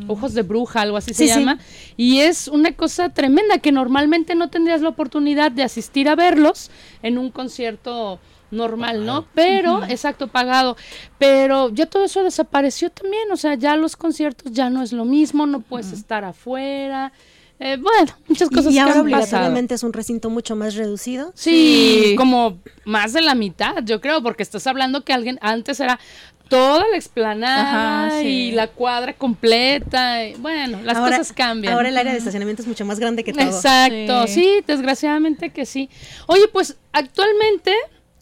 Ojos 0.07 0.35
de 0.35 0.43
Bruja, 0.43 0.83
algo 0.83 0.97
así 0.97 1.13
se 1.13 1.29
sí. 1.29 1.35
llama. 1.35 1.59
Y 1.97 2.19
es 2.19 2.49
una 2.49 2.73
cosa 2.73 3.11
tremenda 3.11 3.59
que 3.59 3.73
normalmente 3.73 4.35
no 4.35 4.49
tendrías 4.49 4.81
la 4.81 4.91
oportunidad 4.91 5.51
de 5.53 5.63
asistir 5.63 6.09
a 6.09 6.15
verlos 6.15 6.71
en 7.03 7.19
un 7.19 7.31
concierto 7.31 8.21
normal, 8.55 9.05
¿no? 9.05 9.27
Pero, 9.35 9.85
exacto, 9.85 10.29
pagado. 10.29 10.77
Pero 11.19 11.71
ya 11.71 11.87
todo 11.87 12.05
eso 12.05 12.23
desapareció 12.23 12.91
también, 12.91 13.31
o 13.31 13.37
sea, 13.37 13.55
ya 13.55 13.77
los 13.77 13.97
conciertos 13.97 14.53
ya 14.53 14.71
no 14.71 14.83
es 14.83 14.93
lo 14.93 15.05
mismo, 15.05 15.47
no 15.47 15.61
puedes 15.61 15.93
estar 15.93 16.25
afuera. 16.25 17.13
Eh, 17.61 17.77
bueno, 17.81 18.13
muchas 18.27 18.49
Y- 18.51 18.55
cosas 18.55 18.73
y, 18.73 18.75
que 18.75 18.81
ahora 18.81 18.95
han 18.95 19.05
pasado. 19.05 19.17
obligatoriamente 19.23 19.75
es 19.75 19.83
un 19.85 19.93
recinto 19.93 20.29
mucho 20.29 20.57
más 20.57 20.75
reducido. 20.75 21.31
Sí, 21.37 22.15
como 22.17 22.59
más 22.85 23.13
de 23.13 23.23
la 23.23 23.35
mitad, 23.35 23.77
yo 23.85 24.01
creo, 24.01 24.23
porque 24.23 24.43
estás 24.43 24.67
hablando 24.67 25.05
que 25.05 25.13
alguien 25.13 25.39
antes 25.41 25.79
era 25.79 26.01
toda 26.49 26.85
la 26.91 26.97
explanada 26.97 28.07
Ajá, 28.09 28.21
sí. 28.21 28.27
y 28.27 28.53
la 28.53 28.67
cuadra 28.67 29.15
completa. 29.15 30.25
y, 30.27 30.35
bueno, 30.35 30.81
las 30.83 30.97
Ahora- 30.97 31.17
cosas 31.19 31.33
cambian. 31.33 31.73
Ahora 31.75 31.89
el 31.89 31.97
área 31.97 32.13
de 32.13 32.19
estacionamiento 32.19 32.61
es 32.63 32.69
mucho 32.69 32.85
más 32.85 32.99
grande 32.99 33.23
que 33.25 33.33
todo. 33.33 33.43
Exacto, 33.45 34.27
Sí. 34.27 34.35
sí. 34.35 34.51
desgraciadamente 34.67 35.51
que 35.51 35.65
sí. 35.65 35.89
Oye, 36.27 36.49
pues 36.53 36.77
actualmente 36.93 37.73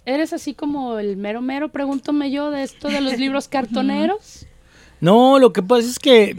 eres 0.07 0.33
así 0.33 0.55
como 0.55 0.99
el 0.99 1.17
mero 1.17 1.41
mero, 1.41 1.69
pregúntame 1.69 2.31
yo, 2.31 2.51
de 2.51 2.63
esto 2.63 2.89
de 2.89 3.01
los 3.01 3.19
libros 3.19 3.49
cartoneros. 3.49 4.47
No, 5.01 5.39
lo 5.39 5.53
que 5.53 5.63
pasa 5.63 5.89
es 5.89 5.99
que 5.99 6.37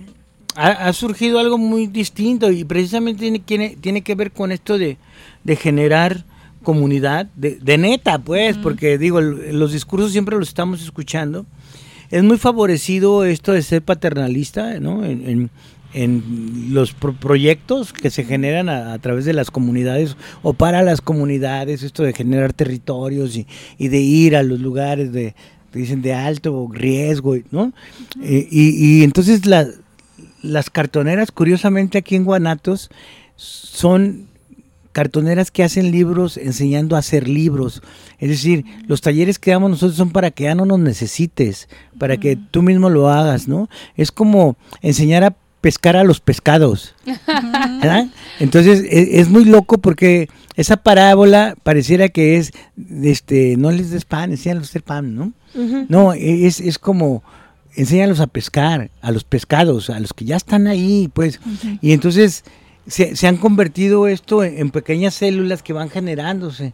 ha, 0.55 0.68
ha 0.88 0.93
surgido 0.93 1.39
algo 1.39 1.57
muy 1.57 1.88
distinto 1.88 2.51
y 2.51 2.64
precisamente 2.64 3.22
tiene, 3.22 3.39
tiene, 3.39 3.78
tiene 3.82 4.01
que 4.01 4.16
ver 4.16 4.32
con 4.32 4.51
esto 4.51 4.78
de, 4.78 4.97
de 5.43 5.55
generar 5.55 6.24
comunidad, 6.64 7.26
de, 7.36 7.55
de 7.55 7.78
neta, 7.78 8.20
pues, 8.20 8.57
porque 8.57 8.97
digo, 8.97 9.20
los 9.20 9.74
discursos 9.74 10.11
siempre 10.14 10.38
los 10.38 10.47
estamos 10.47 10.82
escuchando. 10.82 11.45
Es 12.09 12.24
muy 12.24 12.38
favorecido 12.38 13.26
esto 13.26 13.51
de 13.51 13.61
ser 13.64 13.82
paternalista, 13.82 14.80
¿no? 14.80 15.03
En, 15.03 15.28
en- 15.28 15.49
en 15.94 16.74
los 16.74 16.94
pro- 16.94 17.14
proyectos 17.16 17.94
que 17.94 18.10
se 18.10 18.24
generan 18.24 18.70
a, 18.70 18.94
a 18.94 19.00
través 19.00 19.26
de 19.26 19.34
las 19.34 19.52
comunidades 19.52 20.18
o 20.41 20.54
para 20.54 20.82
las 20.82 21.02
comunidades, 21.02 21.84
esto 21.84 22.04
de 22.04 22.14
generar 22.14 22.54
territorios 22.54 23.36
y, 23.36 23.48
y 23.78 23.88
de 23.89 24.00
ir 24.00 24.36
a 24.36 24.44
los 24.44 24.60
lugares 24.60 25.12
de, 25.12 25.36
dicen 25.74 26.02
de 26.02 26.14
alto 26.14 26.70
riesgo, 26.72 27.36
¿no? 27.52 27.74
Eh, 28.22 28.48
y, 28.52 29.00
y 29.00 29.04
entonces 29.04 29.46
la- 29.46 29.68
las 30.41 30.70
cartoneras, 30.70 31.32
curiosamente 31.32 31.98
aquí 31.98 32.16
en 32.16 32.26
Guanatos, 32.26 32.89
son 33.36 34.28
cartoneras 34.91 35.50
que 35.50 35.64
hacen 35.64 35.89
libros 35.91 36.38
enseñando 36.38 36.96
a 36.96 37.00
hacer 37.00 37.28
libros. 37.28 37.82
Es 38.20 38.30
decir, 38.30 38.64
los 38.88 39.02
talleres 39.02 39.39
que 39.39 39.50
damos 39.52 39.72
nosotros 39.72 39.98
son 39.98 40.12
para 40.12 40.30
que 40.30 40.44
ya 40.44 40.54
no 40.54 40.66
nos 40.66 40.80
necesites, 40.80 41.68
para 41.98 42.18
que 42.18 42.36
tú 42.36 42.62
mismo 42.62 42.89
lo 42.91 43.10
hagas, 43.10 43.48
¿no? 43.48 43.70
Es 43.96 44.12
como 44.12 44.56
enseñar 44.82 45.24
a 45.24 45.36
pescar 45.64 45.95
a 45.95 46.03
los 46.03 46.20
pescados. 46.20 46.93
¿verdad? 47.05 48.07
Entonces 48.41 48.84
e- 48.84 49.22
es, 49.22 49.30
muy 49.30 49.45
loco 49.45 49.78
porque 49.78 50.28
esa 50.57 50.76
parábola 50.76 51.55
pareciera 51.64 52.09
que 52.09 52.36
es, 52.36 52.51
este, 53.01 53.55
no 53.55 53.72
les 53.72 53.89
des 53.89 54.03
pan, 54.03 54.32
enséñalos 54.32 54.64
a 54.64 54.70
hacer 54.70 54.84
pan, 54.84 55.16
¿no? 55.16 55.32
No, 55.88 56.14
es, 56.14 56.59
es 56.59 56.78
como 56.80 57.24
enséñalos 57.76 58.20
a 58.20 58.28
pescar, 58.28 58.89
a 59.01 59.11
los 59.11 59.24
pescados, 59.24 59.89
a 59.89 59.99
los 59.99 60.11
que 60.11 60.26
ya 60.26 60.36
están 60.36 60.68
ahí, 60.68 61.09
pues. 61.14 61.39
Y 61.80 61.93
entonces 61.93 62.43
se, 62.86 63.16
se 63.16 63.28
han 63.28 63.38
convertido 63.38 64.07
esto 64.09 64.43
en, 64.43 64.57
en 64.57 64.70
pequeñas 64.70 65.14
células 65.14 65.64
que 65.64 65.72
van 65.72 65.89
generándose. 65.89 66.74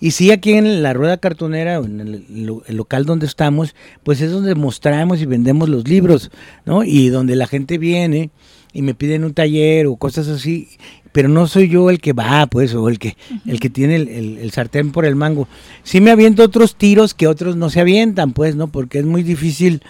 Y 0.00 0.10
sí, 0.10 0.30
aquí 0.30 0.52
en 0.52 0.82
la 0.82 0.92
rueda 0.92 1.16
cartonera, 1.16 1.76
en 1.76 2.00
el, 2.00 2.24
lo- 2.46 2.62
el 2.66 2.76
local 2.76 3.04
donde 3.06 3.26
estamos, 3.26 3.74
pues 4.02 4.20
es 4.20 4.30
donde 4.30 4.54
mostramos 4.54 5.20
y 5.22 5.26
vendemos 5.26 5.68
los 5.68 5.88
libros, 5.88 6.30
¿no? 6.64 6.84
Y 6.84 7.08
donde 7.08 7.34
la 7.36 7.46
gente 7.46 7.78
viene 7.78 8.30
y 8.72 8.82
me 8.82 8.94
piden 8.94 9.24
un 9.24 9.32
taller 9.32 9.86
o 9.86 9.96
cosas 9.96 10.28
así, 10.28 10.68
pero 11.12 11.30
no 11.30 11.46
soy 11.46 11.68
yo 11.70 11.88
el 11.88 11.98
que 11.98 12.12
va, 12.12 12.46
pues, 12.46 12.74
o 12.74 12.90
el 12.90 12.98
que, 12.98 13.16
el 13.46 13.58
que 13.58 13.70
tiene 13.70 13.96
el, 13.96 14.08
el- 14.08 14.38
el 14.38 14.50
sartén 14.50 14.92
por 14.92 15.06
el 15.06 15.16
mango. 15.16 15.48
Sí 15.82 16.02
me 16.02 16.10
aviento 16.10 16.42
otros 16.42 16.76
tiros 16.76 17.14
que 17.14 17.26
otros 17.26 17.56
no 17.56 17.70
se 17.70 17.80
avientan, 17.80 18.32
pues, 18.32 18.54
¿no? 18.54 18.68
Porque 18.68 18.98
es 18.98 19.06
muy 19.06 19.22
difícil 19.22 19.82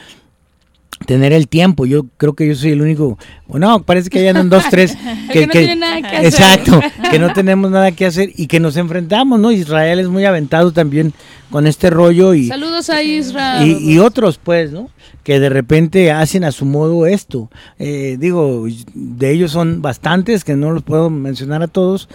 tener 1.04 1.32
el 1.32 1.48
tiempo. 1.48 1.84
Yo 1.84 2.06
creo 2.16 2.34
que 2.34 2.46
yo 2.46 2.54
soy 2.54 2.72
el 2.72 2.80
único, 2.80 3.18
bueno, 3.46 3.82
parece 3.82 4.08
que 4.08 4.20
hayan 4.20 4.48
dos, 4.48 4.64
tres 4.70 4.96
que 5.32 5.46
no 5.46 5.52
tienen 5.52 5.80
nada 5.80 6.00
que 6.00 6.16
hacer. 6.16 6.24
exacto, 6.26 6.80
que 7.10 7.18
no 7.18 7.32
tenemos 7.32 7.70
nada 7.70 7.92
que 7.92 8.06
hacer 8.06 8.30
y 8.34 8.46
que 8.46 8.60
nos 8.60 8.76
enfrentamos, 8.76 9.38
¿no? 9.38 9.52
Israel 9.52 9.98
es 9.98 10.08
muy 10.08 10.24
aventado 10.24 10.72
también 10.72 11.12
con 11.50 11.66
este 11.66 11.90
rollo 11.90 12.34
y, 12.34 12.48
Saludos 12.48 12.88
a 12.90 13.02
Israel. 13.02 13.66
y, 13.66 13.92
y 13.92 13.98
otros, 13.98 14.40
pues, 14.42 14.72
¿no? 14.72 14.90
Que 15.22 15.38
de 15.38 15.48
repente 15.48 16.12
hacen 16.12 16.44
a 16.44 16.52
su 16.52 16.64
modo 16.64 17.06
esto. 17.06 17.50
Eh, 17.78 18.16
digo, 18.18 18.66
de 18.94 19.30
ellos 19.30 19.50
son 19.50 19.82
bastantes, 19.82 20.44
que 20.44 20.56
no 20.56 20.70
los 20.70 20.82
puedo 20.82 21.10
mencionar 21.10 21.62
a 21.62 21.68
todos, 21.68 22.08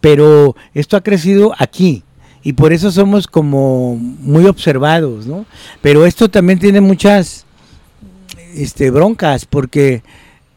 pero 0.00 0.54
esto 0.74 0.96
ha 0.96 1.02
crecido 1.02 1.52
aquí. 1.58 2.04
Y 2.44 2.54
por 2.54 2.72
eso 2.72 2.90
somos 2.90 3.28
como 3.28 3.96
muy 3.96 4.46
observados, 4.46 5.26
¿no? 5.26 5.46
Pero 5.80 6.04
esto 6.06 6.28
también 6.28 6.58
tiene 6.58 6.80
muchas 6.80 7.46
este, 8.54 8.90
broncas, 8.90 9.46
porque 9.46 10.02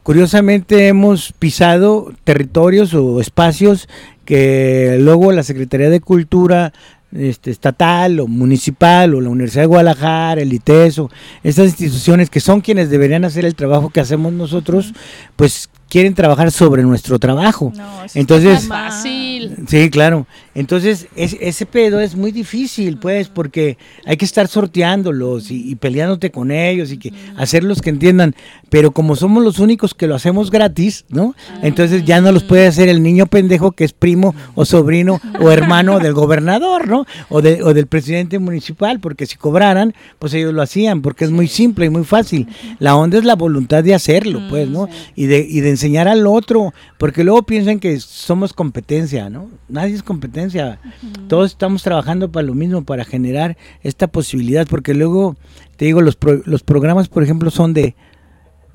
curiosamente 0.03 0.87
hemos 0.87 1.31
pisado 1.33 2.13
territorios 2.23 2.93
o 2.93 3.19
espacios 3.19 3.87
que 4.25 4.97
luego 4.99 5.31
la 5.31 5.43
Secretaría 5.43 5.89
de 5.89 6.01
Cultura 6.01 6.73
este, 7.11 7.51
estatal 7.51 8.19
o 8.19 8.27
municipal 8.27 9.13
o 9.13 9.21
la 9.21 9.29
Universidad 9.29 9.63
de 9.63 9.67
Guadalajara, 9.67 10.41
el 10.41 10.51
ITESO, 10.51 11.09
estas 11.43 11.67
instituciones 11.67 12.29
que 12.29 12.39
son 12.39 12.61
quienes 12.61 12.89
deberían 12.89 13.23
hacer 13.23 13.45
el 13.45 13.55
trabajo 13.55 13.89
que 13.89 14.01
hacemos 14.01 14.33
nosotros, 14.33 14.93
pues 15.35 15.69
quieren 15.89 16.13
trabajar 16.13 16.51
sobre 16.51 16.83
nuestro 16.83 17.19
trabajo. 17.19 17.71
No, 17.75 18.03
eso 18.03 18.19
Entonces, 18.19 18.63
Es 18.63 18.67
fácil. 18.67 19.55
Sí, 19.67 19.89
claro. 19.89 20.27
Entonces, 20.53 21.07
es- 21.15 21.37
ese 21.39 21.65
pedo 21.65 21.99
es 21.99 22.15
muy 22.15 22.31
difícil, 22.31 22.97
pues, 22.97 23.27
porque 23.29 23.77
hay 24.05 24.17
que 24.17 24.25
estar 24.25 24.47
sorteándolos 24.47 25.51
y, 25.51 25.69
y 25.69 25.75
peleándote 25.75 26.31
con 26.31 26.51
ellos 26.51 26.91
y 26.91 26.97
que 26.97 27.13
hacerlos 27.37 27.81
que 27.81 27.89
entiendan. 27.89 28.35
Pero 28.69 28.91
como 28.91 29.15
somos 29.15 29.43
los 29.43 29.59
únicos 29.59 29.93
que 29.93 30.07
lo 30.07 30.15
hacemos 30.15 30.51
gratis, 30.51 31.05
¿no? 31.09 31.35
Entonces 31.61 32.03
ya 32.05 32.19
no 32.21 32.31
los 32.31 32.43
puede 32.43 32.67
hacer 32.67 32.89
el 32.89 33.01
niño 33.03 33.25
pendejo 33.27 33.71
que 33.71 33.83
es 33.83 33.93
primo 33.93 34.33
o 34.55 34.65
sobrino 34.65 35.19
o 35.39 35.51
hermano 35.51 35.99
del 35.99 36.13
gobernador, 36.13 36.87
¿no? 36.87 37.05
O, 37.29 37.41
de- 37.41 37.61
o 37.63 37.73
del 37.73 37.87
presidente 37.87 38.39
municipal, 38.39 38.99
porque 38.99 39.25
si 39.25 39.35
cobraran, 39.37 39.93
pues 40.19 40.33
ellos 40.33 40.53
lo 40.53 40.61
hacían, 40.61 41.01
porque 41.01 41.25
es 41.25 41.31
muy 41.31 41.47
simple 41.47 41.85
y 41.85 41.89
muy 41.89 42.03
fácil. 42.03 42.47
La 42.79 42.95
onda 42.95 43.17
es 43.17 43.23
la 43.25 43.35
voluntad 43.35 43.83
de 43.83 43.93
hacerlo, 43.93 44.41
pues, 44.49 44.67
¿no? 44.69 44.87
Y 45.15 45.25
de, 45.27 45.45
y 45.47 45.59
de 45.61 45.74
enseñar 45.75 46.07
al 46.07 46.25
otro, 46.25 46.73
porque 46.97 47.23
luego 47.23 47.43
piensan 47.43 47.79
que 47.79 47.99
somos 47.99 48.53
competencia, 48.53 49.29
¿no? 49.29 49.49
Nadie 49.69 49.93
es 49.95 50.03
competencia. 50.03 50.79
Todos 51.27 51.51
estamos 51.51 51.83
trabajando 51.83 52.31
para 52.31 52.47
lo 52.47 52.53
mismo, 52.53 52.83
para 52.83 53.05
generar 53.05 53.55
esta 53.83 54.07
posibilidad, 54.07 54.65
porque 54.67 54.93
luego, 54.93 55.35
te 55.77 55.85
digo, 55.85 56.01
los, 56.01 56.15
pro- 56.15 56.41
los 56.45 56.63
programas, 56.63 57.07
por 57.09 57.23
ejemplo, 57.23 57.49
son 57.51 57.73
de, 57.73 57.95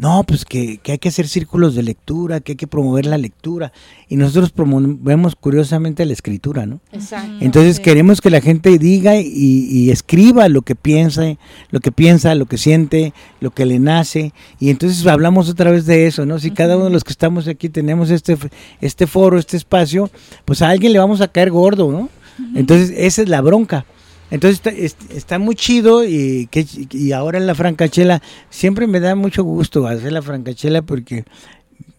no, 0.01 0.25
pues 0.25 0.47
que, 0.47 0.79
que 0.79 0.93
hay 0.93 0.99
que 0.99 1.11
hacer 1.11 1.29
círculos 1.29 1.75
de 1.75 1.83
lectura, 1.83 2.41
que 2.41 2.53
hay 2.53 2.57
que 2.57 2.67
promover 2.67 3.05
la 3.05 3.19
lectura, 3.19 3.71
y 4.09 4.17
nosotros 4.17 4.51
promovemos 4.51 5.37
curiosamente 5.37 6.07
la 6.07 6.15
escritura, 6.15 6.65
¿no? 6.65 6.81
Exacto. 6.91 7.37
Entonces 7.41 7.81
queremos 7.81 8.23
que 8.23 8.31
la 8.31 8.41
gente 8.41 8.79
diga 8.79 9.17
y, 9.19 9.29
y 9.31 9.91
escriba 9.91 10.49
lo 10.49 10.63
que 10.63 10.75
piensa, 10.75 11.37
lo 11.71 11.81
que 11.81 11.93
piensa, 11.93 12.35
lo 12.35 12.47
que 12.47 12.57
siente, 12.57 13.13
lo 13.41 13.51
que 13.51 13.67
le 13.67 13.79
nace. 13.79 14.33
Y 14.59 14.71
entonces 14.71 15.07
hablamos 15.07 15.51
otra 15.51 15.71
vez 15.71 15.85
de 15.85 16.07
eso, 16.07 16.25
¿no? 16.25 16.39
Si 16.39 16.51
cada 16.51 16.77
uno 16.77 16.87
de 16.87 16.93
los 16.93 17.05
que 17.05 17.13
estamos 17.13 17.47
aquí 17.47 17.69
tenemos 17.69 18.09
este, 18.09 18.39
este 18.81 19.07
foro, 19.07 19.39
este 19.39 19.59
espacio, 19.59 20.11
pues 20.47 20.63
a 20.63 20.71
alguien 20.71 20.95
le 20.95 20.99
vamos 20.99 21.21
a 21.21 21.29
caer 21.29 21.51
gordo, 21.51 21.93
¿no? 21.93 22.09
Entonces 22.55 22.95
esa 22.97 23.21
es 23.21 23.29
la 23.29 23.43
bronca. 23.43 23.85
Entonces 24.31 24.59
está, 24.59 24.71
es- 24.71 24.97
está 25.15 25.39
muy 25.39 25.55
chido 25.55 26.05
y, 26.05 26.49
que, 26.51 26.67
y 26.91 27.13
ahora 27.13 27.39
en 27.39 27.47
la 27.47 27.55
francachela 27.55 28.23
siempre 28.51 28.87
me 28.87 29.01
da 29.01 29.15
mucho 29.15 29.43
gusto 29.45 29.87
hacer 29.87 30.13
la 30.13 30.23
francachela 30.23 30.83
porque 30.83 31.25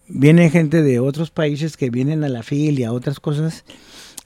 viene 0.07 0.49
gente 0.49 0.81
de 0.81 0.99
otros 0.99 1.29
países 1.31 1.77
que 1.77 1.89
vienen 1.89 2.23
a 2.23 2.29
la 2.29 2.43
FIL 2.43 2.79
y 2.79 2.83
a 2.83 2.91
otras 2.93 3.19
cosas 3.19 3.63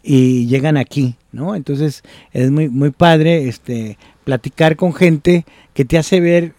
y 0.04 0.46
llegan 0.48 0.78
aquí, 0.78 1.16
¿no? 1.32 1.56
Entonces 1.56 2.04
es 2.32 2.52
muy 2.52 2.70
muy 2.70 2.92
padre 2.92 3.48
este 3.48 3.98
platicar 4.24 4.76
con 4.76 4.94
gente 4.94 5.46
que 5.74 5.86
te 5.86 5.98
hace 5.98 6.20
ver 6.20 6.54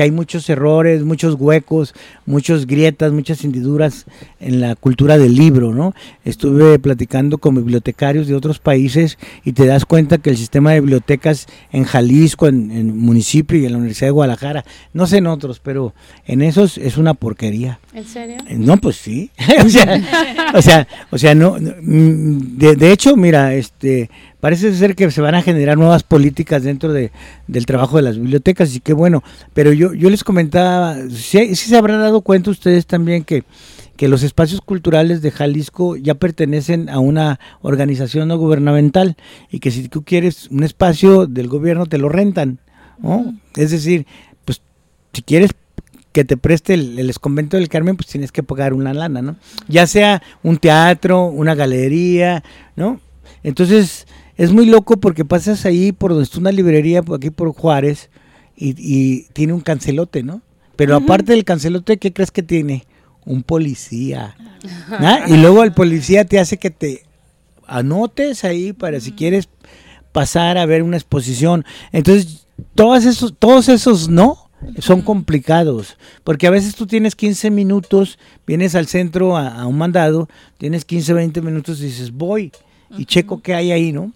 que 0.00 0.04
hay 0.04 0.10
muchos 0.12 0.48
errores, 0.48 1.02
muchos 1.04 1.34
huecos, 1.34 1.92
muchas 2.24 2.66
grietas, 2.66 3.12
muchas 3.12 3.44
hendiduras 3.44 4.06
en 4.40 4.58
la 4.58 4.74
cultura 4.74 5.18
del 5.18 5.34
libro, 5.34 5.74
¿no? 5.74 5.94
Estuve 6.24 6.78
platicando 6.78 7.36
con 7.36 7.54
bibliotecarios 7.54 8.26
de 8.26 8.34
otros 8.34 8.60
países 8.60 9.18
y 9.44 9.52
te 9.52 9.66
das 9.66 9.84
cuenta 9.84 10.16
que 10.16 10.30
el 10.30 10.38
sistema 10.38 10.72
de 10.72 10.80
bibliotecas 10.80 11.48
en 11.70 11.84
Jalisco, 11.84 12.48
en, 12.48 12.70
en 12.70 12.96
municipio 12.96 13.58
y 13.58 13.66
en 13.66 13.72
la 13.72 13.76
Universidad 13.76 14.06
de 14.06 14.12
Guadalajara, 14.12 14.64
no 14.94 15.06
sé 15.06 15.18
en 15.18 15.26
otros, 15.26 15.60
pero 15.60 15.92
en 16.24 16.40
esos 16.40 16.78
es 16.78 16.96
una 16.96 17.12
porquería. 17.12 17.78
¿En 17.92 18.06
serio? 18.06 18.38
Eh, 18.48 18.56
No, 18.56 18.78
pues 18.78 18.96
sí. 18.96 19.30
o 19.62 19.68
sea, 19.68 20.50
o 20.54 20.62
sea, 20.62 20.88
o 21.10 21.18
sea, 21.18 21.34
no, 21.34 21.58
no, 21.58 21.72
mm, 21.82 22.56
de, 22.56 22.74
de 22.74 22.90
hecho, 22.90 23.16
mira, 23.18 23.52
este, 23.52 24.08
parece 24.40 24.74
ser 24.74 24.96
que 24.96 25.10
se 25.10 25.20
van 25.20 25.34
a 25.34 25.42
generar 25.42 25.76
nuevas 25.76 26.02
políticas 26.02 26.62
dentro 26.62 26.92
de, 26.92 27.12
del 27.46 27.66
trabajo 27.66 27.96
de 27.96 28.02
las 28.02 28.16
bibliotecas 28.16 28.74
y 28.74 28.80
qué 28.80 28.92
bueno. 28.92 29.22
Pero 29.54 29.72
yo, 29.72 29.92
yo 29.92 30.10
les 30.10 30.24
comentaba, 30.24 30.96
sí, 31.10 31.54
sí 31.54 31.68
se 31.68 31.76
habrán 31.76 32.00
dado 32.00 32.22
cuenta 32.22 32.50
ustedes 32.50 32.86
también 32.86 33.24
que, 33.24 33.44
que 33.96 34.08
los 34.08 34.22
espacios 34.22 34.60
culturales 34.62 35.22
de 35.22 35.30
Jalisco 35.30 35.96
ya 35.96 36.14
pertenecen 36.14 36.88
a 36.88 36.98
una 36.98 37.38
organización 37.60 38.28
no 38.28 38.38
gubernamental 38.38 39.16
y 39.50 39.60
que 39.60 39.70
si 39.70 39.88
tú 39.88 40.02
quieres 40.02 40.48
un 40.50 40.62
espacio 40.62 41.26
del 41.26 41.48
gobierno 41.48 41.86
te 41.86 41.98
lo 41.98 42.08
rentan, 42.08 42.58
¿no? 42.98 43.34
Es 43.56 43.70
decir, 43.70 44.06
pues 44.44 44.62
si 45.12 45.22
quieres 45.22 45.50
que 46.12 46.24
te 46.24 46.36
preste 46.36 46.74
el, 46.74 46.98
el 46.98 47.18
convento 47.20 47.56
del 47.56 47.68
Carmen, 47.68 47.96
pues 47.96 48.08
tienes 48.08 48.32
que 48.32 48.42
pagar 48.42 48.72
una 48.72 48.94
lana, 48.94 49.22
¿no? 49.22 49.36
Ya 49.68 49.86
sea 49.86 50.22
un 50.42 50.56
teatro, 50.56 51.26
una 51.26 51.54
galería, 51.54 52.42
¿no? 52.76 53.00
Entonces, 53.42 54.06
es 54.36 54.52
muy 54.52 54.66
loco 54.66 54.98
porque 54.98 55.24
pasas 55.24 55.66
ahí 55.66 55.92
por 55.92 56.10
donde 56.10 56.24
está 56.24 56.38
una 56.38 56.52
librería, 56.52 57.02
por 57.02 57.16
aquí 57.16 57.30
por 57.30 57.52
Juárez, 57.52 58.10
y, 58.56 58.74
y 58.78 59.26
tiene 59.32 59.52
un 59.52 59.60
cancelote, 59.60 60.22
¿no? 60.22 60.42
Pero 60.76 60.96
aparte 60.96 61.32
del 61.32 61.44
cancelote, 61.44 61.98
¿qué 61.98 62.10
crees 62.10 62.30
que 62.30 62.42
tiene? 62.42 62.86
Un 63.26 63.42
policía. 63.42 64.34
¿ah? 64.90 65.24
Y 65.28 65.36
luego 65.36 65.62
el 65.62 65.72
policía 65.72 66.24
te 66.24 66.38
hace 66.38 66.56
que 66.56 66.70
te 66.70 67.02
anotes 67.66 68.44
ahí 68.44 68.72
para 68.72 68.98
si 68.98 69.12
quieres 69.12 69.50
pasar 70.12 70.56
a 70.56 70.64
ver 70.64 70.82
una 70.82 70.96
exposición. 70.96 71.66
Entonces, 71.92 72.46
todos 72.74 73.04
esos, 73.04 73.34
todos 73.38 73.68
esos 73.68 74.08
no 74.08 74.50
son 74.78 75.02
complicados, 75.02 75.98
porque 76.24 76.46
a 76.46 76.50
veces 76.50 76.74
tú 76.74 76.86
tienes 76.86 77.14
15 77.14 77.50
minutos, 77.50 78.18
vienes 78.46 78.74
al 78.74 78.86
centro 78.86 79.36
a, 79.36 79.48
a 79.48 79.66
un 79.66 79.76
mandado, 79.76 80.30
tienes 80.56 80.86
15, 80.86 81.12
20 81.12 81.42
minutos 81.42 81.80
y 81.80 81.84
dices, 81.84 82.10
voy 82.10 82.52
y 82.96 83.04
checo 83.04 83.40
qué 83.42 83.54
hay 83.54 83.72
ahí, 83.72 83.92
¿no? 83.92 84.12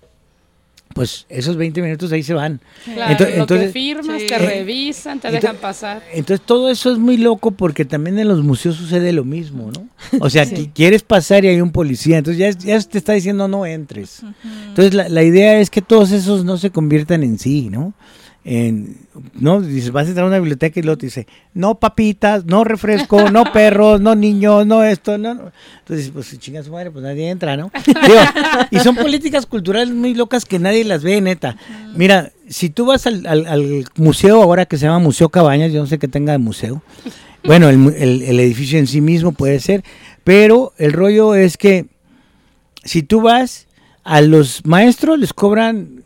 Pues 0.95 1.27
esos 1.29 1.57
20 1.57 1.83
minutos 1.83 2.13
ahí 2.13 2.23
se 2.23 2.35
van. 2.35 2.61
Claro, 2.85 3.13
Ento- 3.15 3.21
lo 3.25 3.27
que 3.27 3.41
entonces- 3.41 3.73
firmas, 3.73 4.21
Sí. 4.21 4.27
te 4.29 4.39
revisan, 4.39 5.19
te 5.19 5.31
dejan 5.33 5.57
pasar. 5.57 6.03
Entonces 6.13 6.47
todo 6.47 6.71
eso 6.71 6.93
es 6.93 6.99
muy 6.99 7.17
loco 7.17 7.51
porque 7.51 7.85
también 7.85 8.17
en 8.21 8.29
los 8.29 8.45
museos 8.45 8.77
sucede 8.77 9.13
lo 9.13 9.25
mismo, 9.25 9.73
¿no? 9.73 9.89
O 10.21 10.31
sea, 10.31 10.45
qui- 10.45 10.71
quieres 10.73 11.03
pasar 11.03 11.45
y 11.45 11.49
hay 11.49 11.61
un 11.61 11.73
policía, 11.73 12.19
entonces 12.19 12.39
ya, 12.39 12.51
ya 12.77 12.81
te 12.89 12.99
está 12.99 13.13
diciendo 13.15 13.49
no 13.49 13.67
entres. 13.67 14.23
Entonces 14.69 14.95
la, 14.95 15.09
la 15.09 15.25
idea 15.25 15.59
es 15.59 15.69
que 15.69 15.83
todos 15.83 16.13
esos 16.13 16.45
no 16.45 16.59
se 16.59 16.71
conviertan 16.71 17.25
en 17.25 17.41
sí, 17.41 17.71
¿no? 17.71 17.93
En, 18.47 18.99
no, 19.41 19.63
dices, 19.63 19.91
vas 19.91 20.05
a 20.07 20.09
entrar 20.11 20.25
a 20.25 20.29
una 20.29 20.39
biblioteca 20.39 20.79
y 20.79 20.83
luego 20.83 20.99
te 20.99 21.07
dice, 21.07 21.27
no 21.55 21.77
papitas, 21.81 22.45
no 22.45 22.63
refresco, 22.63 23.31
no 23.31 23.45
perros, 23.55 24.03
no 24.03 24.15
niños, 24.15 24.67
no 24.67 24.85
esto, 24.85 25.17
no. 25.17 25.35
no. 25.35 25.53
Entonces, 25.79 26.11
pues 26.13 26.39
chinga 26.39 26.63
su 26.63 26.71
madre, 26.71 26.91
pues 26.91 27.03
nadie 27.03 27.31
entra, 27.31 27.57
¿no? 27.57 27.71
Digo, 27.87 28.21
y 28.71 28.79
son 28.81 28.97
políticas 28.97 29.47
culturales 29.47 29.95
muy 29.95 30.13
locas 30.15 30.45
que 30.45 30.59
nadie 30.59 30.85
las 30.85 31.03
ve, 31.03 31.21
neta. 31.23 31.57
Mira, 31.97 32.33
si 32.49 32.69
tú 32.69 32.85
vas 32.87 33.07
al, 33.07 33.27
al- 33.27 33.47
al 33.47 33.85
museo 33.97 34.43
ahora 34.43 34.67
que 34.67 34.77
se 34.77 34.85
llama 34.87 34.99
Museo 34.99 35.31
Cabañas, 35.31 35.73
yo 35.73 35.81
no 35.81 35.87
sé 35.87 35.99
qué 35.99 36.09
tenga 36.09 36.33
de 36.33 36.39
museo. 36.39 36.83
Bueno, 37.47 37.69
el- 37.69 38.23
el 38.23 38.41
edificio 38.41 38.79
en 38.79 38.87
sí 38.87 39.03
mismo 39.03 39.33
puede 39.33 39.61
ser, 39.61 39.85
pero 40.25 40.73
el 40.79 40.95
rollo 40.95 41.35
es 41.35 41.59
que 41.59 41.85
si 42.85 43.03
tú 43.03 43.21
vas, 43.21 43.67
a 44.03 44.23
los 44.23 44.65
maestros 44.65 45.19
les 45.19 45.35
cobran 45.35 46.04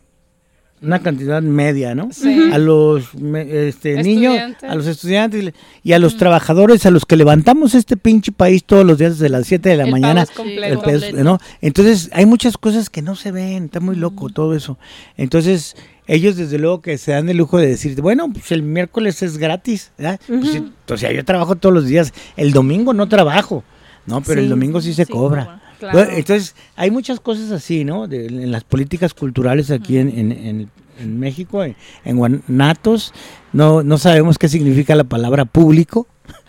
una 0.81 0.99
cantidad 0.99 1.41
media, 1.41 1.93
¿no? 1.95 2.09
Sí. 2.11 2.49
A 2.53 2.57
los 2.57 3.03
este, 3.35 4.01
niños, 4.01 4.37
a 4.67 4.75
los 4.75 4.87
estudiantes 4.87 5.53
y 5.83 5.91
a 5.93 5.99
los 5.99 6.15
trabajadores, 6.17 6.85
a 6.85 6.91
los 6.91 7.05
que 7.05 7.15
levantamos 7.17 7.75
este 7.75 7.97
pinche 7.97 8.31
país 8.31 8.63
todos 8.63 8.85
los 8.85 8.97
días 8.97 9.19
desde 9.19 9.29
las 9.29 9.45
7 9.47 9.67
de 9.69 9.77
la 9.77 9.83
El 9.85 9.91
mañana. 9.91 10.25
completo. 10.25 10.73
el 10.89 10.99
peso, 11.01 11.23
¿no? 11.23 11.39
Entonces, 11.61 12.09
hay 12.13 12.25
muchas 12.25 12.57
cosas 12.57 12.89
que 12.89 13.01
no 13.01 13.15
se 13.15 13.31
ven, 13.31 13.65
está 13.65 13.79
muy 13.79 13.95
loco 13.95 14.29
todo 14.29 14.55
eso. 14.55 14.77
Entonces, 15.17 15.75
ellos 16.07 16.37
desde 16.37 16.57
luego 16.57 16.81
que 16.81 16.97
se 16.97 17.11
dan 17.11 17.29
el 17.29 17.37
lujo 17.37 17.57
de 17.57 17.67
decir, 17.67 18.01
bueno, 18.01 18.31
pues 18.31 18.51
el 18.51 18.63
miércoles 18.63 19.21
es 19.21 19.37
gratis, 19.37 19.91
¿verdad? 19.97 20.19
Pues 20.27 20.61
o 20.89 20.97
sea, 20.97 21.11
yo 21.11 21.23
trabajo 21.25 21.55
todos 21.55 21.75
los 21.75 21.85
días, 21.85 22.13
el 22.37 22.51
domingo 22.51 22.93
no 22.93 23.07
trabajo, 23.09 23.63
¿no? 24.05 24.21
Pero 24.21 24.41
el 24.41 24.49
domingo 24.49 24.81
sí 24.81 24.93
se 24.93 25.05
Sí, 25.05 25.11
cobra. 25.11 25.43
cobra. 25.45 25.61
Claro. 25.79 25.97
Bueno, 25.97 26.11
entonces, 26.13 26.55
hay 26.75 26.91
muchas 26.91 27.19
cosas 27.19 27.51
así, 27.51 27.85
¿no? 27.85 28.07
De- 28.07 28.25
en 28.27 28.51
las 28.51 28.63
políticas 28.63 29.13
culturales 29.13 29.71
aquí 29.71 29.97
en, 29.97 30.09
en- 30.09 30.31
en- 30.31 30.69
en 30.99 31.17
México, 31.19 31.63
en, 31.63 31.75
en 32.03 32.17
Guanatos, 32.17 33.13
no, 33.53 33.83
no 33.83 33.97
sabemos 33.97 34.37
qué 34.37 34.49
significa 34.49 34.95
la 34.95 35.05
palabra 35.05 35.45
público. 35.45 36.07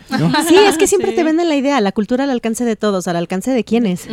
¿no? 0.09 0.29
Sí, 0.47 0.55
es 0.67 0.77
que 0.77 0.87
siempre 0.87 1.11
Sí. 1.11 1.15
te 1.15 1.23
venden 1.23 1.47
la 1.47 1.55
idea, 1.55 1.79
la 1.79 1.93
cultura 1.93 2.25
al 2.25 2.29
alcance 2.31 2.65
de 2.65 2.75
todos, 2.75 3.07
al 3.07 3.15
alcance 3.15 3.51
de 3.51 3.63
quienes. 3.63 4.07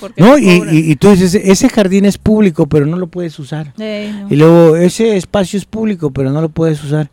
Porque 0.00 0.20
¿No? 0.20 0.36
Y, 0.36 0.48
y, 0.68 0.90
y 0.90 0.96
tú 0.96 1.10
dices, 1.10 1.36
ese 1.36 1.68
jardín 1.68 2.04
es 2.06 2.18
público, 2.18 2.66
pero 2.66 2.86
no 2.86 2.96
lo 2.96 3.06
puedes 3.06 3.38
usar. 3.38 3.72
No. 3.78 4.26
Y 4.28 4.34
luego, 4.34 4.74
ese 4.76 5.16
espacio 5.16 5.56
es 5.58 5.64
público, 5.64 6.10
pero 6.10 6.30
no 6.32 6.40
lo 6.40 6.48
puedes 6.48 6.82
usar. 6.82 7.10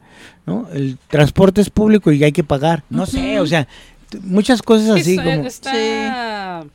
¿no? 0.48 0.68
El 0.74 0.98
transporte 1.08 1.62
es 1.62 1.70
público 1.70 2.12
y 2.12 2.24
hay 2.24 2.32
que 2.32 2.44
pagar. 2.44 2.84
No 2.90 3.06
sé, 3.06 3.40
o 3.40 3.46
sea, 3.46 3.68
muchas 4.24 4.64
cosas 4.64 4.90
así 5.00 5.16
como... 5.18 5.30
está- 5.46 6.66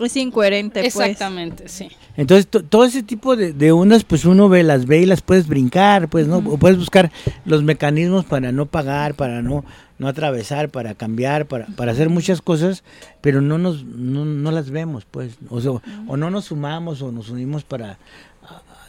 Es 0.00 0.16
incoherente, 0.16 0.80
pues. 0.80 0.94
Exactamente, 0.96 1.68
sí. 1.68 1.88
Entonces, 2.16 2.46
to- 2.48 2.62
todo 2.64 2.84
ese 2.84 3.02
tipo 3.02 3.36
de, 3.36 3.52
de 3.52 3.72
ondas, 3.72 4.04
pues 4.04 4.24
uno 4.24 4.48
ve, 4.48 4.62
las 4.62 4.86
ve 4.86 5.00
y 5.00 5.06
las 5.06 5.22
puedes 5.22 5.46
brincar, 5.48 6.08
pues, 6.08 6.26
¿no? 6.26 6.38
O 6.38 6.58
puedes 6.58 6.78
buscar 6.78 7.10
los 7.44 7.62
mecanismos 7.62 8.24
para 8.24 8.52
no 8.52 8.66
pagar, 8.66 9.14
para 9.14 9.42
no, 9.42 9.64
no 9.98 10.08
atravesar, 10.08 10.68
para 10.70 10.94
cambiar, 10.94 11.46
para, 11.46 11.66
para 11.66 11.92
hacer 11.92 12.08
muchas 12.10 12.40
cosas, 12.42 12.84
pero 13.20 13.40
no 13.40 13.58
nos, 13.58 13.84
no, 13.84 14.24
no 14.24 14.50
las 14.50 14.70
vemos, 14.70 15.04
pues. 15.10 15.36
O, 15.48 15.60
sea, 15.60 15.72
o 16.06 16.16
no 16.16 16.30
nos 16.30 16.46
sumamos 16.46 17.00
o 17.02 17.10
nos 17.12 17.28
unimos 17.30 17.64
para 17.64 17.98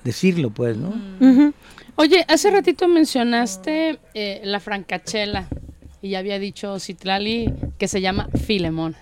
decirlo, 0.03 0.49
pues, 0.49 0.78
¿no? 0.78 0.93
Ujú. 1.20 1.53
Oye, 1.95 2.24
hace 2.28 2.49
ratito 2.51 2.88
mencionaste 2.88 3.99
eh, 4.14 4.41
la 4.43 4.60
francachela 4.60 5.47
y 6.01 6.10
ya 6.10 6.20
había 6.20 6.38
dicho 6.39 6.80
Citlali 6.80 7.51
que 7.78 7.88
se 7.88 8.01
llama 8.01 8.30
Filemón. 8.45 8.95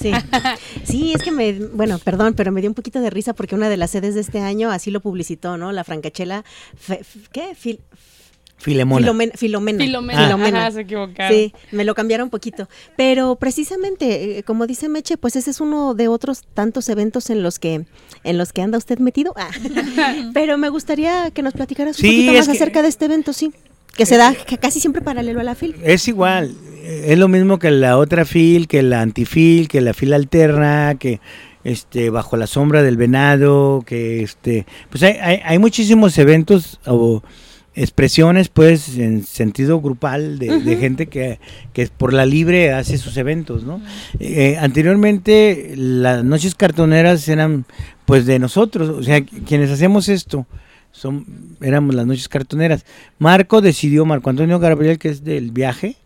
Sí. 0.00 0.12
sí, 0.84 1.12
es 1.14 1.22
que 1.22 1.30
me, 1.32 1.52
bueno, 1.54 1.98
perdón, 1.98 2.34
pero 2.34 2.52
me 2.52 2.60
dio 2.60 2.68
un 2.70 2.74
poquito 2.74 3.00
de 3.00 3.10
risa 3.10 3.32
porque 3.34 3.54
una 3.54 3.68
de 3.68 3.76
las 3.76 3.90
sedes 3.90 4.14
de 4.14 4.20
este 4.20 4.40
año 4.40 4.70
así 4.70 4.90
lo 4.90 5.00
publicitó, 5.00 5.56
¿no? 5.56 5.72
La 5.72 5.84
francachela, 5.84 6.44
fe- 6.76 7.00
f- 7.00 7.20
¿qué? 7.32 7.54
Fil- 7.54 7.80
Filemona. 8.58 9.06
Filomen- 9.06 9.32
Filomena. 9.36 9.84
Filomena. 9.84 10.24
Filomena. 10.26 10.58
Ajá, 10.62 10.70
se 10.70 10.80
equivocaron. 10.82 11.30
Sí, 11.36 11.52
me 11.72 11.84
lo 11.84 11.94
cambiaron 11.94 12.24
un 12.26 12.30
poquito. 12.30 12.68
Pero 12.96 13.36
precisamente, 13.36 14.38
eh, 14.38 14.42
como 14.44 14.66
dice 14.66 14.88
Meche, 14.88 15.18
pues 15.18 15.36
ese 15.36 15.50
es 15.50 15.60
uno 15.60 15.92
de 15.94 16.08
otros 16.08 16.42
tantos 16.54 16.88
eventos 16.88 17.28
en 17.28 17.42
los 17.42 17.58
que, 17.58 17.84
en 18.24 18.38
los 18.38 18.54
que 18.54 18.62
anda 18.62 18.78
usted 18.78 18.98
metido. 18.98 19.34
Ah. 19.36 19.50
Pero 20.34 20.56
me 20.56 20.70
gustaría 20.70 21.30
que 21.32 21.42
nos 21.42 21.52
platicaras 21.52 21.96
un 21.98 22.00
Sí, 22.00 22.08
poquito 22.08 22.32
más 22.32 22.46
que- 22.46 22.52
acerca 22.52 22.80
de 22.82 22.88
este 22.88 23.04
evento, 23.04 23.32
sí. 23.34 23.52
Que 23.94 24.06
se 24.06 24.16
da 24.16 24.34
ca- 24.34 24.56
casi 24.58 24.80
siempre 24.80 25.02
paralelo 25.02 25.40
a 25.40 25.44
la 25.44 25.54
FIL. 25.54 25.74
Es 25.82 26.08
igual, 26.08 26.54
eh, 26.66 26.75
es 26.86 27.18
lo 27.18 27.28
mismo 27.28 27.58
que 27.58 27.70
la 27.70 27.98
otra 27.98 28.24
fil, 28.24 28.68
que 28.68 28.82
la 28.82 29.00
antifil, 29.00 29.68
que 29.68 29.80
la 29.80 29.94
fil 29.94 30.12
alterna, 30.12 30.96
que 30.98 31.20
este 31.64 32.10
bajo 32.10 32.36
la 32.36 32.46
sombra 32.46 32.82
del 32.82 32.96
venado, 32.96 33.82
que 33.84 34.22
este, 34.22 34.66
pues 34.88 35.02
hay, 35.02 35.14
hay, 35.20 35.40
hay 35.44 35.58
muchísimos 35.58 36.16
eventos 36.18 36.78
o 36.86 37.22
expresiones 37.76 38.48
pues 38.48 38.96
en 38.96 39.24
sentido 39.24 39.80
grupal 39.80 40.38
de, 40.38 40.60
de 40.60 40.76
gente 40.76 41.08
que, 41.08 41.38
que 41.74 41.86
por 41.88 42.12
la 42.12 42.24
libre 42.24 42.72
hace 42.72 42.96
sus 42.96 43.16
eventos, 43.18 43.64
¿no? 43.64 43.82
Eh, 44.18 44.56
anteriormente 44.58 45.74
las 45.76 46.24
noches 46.24 46.54
cartoneras 46.54 47.28
eran 47.28 47.66
pues 48.06 48.24
de 48.24 48.38
nosotros, 48.38 48.88
o 48.88 49.02
sea, 49.02 49.22
quienes 49.22 49.70
hacemos 49.70 50.08
esto 50.08 50.46
son 50.90 51.26
éramos 51.60 51.94
las 51.94 52.06
noches 52.06 52.28
cartoneras. 52.28 52.86
Marco 53.18 53.60
decidió, 53.60 54.06
Marco 54.06 54.30
Antonio 54.30 54.58
Gabriel, 54.58 54.98
que 54.98 55.10
es 55.10 55.22
del 55.22 55.50
viaje, 55.50 55.96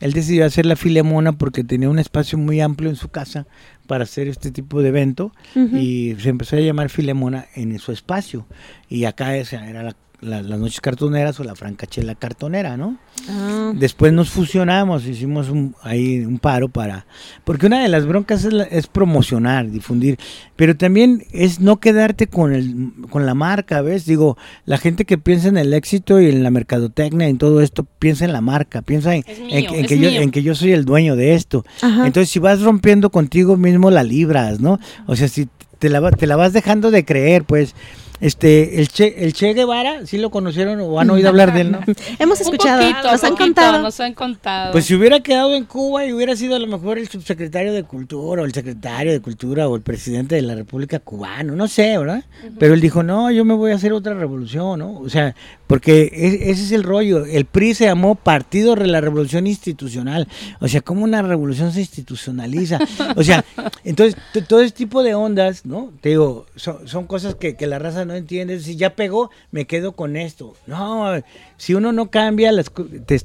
él 0.00 0.12
decidió 0.12 0.44
hacer 0.46 0.66
la 0.66 0.76
Filemona 0.76 1.32
porque 1.32 1.64
tenía 1.64 1.88
un 1.90 1.98
espacio 1.98 2.38
muy 2.38 2.60
amplio 2.60 2.88
en 2.90 2.96
su 2.96 3.08
casa 3.08 3.46
para 3.86 4.04
hacer 4.04 4.28
este 4.28 4.50
tipo 4.50 4.80
de 4.82 4.88
evento 4.90 5.32
y 5.76 6.14
se 6.20 6.28
empezó 6.28 6.56
a 6.56 6.60
llamar 6.60 6.88
Filemona 6.90 7.46
en 7.54 7.78
su 7.78 7.92
espacio. 7.92 8.46
Y 8.88 9.04
acá 9.04 9.36
esa 9.36 9.68
era 9.68 9.82
la- 9.82 9.96
la- 10.20 10.42
las 10.42 10.58
noches 10.58 10.80
cartoneras 10.80 11.38
o 11.38 11.44
la 11.44 11.54
francachela 11.54 12.14
cartonera, 12.16 12.76
¿no? 12.76 12.96
Ah, 13.28 13.72
Después 13.74 14.12
nos 14.12 14.30
fusionamos, 14.30 15.06
hicimos 15.06 15.48
un, 15.48 15.74
ahí 15.82 16.20
un 16.24 16.38
paro 16.38 16.68
para... 16.68 17.06
Porque 17.44 17.66
una 17.66 17.82
de 17.82 17.88
las 17.88 18.04
broncas 18.06 18.44
es, 18.44 18.52
la- 18.52 18.64
es 18.64 18.86
promocionar, 18.88 19.70
difundir, 19.70 20.18
pero 20.56 20.76
también 20.76 21.24
es 21.32 21.60
no 21.60 21.78
quedarte 21.78 22.26
con, 22.26 22.52
el, 22.52 22.92
con 23.10 23.26
la 23.26 23.34
marca, 23.34 23.80
¿ves? 23.80 24.06
Digo, 24.06 24.36
la 24.64 24.78
gente 24.78 25.04
que 25.04 25.18
piensa 25.18 25.48
en 25.48 25.56
el 25.56 25.72
éxito 25.72 26.20
y 26.20 26.28
en 26.28 26.42
la 26.42 26.50
mercadotecnia 26.50 27.28
y 27.28 27.30
en 27.30 27.38
todo 27.38 27.60
esto, 27.60 27.86
piensa 27.98 28.24
en 28.24 28.32
la 28.32 28.40
marca, 28.40 28.82
piensa 28.82 29.14
en, 29.14 29.22
que- 29.22 29.32
en 29.58 29.84
es 29.84 29.86
que 29.86 29.98
yo, 29.98 30.08
en 30.08 30.30
que 30.32 30.42
yo 30.42 30.54
soy 30.54 30.72
el 30.72 30.84
dueño 30.84 31.14
de 31.14 31.34
esto. 31.34 31.64
Ajá. 31.80 32.06
Entonces, 32.06 32.28
si 32.30 32.38
vas 32.40 32.60
rompiendo 32.62 33.10
contigo 33.10 33.56
mismo, 33.56 33.90
la 33.90 34.02
libras, 34.02 34.58
¿no? 34.60 34.80
O 35.06 35.14
sea, 35.14 35.28
si 35.28 35.48
te 35.78 35.88
la, 35.90 36.10
te 36.10 36.26
la 36.26 36.34
vas 36.36 36.52
dejando 36.52 36.90
de 36.90 37.04
creer, 37.04 37.44
pues... 37.44 37.74
Este, 38.20 38.80
el 38.80 38.88
che, 38.88 39.24
el 39.24 39.32
Che 39.32 39.54
Guevara, 39.54 40.04
¿sí 40.04 40.18
lo 40.18 40.30
conocieron 40.30 40.80
o 40.80 40.98
han 40.98 41.08
oído 41.10 41.28
hablar 41.28 41.54
de 41.54 41.60
él, 41.60 41.70
no? 41.72 41.80
Hemos 42.18 42.40
escuchado, 42.40 42.80
poquito, 42.80 43.12
nos 43.12 43.24
han 43.24 43.30
poquito, 43.30 43.44
contado. 43.44 43.82
Nos 43.82 44.00
han 44.00 44.14
contado. 44.14 44.72
Pues 44.72 44.86
si 44.86 44.94
hubiera 44.94 45.20
quedado 45.20 45.54
en 45.54 45.64
Cuba 45.64 46.04
y 46.04 46.12
hubiera 46.12 46.34
sido 46.34 46.56
a 46.56 46.58
lo 46.58 46.66
mejor 46.66 46.98
el 46.98 47.08
subsecretario 47.08 47.72
de 47.72 47.84
Cultura 47.84 48.42
o 48.42 48.44
el 48.44 48.52
secretario 48.52 49.12
de 49.12 49.20
Cultura 49.20 49.68
o 49.68 49.76
el 49.76 49.82
presidente 49.82 50.34
de 50.34 50.42
la 50.42 50.56
República 50.56 50.98
Cubana, 50.98 51.52
no 51.52 51.68
sé, 51.68 51.96
¿verdad? 51.96 52.24
Pero 52.58 52.74
él 52.74 52.80
dijo, 52.80 53.04
no, 53.04 53.30
yo 53.30 53.44
me 53.44 53.54
voy 53.54 53.70
a 53.70 53.76
hacer 53.76 53.92
otra 53.92 54.14
revolución, 54.14 54.80
¿no? 54.80 54.98
O 54.98 55.08
sea, 55.08 55.36
porque 55.68 56.10
ese 56.12 56.64
es 56.64 56.72
el 56.72 56.82
rollo. 56.82 57.24
El 57.26 57.44
PRI 57.44 57.74
se 57.74 57.84
llamó 57.84 58.16
Partido 58.16 58.74
de 58.74 58.86
la 58.86 59.00
Revolución 59.00 59.46
Institucional. 59.46 60.26
O 60.60 60.66
sea, 60.66 60.80
¿cómo 60.80 61.04
una 61.04 61.22
revolución 61.22 61.72
se 61.72 61.80
institucionaliza? 61.80 62.80
O 63.16 63.22
sea, 63.22 63.44
entonces 63.84 64.16
todo 64.48 64.62
ese 64.62 64.74
tipo 64.74 65.02
de 65.02 65.14
ondas, 65.14 65.66
¿no? 65.66 65.92
Te 66.00 66.08
digo, 66.08 66.46
son, 66.56 67.06
cosas 67.06 67.34
que, 67.34 67.54
que 67.54 67.66
la 67.66 67.78
raza 67.78 68.04
no 68.06 68.14
entiende. 68.14 68.58
Si 68.60 68.76
ya 68.76 68.96
pegó, 68.96 69.30
me 69.52 69.66
quedo 69.66 69.92
con 69.92 70.16
esto. 70.16 70.56
No, 70.66 71.22
si 71.58 71.74
uno 71.74 71.92
no 71.92 72.10
cambia, 72.10 72.50
las, 72.50 72.72
te, 73.06 73.18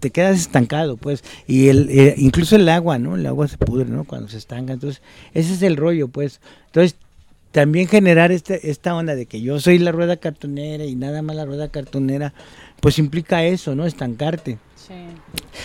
te 0.00 0.10
quedas 0.10 0.40
estancado, 0.40 0.96
pues. 0.96 1.22
Y 1.46 1.68
el, 1.68 1.90
eh, 1.90 2.14
incluso 2.16 2.56
el 2.56 2.68
agua, 2.68 2.98
¿no? 2.98 3.16
El 3.16 3.26
agua 3.26 3.46
se 3.46 3.58
pudre, 3.58 3.84
¿no? 3.84 4.04
Cuando 4.04 4.28
se 4.28 4.38
estanca. 4.38 4.72
Entonces, 4.72 5.02
ese 5.34 5.52
es 5.52 5.62
el 5.62 5.76
rollo, 5.76 6.08
pues. 6.08 6.40
Entonces, 6.66 6.96
también 7.52 7.88
generar 7.88 8.32
este, 8.32 8.70
esta 8.70 8.94
onda 8.94 9.14
de 9.14 9.26
que 9.26 9.40
yo 9.40 9.58
soy 9.60 9.78
la 9.78 9.92
rueda 9.92 10.16
cartonera 10.16 10.84
y 10.84 10.94
nada 10.94 11.22
más 11.22 11.36
la 11.36 11.46
rueda 11.46 11.68
cartonera, 11.68 12.34
pues 12.80 12.98
implica 12.98 13.44
eso, 13.44 13.74
¿no? 13.74 13.86
Estancarte. 13.86 14.58
Sí. 14.76 14.94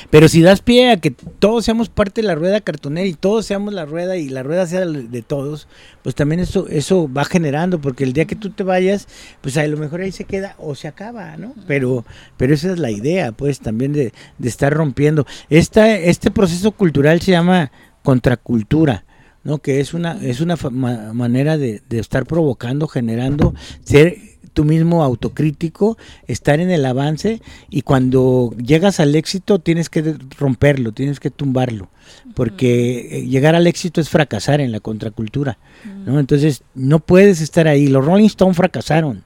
Pero 0.10 0.28
si 0.28 0.42
das 0.42 0.62
pie 0.62 0.92
a 0.92 0.98
que 0.98 1.12
todos 1.12 1.64
seamos 1.64 1.88
parte 1.88 2.22
de 2.22 2.28
la 2.28 2.36
rueda 2.36 2.60
cartonera 2.62 3.08
y 3.08 3.14
todos 3.14 3.46
seamos 3.46 3.74
la 3.74 3.86
rueda 3.86 4.18
y 4.18 4.28
la 4.28 4.44
rueda 4.44 4.68
sea 4.68 4.86
de 4.86 5.22
todos, 5.22 5.68
pues 6.02 6.16
también 6.16 6.42
eso 6.42 6.68
eso 6.68 7.12
va 7.12 7.24
generando, 7.24 7.80
porque 7.80 8.04
el 8.04 8.12
día 8.12 8.26
que 8.26 8.36
tú 8.36 8.50
te 8.50 8.64
vayas, 8.64 9.08
pues 9.42 9.56
a 9.58 9.66
lo 9.68 9.78
mejor 9.78 10.02
ahí 10.02 10.12
se 10.12 10.26
queda 10.26 10.56
o 10.58 10.76
se 10.76 10.88
acaba, 10.88 11.38
¿no? 11.38 11.54
Pero 11.68 12.06
pero 12.38 12.54
esa 12.54 12.74
es 12.74 12.80
la 12.80 12.92
idea, 12.92 13.32
pues 13.32 13.60
también 13.60 13.94
de, 13.94 14.14
de 14.38 14.50
estar 14.50 14.74
rompiendo. 14.74 15.26
Esta, 15.50 15.96
este 15.96 16.32
proceso 16.32 16.72
cultural 16.72 17.22
se 17.22 17.32
llama 17.32 17.72
contracultura. 18.04 19.06
¿No? 19.44 19.60
que 19.60 19.80
es 19.80 19.94
una 19.94 20.18
es 20.22 20.42
una 20.42 20.56
ma- 20.72 21.14
manera 21.14 21.58
de, 21.58 21.82
de 21.90 22.00
estar 22.00 22.26
provocando, 22.26 22.88
generando, 22.88 23.54
ser 23.84 24.18
tú 24.54 24.66
mismo 24.66 25.04
autocrítico, 25.04 25.98
estar 26.28 26.60
en 26.60 26.70
el 26.70 26.86
avance 26.86 27.42
y 27.72 27.82
cuando 27.82 28.54
llegas 28.64 29.00
al 29.00 29.16
éxito 29.16 29.58
tienes 29.60 29.90
que 29.90 30.16
romperlo, 30.38 30.92
tienes 30.92 31.20
que 31.20 31.32
tumbarlo, 31.32 31.90
porque 32.36 33.18
eh, 33.18 33.26
llegar 33.26 33.56
al 33.56 33.66
éxito 33.66 34.00
es 34.00 34.10
fracasar 34.10 34.62
en 34.62 34.72
la 34.72 34.80
contracultura, 34.80 35.58
¿no? 36.06 36.20
Entonces 36.20 36.62
no 36.76 37.00
puedes 37.00 37.42
estar 37.42 37.68
ahí. 37.68 37.88
Los 37.88 38.06
Rolling 38.06 38.28
Stones 38.28 38.56
fracasaron, 38.56 39.24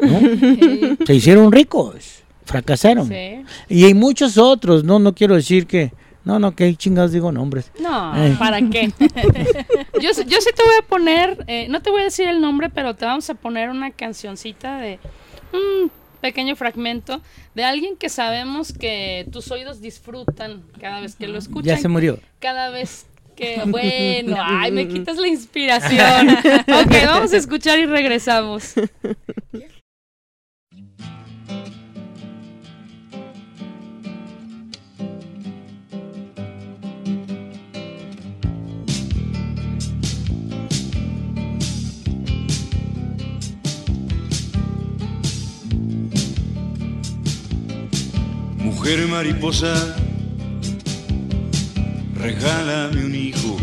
¿no? 0.00 0.20
Se 1.06 1.14
hicieron 1.14 1.50
ricos, 1.50 2.22
fracasaron. 2.44 3.08
Sí. 3.08 3.42
Y 3.68 3.84
hay 3.86 3.94
muchos 3.94 4.38
otros, 4.38 4.84
no 4.84 5.00
no 5.00 5.14
quiero 5.16 5.34
decir 5.34 5.66
que 5.66 5.92
no, 6.24 6.38
no, 6.38 6.54
que 6.54 6.74
chingados 6.76 7.12
digo 7.12 7.30
nombres. 7.32 7.70
No, 7.80 8.16
Eh. 8.16 8.34
¿para 8.38 8.58
qué? 8.62 8.92
yo, 10.00 10.10
yo 10.10 10.40
sí 10.40 10.50
te 10.54 10.62
voy 10.62 10.74
a 10.80 10.86
poner, 10.88 11.44
eh, 11.46 11.66
no 11.68 11.82
te 11.82 11.90
voy 11.90 12.00
a 12.02 12.04
decir 12.04 12.26
el 12.28 12.40
nombre, 12.40 12.70
pero 12.70 12.94
te 12.94 13.04
vamos 13.04 13.28
a 13.30 13.34
poner 13.34 13.68
una 13.70 13.90
cancioncita 13.90 14.78
de 14.78 14.98
un 15.52 15.90
pequeño 16.20 16.56
fragmento 16.56 17.20
de 17.54 17.64
alguien 17.64 17.96
que 17.96 18.08
sabemos 18.08 18.72
que 18.72 19.26
tus 19.30 19.50
oídos 19.50 19.80
disfrutan 19.82 20.62
cada 20.80 21.00
vez 21.00 21.16
que 21.16 21.28
lo 21.28 21.38
escuchan. 21.38 21.76
Ya 21.76 21.76
se 21.76 21.88
murió. 21.88 22.18
Cada 22.40 22.70
vez 22.70 23.06
que, 23.36 23.60
bueno, 23.66 24.36
ay, 24.40 24.72
me 24.72 24.88
quitas 24.88 25.18
la 25.18 25.28
inspiración. 25.36 26.30
ok, 26.30 26.92
vamos 27.04 27.32
a 27.34 27.36
escuchar 27.36 27.78
y 27.78 27.86
regresamos. 27.86 28.72
Mujer 48.84 49.08
mariposa, 49.08 49.96
regálame 52.20 53.06
un 53.06 53.14
hijo 53.14 53.56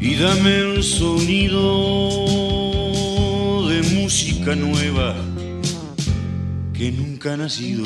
y 0.00 0.14
dame 0.14 0.76
un 0.76 0.80
sonido 0.80 1.58
de 3.68 3.82
música 4.00 4.54
nueva 4.54 5.16
que 6.72 6.92
nunca 6.92 7.34
ha 7.34 7.36
nacido. 7.36 7.82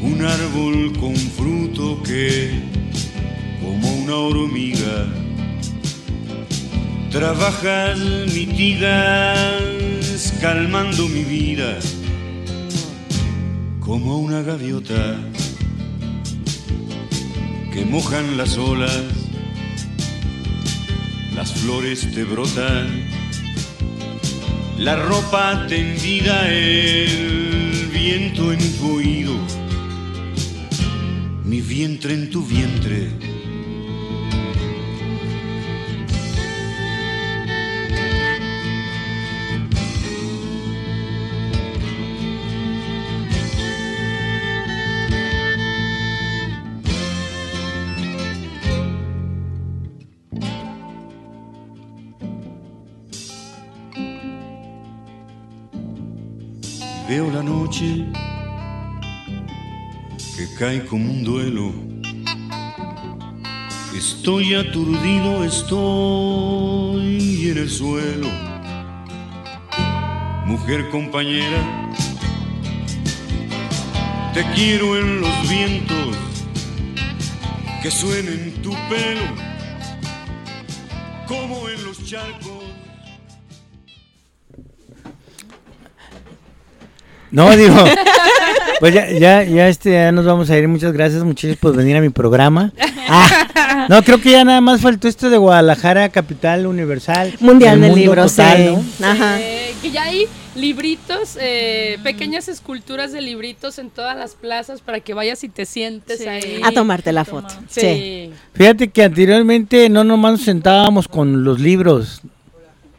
Un 0.00 0.24
árbol 0.24 0.96
con 0.98 1.14
fruto 1.14 2.02
que, 2.02 2.52
como 3.60 3.96
una 3.96 4.14
hormiga, 4.14 5.06
trabajas, 7.10 7.98
mitigas, 8.32 9.52
calmando 10.40 11.06
mi 11.06 11.22
vida 11.22 11.78
como 13.90 14.18
una 14.18 14.40
gaviota 14.42 15.16
que 17.72 17.84
mojan 17.84 18.36
las 18.36 18.56
olas, 18.56 19.02
las 21.34 21.52
flores 21.54 22.08
te 22.14 22.22
brotan, 22.22 22.86
la 24.78 24.94
ropa 24.94 25.66
tendida, 25.66 26.48
el 26.48 27.88
viento 27.92 28.52
en 28.52 28.78
tu 28.78 28.94
oído, 28.94 29.34
mi 31.44 31.60
vientre 31.60 32.14
en 32.14 32.30
tu 32.30 32.46
vientre. 32.46 33.29
Cae 60.60 60.84
como 60.84 61.10
un 61.10 61.24
duelo. 61.24 61.72
Estoy 63.96 64.52
aturdido, 64.52 65.42
estoy 65.42 67.48
en 67.48 67.56
el 67.56 67.70
suelo. 67.70 68.28
Mujer 70.44 70.90
compañera, 70.90 71.90
te 74.34 74.44
quiero 74.54 74.98
en 74.98 75.22
los 75.22 75.48
vientos 75.48 76.14
que 77.82 77.90
suenen 77.90 78.52
tu 78.62 78.72
pelo, 78.90 79.22
como 81.26 81.70
en 81.70 81.84
los 81.86 82.04
charcos. 82.04 82.59
No, 87.30 87.54
digo, 87.56 87.76
pues 88.80 88.94
ya, 88.94 89.08
ya, 89.10 89.44
ya, 89.44 89.68
este, 89.68 89.92
ya 89.92 90.12
nos 90.12 90.24
vamos 90.24 90.50
a 90.50 90.56
ir. 90.58 90.66
Muchas 90.68 90.92
gracias, 90.92 91.22
muchachos, 91.22 91.56
por 91.56 91.76
venir 91.76 91.96
a 91.96 92.00
mi 92.00 92.08
programa. 92.10 92.72
Ah, 93.08 93.86
no, 93.88 94.02
creo 94.02 94.20
que 94.20 94.30
ya 94.32 94.44
nada 94.44 94.60
más 94.60 94.80
faltó 94.80 95.08
esto 95.08 95.30
de 95.30 95.36
Guadalajara, 95.36 96.08
capital 96.08 96.66
universal. 96.66 97.34
Mundial 97.40 97.80
del 97.80 97.94
libro, 97.94 98.26
total, 98.26 98.56
sí. 98.56 98.94
¿no? 99.00 99.06
Ajá. 99.06 99.40
Eh, 99.40 99.74
que 99.82 99.90
ya 99.90 100.04
hay 100.04 100.26
libritos, 100.56 101.36
eh, 101.40 101.98
pequeñas 102.02 102.48
esculturas 102.48 103.12
de 103.12 103.20
libritos 103.20 103.78
en 103.78 103.90
todas 103.90 104.16
las 104.16 104.34
plazas 104.34 104.80
para 104.80 105.00
que 105.00 105.14
vayas 105.14 105.42
y 105.44 105.48
te 105.48 105.64
sientes 105.66 106.18
Sí. 106.18 106.28
ahí. 106.28 106.60
A 106.64 106.72
tomarte 106.72 107.12
la 107.12 107.24
foto. 107.24 107.48
Sí. 107.68 107.80
Sí. 107.80 108.32
Fíjate 108.54 108.88
que 108.90 109.04
anteriormente 109.04 109.88
no 109.88 110.04
nomás 110.04 110.32
nos 110.32 110.42
sentábamos 110.42 111.06
con 111.08 111.44
los 111.44 111.60
libros, 111.60 112.20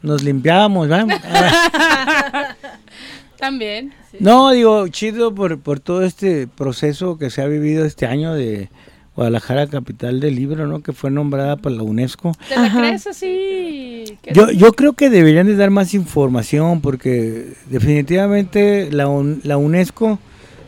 nos 0.02 0.24
limpiábamos, 0.24 0.88
¿verdad? 0.88 1.08
También. 3.42 3.92
No, 4.20 4.52
digo, 4.52 4.88
chido 4.88 5.36
por, 5.36 5.60
por 5.60 5.80
todo 5.82 6.04
este 6.04 6.48
proceso 6.48 7.18
que 7.18 7.30
se 7.30 7.42
ha 7.42 7.48
vivido 7.48 7.84
este 7.86 8.06
año 8.06 8.34
de 8.36 8.70
Guadalajara, 9.16 9.68
capital 9.68 10.20
del 10.22 10.36
libro, 10.36 10.68
¿no? 10.68 10.82
Que 10.84 10.94
fue 10.94 11.12
nombrada 11.12 11.58
por 11.58 11.72
la 11.74 11.82
UNESCO. 11.84 12.34
¿Te 12.48 12.56
la 12.56 12.72
crees 12.72 13.08
así? 13.08 14.18
Que 14.22 14.32
Yo, 14.34 14.52
yo 14.52 14.72
creo 14.74 14.94
que 14.94 15.10
deberían 15.10 15.48
de 15.48 15.56
dar 15.56 15.72
más 15.72 15.94
información 15.94 16.82
porque 16.82 17.54
definitivamente 17.70 18.90
la, 18.92 19.08
Un- 19.08 19.42
la 19.44 19.58
UNESCO, 19.58 20.20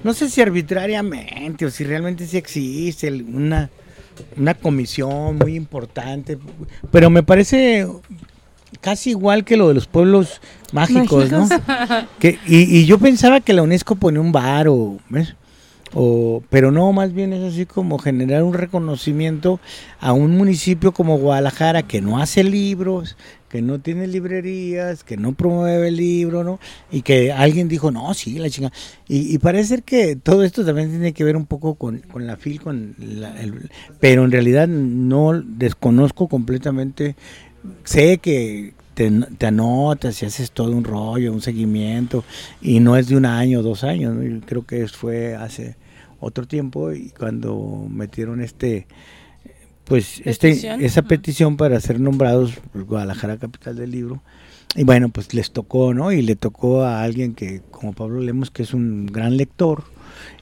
no 0.04 0.14
sé 0.14 0.30
si 0.30 0.42
arbitrariamente 0.42 1.66
o 1.66 1.70
si 1.70 1.84
realmente 1.84 2.26
sí 2.28 2.38
existe 2.38 3.10
una, 3.14 3.70
una 4.36 4.56
comisión 4.56 5.38
muy 5.38 5.56
importante, 5.56 6.38
pero 6.92 7.10
me 7.10 7.24
parece 7.24 7.88
casi 8.84 9.12
igual 9.12 9.44
que 9.46 9.58
lo 9.58 9.70
de 9.70 9.74
los 9.74 9.88
pueblos 9.88 10.42
mágicos, 10.74 11.32
¿no? 11.32 11.48
Que, 12.20 12.38
y, 12.46 12.78
y 12.80 12.86
yo 12.86 13.00
pensaba 13.00 13.40
que 13.42 13.54
la 13.54 13.64
UNESCO 13.64 13.96
ponía 13.96 14.22
un 14.22 14.32
bar 14.32 14.68
o, 14.68 14.98
¿ves? 15.10 15.36
O, 15.96 16.42
pero 16.50 16.72
no, 16.72 16.92
más 16.92 17.14
bien 17.14 17.34
es 17.34 17.54
así 17.54 17.66
como 17.68 18.00
generar 18.00 18.42
un 18.44 18.56
reconocimiento 18.56 19.60
a 20.00 20.12
un 20.12 20.36
municipio 20.36 20.92
como 20.92 21.20
Guadalajara 21.20 21.84
que 21.84 22.02
no 22.02 22.18
hace 22.20 22.44
libros, 22.44 23.16
que 23.48 23.62
no 23.62 23.80
tiene 23.80 24.08
librerías, 24.08 25.04
que 25.04 25.18
no 25.18 25.34
promueve 25.34 25.90
el 25.90 25.98
libro, 25.98 26.44
¿no? 26.44 26.60
Y 26.92 27.04
que 27.04 27.32
alguien 27.32 27.68
dijo, 27.68 27.92
no, 27.92 28.12
sí, 28.16 28.40
la 28.40 28.50
chinga. 28.50 28.72
Y, 29.08 29.36
y 29.36 29.38
parece 29.38 29.66
ser 29.70 29.84
que 29.84 30.16
todo 30.16 30.44
esto 30.44 30.66
también 30.66 30.90
tiene 30.90 31.14
que 31.14 31.24
ver 31.24 31.38
un 31.38 31.46
poco 31.46 31.76
con, 31.76 32.00
con 32.00 32.26
la 32.26 32.38
FIL, 32.38 32.60
con 32.60 32.96
la- 32.98 33.40
el- 33.40 33.70
pero 34.00 34.26
en 34.26 34.32
realidad 34.32 34.68
no 34.68 35.34
desconozco 35.46 36.28
completamente. 36.28 37.16
Sé 37.84 38.18
que 38.18 38.74
te, 38.94 39.12
te 39.38 39.46
anotas 39.46 40.22
y 40.22 40.26
haces 40.26 40.52
todo 40.52 40.72
un 40.72 40.84
rollo, 40.84 41.34
un 41.34 41.42
seguimiento, 41.42 42.24
y 42.62 42.80
no 42.80 42.98
es 42.98 43.08
de 43.08 43.18
un 43.18 43.26
año, 43.26 43.62
dos 43.62 43.84
años, 43.84 44.16
¿no? 44.16 44.24
Yo 44.24 44.40
creo 44.46 44.66
que 44.66 44.88
fue 44.88 45.36
hace 45.36 45.76
otro 46.20 46.48
tiempo 46.48 46.94
y 46.94 47.10
cuando 47.10 47.86
metieron 47.90 48.42
este 48.42 48.88
pues 49.86 50.22
este, 50.24 50.50
Petición, 50.50 50.82
esa 50.82 51.02
ajá. 51.02 51.10
petición 51.10 51.58
para 51.58 51.80
ser 51.80 52.00
nombrados 52.00 52.54
por 52.72 52.86
Guadalajara 52.86 53.38
capital 53.38 53.76
del 53.76 53.92
libro. 53.92 54.22
Y 54.76 54.86
bueno, 54.86 55.10
pues 55.10 55.34
les 55.34 55.52
tocó, 55.52 55.94
¿no? 55.94 56.12
Y 56.12 56.22
le 56.22 56.36
tocó 56.36 56.84
a 56.84 57.04
alguien 57.04 57.34
que, 57.34 57.62
como 57.70 57.94
Pablo 57.94 58.22
Lemos, 58.22 58.50
que 58.50 58.64
es 58.64 58.74
un 58.74 59.06
gran 59.06 59.38
lector 59.38 59.84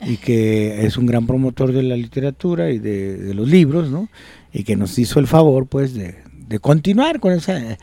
y 0.05 0.17
que 0.17 0.85
es 0.85 0.95
un 0.97 1.05
gran 1.05 1.27
promotor 1.27 1.73
de 1.73 1.83
la 1.83 1.97
literatura 1.97 2.69
y 2.69 2.79
de, 2.79 3.17
de 3.17 3.33
los 3.33 3.49
libros, 3.49 3.89
¿no? 3.89 4.07
Y 4.53 4.63
que 4.63 4.75
nos 4.75 4.97
hizo 4.99 5.19
el 5.19 5.27
favor, 5.27 5.65
pues, 5.65 5.93
de, 5.95 6.15
de 6.51 6.59
continuar 6.59 7.19
con 7.19 7.33
esa 7.33 7.77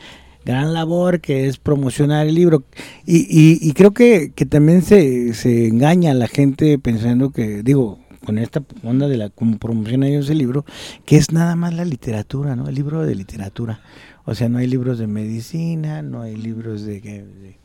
gran 0.45 0.73
labor 0.73 1.19
que 1.19 1.47
es 1.47 1.57
promocionar 1.57 2.27
el 2.27 2.35
libro. 2.35 2.63
Y, 3.05 3.59
y, 3.61 3.73
creo 3.73 3.91
que, 3.91 4.31
que 4.33 4.45
también 4.45 4.81
se, 4.81 5.33
se 5.33 5.67
engaña 5.67 6.11
a 6.11 6.15
la 6.15 6.27
gente 6.27 6.79
pensando 6.79 7.31
que, 7.31 7.63
digo, 7.63 7.99
con 8.25 8.37
esta 8.37 8.63
onda 8.83 9.07
de 9.07 9.17
la 9.17 9.29
como 9.29 9.57
promociona 9.57 10.07
ellos 10.07 10.29
el 10.29 10.37
libro, 10.37 10.65
que 11.05 11.17
es 11.17 11.31
nada 11.31 11.55
más 11.55 11.73
la 11.73 11.85
literatura, 11.85 12.55
¿no? 12.55 12.67
El 12.67 12.75
libro 12.75 13.05
de 13.05 13.15
literatura. 13.15 13.81
O 14.25 14.35
sea, 14.35 14.49
no 14.49 14.59
hay 14.59 14.67
libros 14.67 14.99
de 14.99 15.07
medicina, 15.07 16.01
no 16.01 16.21
hay 16.21 16.35
libros 16.35 16.83
de, 16.83 17.01
de, 17.01 17.58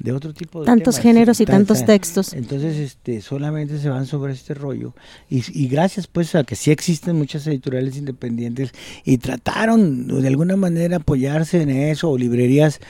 de 0.00 0.12
otro 0.12 0.32
tipo 0.34 0.60
de 0.60 0.66
Tantos 0.66 0.96
temas. 0.96 1.02
géneros 1.02 1.40
y 1.40 1.44
Tan- 1.44 1.56
tantos 1.58 1.78
tan- 1.78 1.86
textos. 1.88 2.32
Entonces, 2.32 2.76
este, 2.78 3.20
solamente 3.20 3.78
se 3.78 3.88
van 3.90 4.06
sobre 4.06 4.32
este 4.32 4.54
rollo. 4.54 4.94
Y, 5.28 5.42
y 5.52 5.68
gracias, 5.68 6.06
pues, 6.06 6.34
a 6.34 6.42
que 6.42 6.56
sí 6.56 6.70
existen 6.70 7.16
muchas 7.16 7.46
editoriales 7.46 7.96
independientes 7.98 8.72
y 9.04 9.18
trataron 9.18 10.08
de 10.22 10.26
alguna 10.26 10.56
manera 10.56 10.96
apoyarse 10.96 11.60
en 11.62 11.70
eso, 11.70 12.10
o 12.10 12.18
librerías 12.18 12.80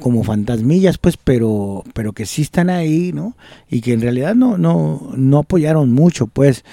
como 0.00 0.22
fantasmillas, 0.24 0.96
pues, 0.98 1.16
pero, 1.18 1.84
pero 1.92 2.12
que 2.14 2.24
sí 2.24 2.42
están 2.42 2.70
ahí, 2.70 3.12
¿no? 3.12 3.36
Y 3.68 3.82
que 3.82 3.92
en 3.92 4.00
realidad 4.00 4.34
no, 4.34 4.56
no, 4.56 5.12
no 5.16 5.38
apoyaron 5.38 5.92
mucho, 5.92 6.28
pues, 6.28 6.64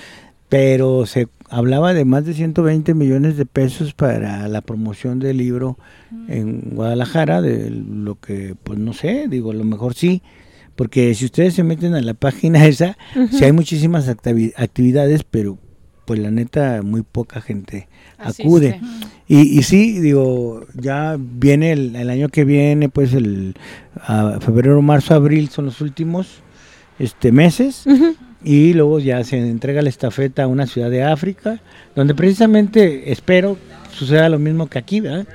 pero 0.53 1.07
se 1.07 1.29
hablaba 1.49 1.95
de 1.95 2.05
más 2.05 2.25
de 2.25 2.35
120 2.35 2.93
millones 2.93 3.37
de 3.37 3.45
pesos 3.47 3.95
para 3.95 4.47
la 4.47 4.61
promoción 4.61 5.17
del 5.17 5.37
libro 5.37 5.79
en 6.27 6.75
Guadalajara, 6.75 7.41
de 7.41 7.71
lo 7.71 8.19
que, 8.19 8.53
pues 8.63 8.77
no 8.77 8.93
sé, 8.93 9.25
digo, 9.27 9.49
a 9.49 9.55
lo 9.55 9.63
mejor 9.63 9.95
sí, 9.95 10.21
porque 10.75 11.15
si 11.15 11.25
ustedes 11.25 11.55
se 11.55 11.63
meten 11.63 11.95
a 11.95 12.01
la 12.01 12.13
página 12.13 12.63
esa, 12.67 12.95
sí 13.31 13.43
hay 13.43 13.51
muchísimas 13.51 14.07
activi- 14.07 14.53
actividades, 14.55 15.23
pero 15.23 15.57
pues 16.05 16.19
la 16.19 16.29
neta 16.29 16.83
muy 16.83 17.01
poca 17.01 17.41
gente 17.41 17.87
acude. 18.19 18.79
Y, 19.27 19.57
y 19.57 19.63
sí, 19.63 19.99
digo, 20.01 20.67
ya 20.79 21.17
viene 21.19 21.71
el, 21.71 21.95
el 21.95 22.11
año 22.11 22.29
que 22.29 22.45
viene, 22.45 22.89
pues 22.89 23.13
el 23.15 23.55
febrero, 24.39 24.79
marzo, 24.83 25.15
abril 25.15 25.49
son 25.49 25.65
los 25.65 25.81
últimos 25.81 26.43
este 26.99 27.31
meses 27.31 27.85
y 28.43 28.73
luego 28.73 28.99
ya 28.99 29.23
se 29.23 29.37
entrega 29.37 29.81
la 29.81 29.89
estafeta 29.89 30.43
a 30.43 30.47
una 30.47 30.67
ciudad 30.67 30.89
de 30.89 31.03
África, 31.03 31.59
donde 31.95 32.13
precisamente 32.15 33.11
espero 33.11 33.57
suceda 33.91 34.27
lo 34.29 34.39
mismo 34.39 34.67
que 34.67 34.79
aquí, 34.79 34.99
¿verdad? 35.01 35.27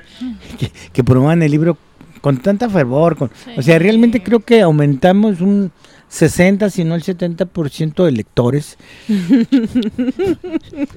Que, 0.59 0.71
que 0.93 1.03
promuevan 1.03 1.41
el 1.43 1.51
libro 1.51 1.77
con 2.21 2.37
tanta 2.37 2.69
fervor, 2.69 3.15
con, 3.15 3.31
o 3.57 3.61
sea, 3.61 3.79
realmente 3.79 4.21
creo 4.21 4.41
que 4.41 4.61
aumentamos 4.61 5.39
un 5.41 5.71
60, 6.09 6.69
si 6.71 6.83
no 6.83 6.95
el 6.95 7.03
70% 7.03 8.03
de 8.03 8.11
lectores. 8.11 8.77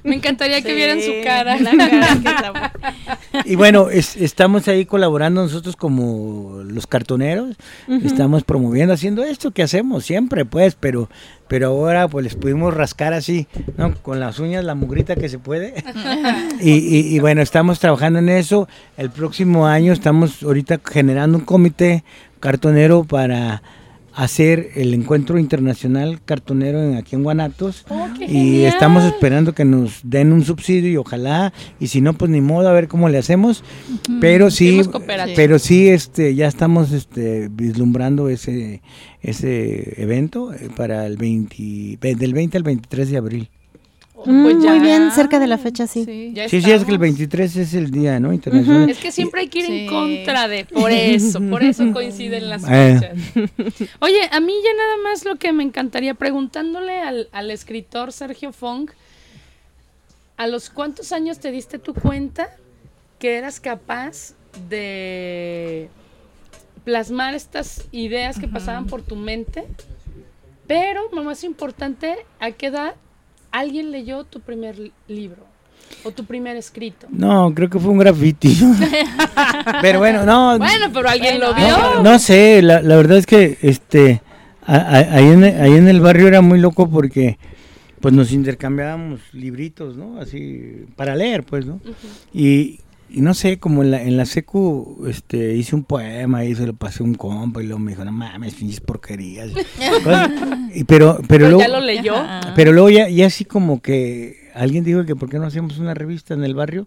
Me 0.03 0.15
encantaría 0.17 0.63
que 0.63 0.75
vieran 0.75 1.01
su 1.01 1.13
cara. 1.23 1.59
La 1.61 1.71
cara 1.77 2.73
que 3.43 3.43
Y 3.53 3.57
bueno, 3.57 3.91
es- 3.91 4.17
estamos 4.17 4.69
ahí 4.69 4.85
colaborando 4.85 5.43
nosotros 5.43 5.77
como 5.77 6.63
los 6.65 6.87
cartoneros, 6.87 7.57
estamos 8.05 8.45
promoviendo, 8.45 8.95
haciendo 8.95 9.23
esto 9.25 9.51
que 9.51 9.63
hacemos 9.63 10.05
siempre, 10.05 10.45
pues, 10.45 10.77
pero 10.79 11.09
pero 11.53 11.67
ahora 11.67 12.09
pues 12.09 12.25
les 12.25 12.35
pudimos 12.35 12.73
rascar 12.73 13.13
así, 13.13 13.47
¿no? 13.77 13.95
Con 13.97 14.19
las 14.21 14.39
uñas, 14.39 14.65
la 14.65 14.75
mugrita 14.75 15.17
que 15.17 15.29
se 15.29 15.39
puede. 15.39 15.75
y, 16.63 16.71
y- 16.71 17.15
y 17.15 17.19
bueno, 17.19 17.43
estamos 17.43 17.79
trabajando 17.79 18.21
en 18.21 18.31
eso. 18.31 18.69
El 18.97 19.11
próximo 19.11 19.67
año 19.67 19.93
estamos 19.93 20.43
ahorita 20.43 20.81
generando 20.91 21.37
un 21.37 21.45
comité 21.45 22.05
cartonero 22.41 23.05
para 23.05 23.63
hacer 24.15 24.71
el 24.75 24.93
encuentro 24.95 25.39
internacional 25.39 26.21
cartonero 26.25 26.83
en, 26.83 26.97
aquí 26.97 27.17
en 27.17 27.23
Guanatos. 27.23 27.85
Oh, 27.89 28.07
y 28.21 28.27
genial. 28.27 28.73
estamos 28.73 29.05
esperando 29.05 29.55
que 29.55 29.65
nos 29.65 30.01
den 30.03 30.33
un 30.33 30.45
subsidio 30.45 30.91
y 30.91 30.97
ojalá. 30.97 31.53
Y 31.81 31.87
si 31.89 32.01
no 32.01 32.13
pues 32.15 32.31
ni 32.31 32.41
modo 32.41 32.69
a 32.69 32.73
ver 32.73 32.89
cómo 32.89 33.09
le 33.09 33.19
hacemos. 33.19 33.65
Pero 34.21 34.51
sí 34.51 34.77
pero 35.37 35.59
sí 35.59 35.89
este 35.89 36.35
ya 36.35 36.47
estamos 36.49 36.93
este 36.93 37.49
vislumbrando 37.51 38.29
ese 38.29 38.83
ese 39.21 40.01
evento 40.03 40.53
eh, 40.53 40.69
para 40.77 41.07
el 41.07 41.17
20 41.17 41.99
ve- 42.01 42.15
del 42.15 42.35
20 42.35 42.57
al 42.57 42.63
23 42.65 43.11
de 43.11 43.17
abril 43.17 43.49
Mm, 44.27 44.43
Pues 44.45 44.63
ya. 44.63 44.71
Muy 44.71 44.81
bien, 44.81 45.11
cerca 45.13 45.39
de 45.39 45.47
la 45.47 45.59
fecha, 45.59 45.87
sí. 45.87 46.05
Sí. 46.05 46.33
Sí 46.35 46.49
sí 46.49 46.57
es 46.59 46.63
que 46.65 46.71
el 46.71 46.77
estamos. 46.77 46.99
23 47.01 47.57
es 47.57 47.75
el 47.75 47.91
día 47.91 48.21
no 48.21 48.33
internacional 48.33 48.89
Es 48.91 48.99
que 48.99 49.11
siempre 49.13 49.41
hay 49.43 49.49
que 49.49 49.59
ir 49.61 49.67
Sí. 49.67 49.79
en 49.81 49.87
contra 49.89 50.49
de, 50.49 50.65
por 50.65 50.91
eso, 50.93 51.41
por 51.51 51.63
eso 51.63 51.85
coinciden 51.93 52.49
las 52.49 52.63
Eh. 52.69 52.99
fechas. 53.01 53.89
Oye, 54.01 54.21
a 54.31 54.41
mí 54.41 54.53
ya 54.65 54.75
nada 54.77 54.97
más 55.03 55.25
lo 55.25 55.37
que 55.37 55.53
me 55.53 55.63
encantaría 55.63 56.15
preguntándole 56.15 57.01
al, 57.01 57.29
al 57.33 57.51
escritor 57.51 58.13
Sergio 58.13 58.53
Fong, 58.53 58.91
¿a 60.37 60.47
los 60.47 60.71
cuántos 60.71 61.13
años 61.13 61.39
te 61.39 61.51
diste 61.51 61.79
tu 61.79 61.95
cuenta 61.95 62.49
que 63.19 63.37
eras 63.37 63.61
capaz 63.61 64.35
de 64.69 65.89
plasmar 66.85 67.35
estas 67.35 67.85
ideas 67.93 68.39
que 68.39 68.49
pasaban 68.49 68.87
por 68.87 69.03
tu 69.03 69.17
mente? 69.17 69.65
Pero, 70.67 71.03
lo 71.13 71.23
más 71.25 71.45
importante, 71.45 72.17
¿a 72.41 72.51
qué 72.53 72.67
edad 72.67 72.95
alguien 73.53 73.91
leyó 73.93 74.25
tu 74.25 74.41
primer 74.41 74.79
li- 74.79 74.93
libro 75.09 75.45
o 76.05 76.11
tu 76.11 76.25
primer 76.25 76.57
escrito? 76.57 77.07
no 77.11 77.53
creo 77.55 77.69
que 77.71 77.79
fue 77.79 77.91
un 77.91 77.99
graffiti 77.99 78.57
pero 79.83 79.99
bueno 79.99 80.25
no 80.25 80.59
Bueno, 80.59 80.87
pero 80.93 81.09
alguien 81.09 81.39
lo 81.41 81.55
vio. 81.55 82.03
no 82.03 82.19
sé, 82.19 82.63
la, 82.63 82.81
la 82.83 82.97
verdad 82.97 83.19
es 83.19 83.27
que 83.27 83.59
este 83.63 84.23
a- 84.65 84.77
a- 84.77 85.15
ahí, 85.17 85.27
en, 85.27 85.45
ahí 85.45 85.73
en 85.73 85.89
el 85.89 86.01
barrio 86.01 86.29
era 86.29 86.41
muy 86.41 86.59
loco 86.61 86.89
porque 86.89 87.39
pues 88.01 88.15
nos 88.15 88.33
intercambiábamos 88.33 89.21
libritos, 89.33 89.97
¿no? 89.97 90.19
Así 90.21 90.87
para 90.97 91.15
leer, 91.15 91.45
pues, 91.45 91.67
¿no? 91.67 91.81
y, 92.35 92.81
y 93.13 93.21
no 93.21 93.35
sé, 93.35 93.59
como 93.59 93.83
en 93.83 93.91
la, 93.91 94.03
en 94.03 94.17
la 94.17 94.25
secu 94.27 95.05
este 95.09 95.55
hice 95.57 95.75
un 95.77 95.85
poema 95.85 96.45
y 96.45 96.55
se 96.55 96.67
lo 96.67 96.75
pasé 96.75 97.03
a 97.03 97.07
un 97.07 97.15
compa 97.15 97.63
y 97.63 97.67
luego 97.67 97.79
me 97.79 97.93
dijo, 97.93 98.05
no 98.05 98.13
mames, 98.13 98.55
pinches 98.55 98.81
porquerías. 98.81 99.51
Cosas- 100.05 100.31
y 100.75 100.85
pero 100.85 101.17
pero 101.17 101.27
Pero 101.29 101.49
luego 101.51 101.61
ya 101.61 101.69
lo 101.69 101.81
leyó. 101.81 102.15
pero 102.57 102.73
luego 102.73 102.91
ya, 102.91 103.09
ya 103.09 103.27
así 103.27 103.45
como 103.45 103.81
que 103.83 104.51
alguien 104.55 104.85
dijo 104.85 105.05
que 105.05 105.15
por 105.17 105.29
qué 105.29 105.39
no 105.39 105.47
hacíamos 105.47 105.79
una 105.79 105.95
revista 105.95 106.35
en 106.35 106.45
el 106.45 106.55
barrio 106.55 106.87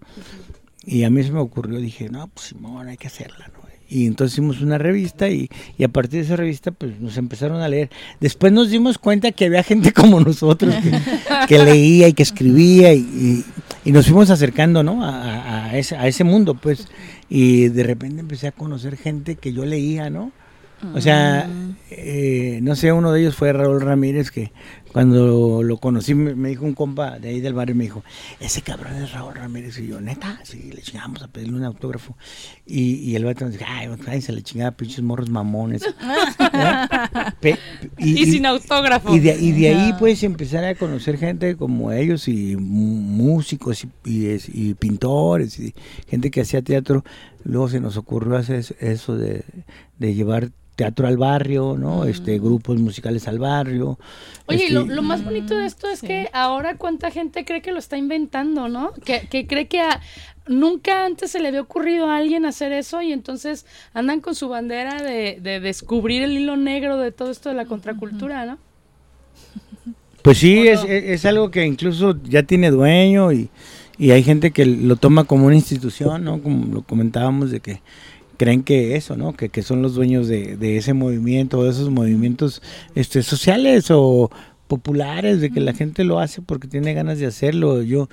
y 0.86 1.04
a 1.04 1.10
mí 1.10 1.24
se 1.24 1.32
me 1.32 1.40
ocurrió, 1.40 1.80
dije, 1.80 2.10
no, 2.10 2.28
pues 2.28 2.48
Simón, 2.48 2.88
hay 2.88 2.98
que 2.98 3.08
hacerla, 3.08 3.50
¿no? 3.54 3.66
Y 3.88 4.08
entonces 4.08 4.34
hicimos 4.34 4.62
una 4.62 4.80
revista 4.80 5.30
y, 5.30 5.48
y 5.78 5.84
a 5.84 5.88
partir 5.90 6.20
de 6.20 6.26
esa 6.26 6.36
revista 6.36 6.72
pues 6.72 7.00
nos 7.00 7.18
empezaron 7.18 7.62
a 7.62 7.68
leer. 7.70 7.92
Después 8.20 8.52
nos 8.52 8.72
dimos 8.72 8.98
cuenta 8.98 9.32
que 9.32 9.46
había 9.46 9.62
gente 9.62 9.92
como 9.94 10.20
nosotros 10.20 10.74
que, 10.82 10.92
que 11.48 11.60
leía 11.64 12.08
y 12.08 12.14
que 12.14 12.24
escribía 12.24 12.94
y, 12.96 13.00
y- 13.00 13.46
y 13.86 13.92
nos 13.92 14.08
fuimos 14.08 14.30
acercando, 14.32 14.84
¿no? 14.84 15.04
A, 15.06 15.68
a- 15.68 15.78
ese, 15.78 15.96
a 15.96 16.08
ese 16.08 16.24
mundo, 16.26 16.56
pues. 16.56 16.88
Y 17.30 17.70
de 17.70 17.84
repente 17.84 18.20
empecé 18.20 18.48
a 18.48 18.52
conocer 18.52 18.98
gente 18.98 19.36
que 19.36 19.54
yo 19.54 19.66
leía, 19.66 20.10
¿no? 20.10 20.32
O 20.94 21.00
sea, 21.02 21.48
eh, 21.90 22.60
no 22.62 22.76
sé, 22.76 22.92
uno 22.92 23.12
de 23.14 23.22
ellos 23.22 23.36
fue 23.36 23.52
Raúl 23.54 23.82
Ramírez, 23.82 24.30
que 24.30 24.52
cuando 24.96 25.62
lo 25.62 25.76
conocí 25.76 26.16
me, 26.16 26.48
dijo 26.48 26.64
un 26.64 26.74
compa 26.74 27.20
de 27.20 27.28
ahí 27.28 27.42
del 27.42 27.54
barrio, 27.54 27.76
me 27.76 27.84
dijo, 27.84 28.02
ese 28.40 28.62
cabrón 28.62 28.96
es 28.96 29.12
Raúl 29.12 29.36
Ramírez. 29.36 29.78
Y 29.80 29.88
yo, 29.88 30.00
neta, 30.00 30.40
sí, 30.46 30.72
le 30.74 30.82
chingamos 30.82 31.22
a 31.22 31.28
pedirle 31.28 31.58
un 31.58 31.66
autógrafo. 31.66 32.16
Y, 32.66 32.94
y 33.00 33.14
el 33.18 33.26
vato 33.26 33.44
nos 33.44 33.52
dijo, 33.56 33.66
ay, 33.68 33.90
ay, 34.08 34.22
se 34.22 34.32
le 34.32 34.42
chingaba 34.42 34.72
pinches 34.72 35.02
morros 35.02 35.30
mamones. 35.30 35.84
Pe- 37.42 37.60
Y, 37.98 38.26
sin 38.32 38.46
autógrafo. 38.46 39.14
y 39.14 39.20
de, 39.20 39.36
y 39.38 39.52
de 39.52 39.68
ahí 39.76 39.94
pues 40.00 40.24
empezar 40.24 40.64
a 40.64 40.76
conocer 40.76 41.18
gente 41.18 41.58
como 41.58 41.92
ellos 41.92 42.30
y 42.30 42.56
músicos 42.56 43.84
y, 43.84 43.90
y 44.10 44.26
es- 44.28 44.48
y 44.48 44.76
pintores 44.76 45.60
y 45.60 45.74
gente 46.08 46.32
que 46.32 46.40
hacía 46.40 46.62
teatro. 46.62 47.04
Luego 47.44 47.68
se 47.68 47.82
nos 47.82 47.98
ocurrió 47.98 48.38
hacer 48.38 48.56
eso- 48.60 48.76
eso 48.80 49.18
de, 49.18 49.44
de 50.00 50.14
llevar 50.14 50.52
teatro 50.76 51.08
al 51.08 51.18
barrio, 51.18 51.76
¿no? 51.78 52.06
Este 52.06 52.38
grupos 52.40 52.78
musicales 52.80 53.28
al 53.28 53.40
barrio. 53.40 53.98
Oye, 54.48 54.60
y 54.60 54.62
Este, 54.64 54.74
lo, 54.74 54.86
lo 54.86 55.02
más 55.02 55.24
bonito 55.24 55.56
de 55.58 55.66
esto 55.66 55.88
es 55.90 56.02
que 56.02 56.30
ahora 56.34 56.78
cuánta 56.78 57.12
gente 57.12 57.46
cree 57.46 57.62
que 57.62 57.72
lo 57.72 57.80
está 57.80 57.98
inventando, 57.98 58.68
¿no? 58.70 58.92
Que, 59.06 59.28
que 59.30 59.48
cree 59.48 59.68
que 59.68 59.82
a- 59.82 60.02
nunca 60.48 61.06
antes 61.06 61.32
se 61.32 61.40
le 61.40 61.48
había 61.48 61.62
ocurrido 61.62 62.08
a 62.10 62.18
alguien 62.18 62.46
hacer 62.46 62.72
eso 62.72 63.02
y 63.02 63.12
entonces 63.12 63.66
andan 63.94 64.22
con 64.22 64.36
su 64.36 64.48
bandera 64.50 65.02
de, 65.02 65.40
de 65.42 65.60
descubrir 65.60 66.22
el 66.24 66.38
hilo 66.38 66.56
negro 66.58 66.98
de 66.98 67.12
todo 67.12 67.32
esto 67.32 67.50
de 67.50 67.56
la 67.56 67.66
contracultura, 67.66 68.46
¿no? 68.46 68.60
Pues 70.22 70.40
sí, 70.40 70.60
¿O 70.60 70.64
es, 70.68 70.84
no? 70.84 70.90
es- 70.90 71.04
es 71.06 71.26
algo 71.26 71.52
que 71.52 71.66
incluso 71.66 72.18
ya 72.24 72.44
tiene 72.44 72.72
dueño 72.72 73.32
y, 73.32 73.50
y 73.98 74.12
hay 74.12 74.24
gente 74.24 74.52
que 74.52 74.66
lo 74.66 74.96
toma 74.96 75.26
como 75.26 75.46
una 75.46 75.56
institución, 75.56 76.24
¿no? 76.24 76.42
Como 76.42 76.74
lo 76.74 76.82
comentábamos 76.82 77.52
de 77.52 77.60
que 77.60 77.82
creen 78.38 78.64
que 78.64 78.96
eso, 78.96 79.16
¿no? 79.16 79.34
Que, 79.34 79.50
que 79.50 79.62
son 79.62 79.82
los 79.82 79.96
dueños 79.96 80.28
de, 80.28 80.58
de 80.58 80.78
ese 80.78 80.94
movimiento, 80.94 81.64
de 81.64 81.70
esos 81.72 81.90
movimientos 81.90 82.62
este, 82.96 83.24
sociales 83.24 83.88
o 83.90 84.30
populares, 84.68 85.42
de 85.42 85.52
que 85.52 85.60
la 85.62 85.74
gente 85.74 86.04
lo 86.04 86.20
hace 86.20 86.42
porque 86.42 86.68
tiene 86.68 86.94
ganas 86.94 87.20
de 87.20 87.26
hacerlo. 87.28 87.82
Yo 87.84 88.10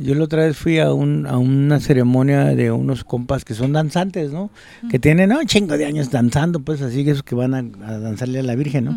Yo 0.00 0.14
la 0.14 0.22
otra 0.24 0.44
vez 0.44 0.56
fui 0.56 0.78
a, 0.78 0.92
un, 0.92 1.26
a 1.26 1.38
una 1.38 1.80
ceremonia 1.80 2.54
de 2.54 2.70
unos 2.70 3.02
compas 3.02 3.44
que 3.44 3.54
son 3.54 3.72
danzantes, 3.72 4.30
¿no? 4.30 4.48
Que 4.90 5.00
tienen 5.00 5.32
un 5.32 5.44
chingo 5.46 5.76
de 5.76 5.86
años 5.86 6.12
danzando, 6.12 6.60
pues 6.60 6.82
así 6.82 7.04
que 7.04 7.10
esos 7.10 7.24
que 7.24 7.34
van 7.34 7.52
a, 7.54 7.58
a 7.84 7.98
danzarle 7.98 8.38
a 8.38 8.44
la 8.44 8.54
Virgen, 8.54 8.84
¿no? 8.84 8.96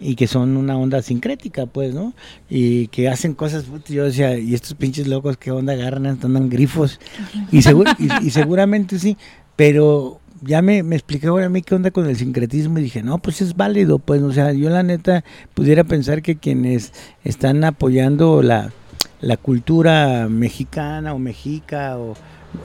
Y 0.00 0.16
que 0.16 0.26
son 0.26 0.56
una 0.56 0.76
onda 0.76 1.02
sincrética, 1.02 1.66
pues, 1.66 1.94
¿no? 1.94 2.14
Y 2.48 2.88
que 2.88 3.08
hacen 3.08 3.34
cosas, 3.34 3.62
puta, 3.64 3.92
yo 3.92 4.04
decía, 4.06 4.36
y 4.38 4.54
estos 4.54 4.74
pinches 4.74 5.06
locos, 5.06 5.36
¿qué 5.36 5.52
onda 5.52 5.74
agarran? 5.74 6.06
Andan 6.06 6.48
grifos. 6.48 6.98
Y, 7.52 7.58
segur- 7.58 7.94
y, 8.00 8.26
y 8.26 8.30
seguramente 8.30 8.98
sí, 8.98 9.16
pero 9.60 10.20
ya 10.40 10.62
me, 10.62 10.82
me 10.82 10.96
expliqué 10.96 11.26
ahora 11.26 11.44
a 11.44 11.50
mí 11.50 11.60
qué 11.60 11.74
onda 11.74 11.90
con 11.90 12.06
el 12.06 12.16
sincretismo 12.16 12.78
y 12.78 12.82
dije, 12.84 13.02
no, 13.02 13.18
pues 13.18 13.42
es 13.42 13.58
válido, 13.58 13.98
pues, 13.98 14.22
o 14.22 14.32
sea, 14.32 14.54
yo 14.54 14.70
la 14.70 14.82
neta 14.82 15.22
pudiera 15.52 15.84
pensar 15.84 16.22
que 16.22 16.36
quienes 16.36 16.94
están 17.24 17.62
apoyando 17.64 18.40
la, 18.40 18.72
la 19.20 19.36
cultura 19.36 20.28
mexicana 20.30 21.12
o 21.12 21.18
mexica 21.18 21.98
o, 21.98 22.14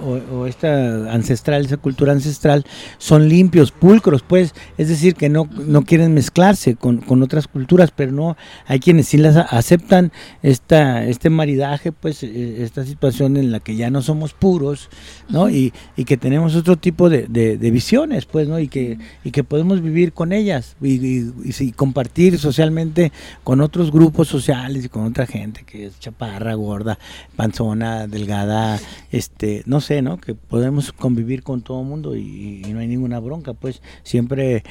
o- 0.03 0.35
o 0.37 0.45
esta 0.47 1.11
ancestral, 1.13 1.65
esa 1.65 1.77
cultura 1.77 2.11
ancestral, 2.11 2.65
son 2.97 3.29
limpios, 3.29 3.71
pulcros, 3.71 4.23
pues, 4.23 4.53
es 4.77 4.87
decir, 4.89 5.15
que 5.15 5.29
no, 5.29 5.49
no 5.67 5.83
quieren 5.83 6.13
mezclarse 6.13 6.75
con, 6.75 6.97
con 6.97 7.21
otras 7.23 7.47
culturas, 7.47 7.91
pero 7.95 8.11
no, 8.11 8.37
hay 8.65 8.79
quienes 8.79 9.07
sí 9.07 9.17
las 9.17 9.35
aceptan. 9.37 10.11
Esta, 10.43 11.05
este 11.05 11.29
maridaje, 11.29 11.91
pues, 11.91 12.23
eh, 12.23 12.63
esta 12.63 12.85
situación 12.85 13.37
en 13.37 13.51
la 13.51 13.59
que 13.59 13.75
ya 13.75 13.89
no 13.89 14.01
somos 14.01 14.33
puros, 14.33 14.89
¿no? 15.29 15.49
Y, 15.49 15.73
y 15.97 16.05
que 16.05 16.17
tenemos 16.17 16.55
otro 16.55 16.77
tipo 16.77 17.09
de, 17.09 17.27
de- 17.27 17.57
de 17.57 17.71
visiones, 17.71 18.25
pues, 18.25 18.47
¿no? 18.47 18.59
Y 18.59 18.67
que, 18.67 18.97
y 19.23 19.31
que 19.31 19.43
podemos 19.43 19.81
vivir 19.81 20.13
con 20.13 20.31
ellas 20.33 20.75
y, 20.81 20.93
y- 20.95 21.71
compartir 21.75 22.37
socialmente 22.39 23.11
con 23.43 23.61
otros 23.61 23.91
grupos 23.91 24.27
sociales 24.27 24.85
y 24.85 24.89
con 24.89 25.05
otra 25.05 25.25
gente 25.25 25.63
que 25.65 25.85
es 25.87 25.99
chaparra, 25.99 26.53
gorda, 26.53 26.97
panzona, 27.35 28.07
delgada, 28.07 28.79
este, 29.11 29.63
no 29.65 29.74
sé, 29.81 30.01
¿no? 30.01 30.17
Que 30.17 30.33
podemos 30.35 30.91
convivir 30.91 31.43
con 31.43 31.61
todo 31.61 31.81
el 31.81 31.87
mundo 31.87 32.15
y, 32.15 32.61
y 32.65 32.73
no 32.73 32.79
hay 32.79 32.87
ninguna 32.87 33.19
bronca, 33.19 33.53
pues, 33.53 33.81
siempre, 34.03 34.63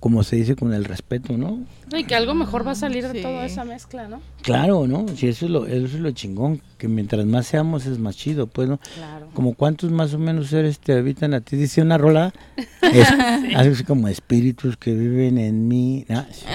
como 0.00 0.22
se 0.24 0.36
dice, 0.36 0.56
con 0.56 0.72
el 0.74 0.84
respeto, 0.84 1.36
¿no? 1.36 1.60
No, 1.90 1.98
Y 1.98 2.04
que 2.04 2.14
algo 2.14 2.34
mejor 2.34 2.66
va 2.66 2.72
a 2.72 2.74
salir 2.74 3.06
de 3.06 3.14
Sí. 3.14 3.22
toda 3.22 3.44
esa 3.44 3.64
mezcla, 3.64 4.08
¿no? 4.08 4.20
Claro, 4.42 4.86
¿no? 4.86 5.06
Si 5.16 5.28
eso 5.28 5.44
es 5.46 5.50
lo, 5.50 5.66
eso 5.66 5.86
es 5.86 6.00
lo 6.00 6.10
chingón, 6.10 6.60
que 6.78 6.88
mientras 6.88 7.24
más 7.26 7.46
seamos 7.46 7.86
es 7.86 7.98
más 7.98 8.16
chido, 8.16 8.46
pues, 8.46 8.68
¿no? 8.68 8.78
Claro. 8.94 9.28
Como 9.34 9.54
cuántos 9.54 9.90
más 9.92 10.12
o 10.14 10.18
menos 10.18 10.48
seres 10.48 10.78
te 10.80 10.92
habitan 10.94 11.34
a 11.34 11.40
ti, 11.40 11.56
dice 11.56 11.82
una 11.82 11.98
rola, 11.98 12.32
es, 12.82 13.08
algo 13.10 13.72
así 13.74 13.84
como 13.84 14.08
espíritus 14.08 14.76
que 14.76 14.92
viven 14.94 15.38
en 15.38 15.68
mí. 15.68 16.04
Ah, 16.08 16.26
sí. 16.32 16.46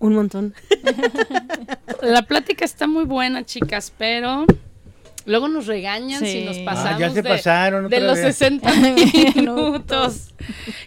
Un 0.00 0.14
montón. 0.14 0.54
La 2.02 2.22
plática 2.22 2.64
está 2.64 2.86
muy 2.86 3.04
buena, 3.04 3.44
chicas, 3.44 3.92
pero 3.96 4.46
luego 5.26 5.48
nos 5.48 5.66
regañan 5.66 6.20
Sí. 6.20 6.32
si 6.32 6.44
nos 6.44 6.56
Ah, 6.58 6.62
pasamos 6.64 7.00
ya 7.00 7.10
se 7.10 7.22
de, 7.22 7.28
pasaron 7.28 7.88
de 7.88 8.00
los 8.00 8.16
vez. 8.16 8.36
60 8.36 8.72
minutos. 9.34 10.28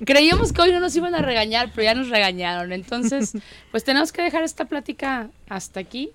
Creíamos 0.06 0.54
que 0.54 0.62
hoy 0.62 0.72
no 0.72 0.80
nos 0.80 0.96
iban 0.96 1.14
a 1.16 1.22
regañar, 1.22 1.72
pero 1.76 1.84
ya 1.84 1.94
nos 1.96 2.10
regañaron. 2.10 2.72
Entonces, 2.72 3.34
pues 3.72 3.84
tenemos 3.84 4.12
que 4.12 4.22
dejar 4.22 4.44
esta 4.44 4.66
plática 4.66 5.30
hasta 5.50 5.80
aquí. 5.80 6.10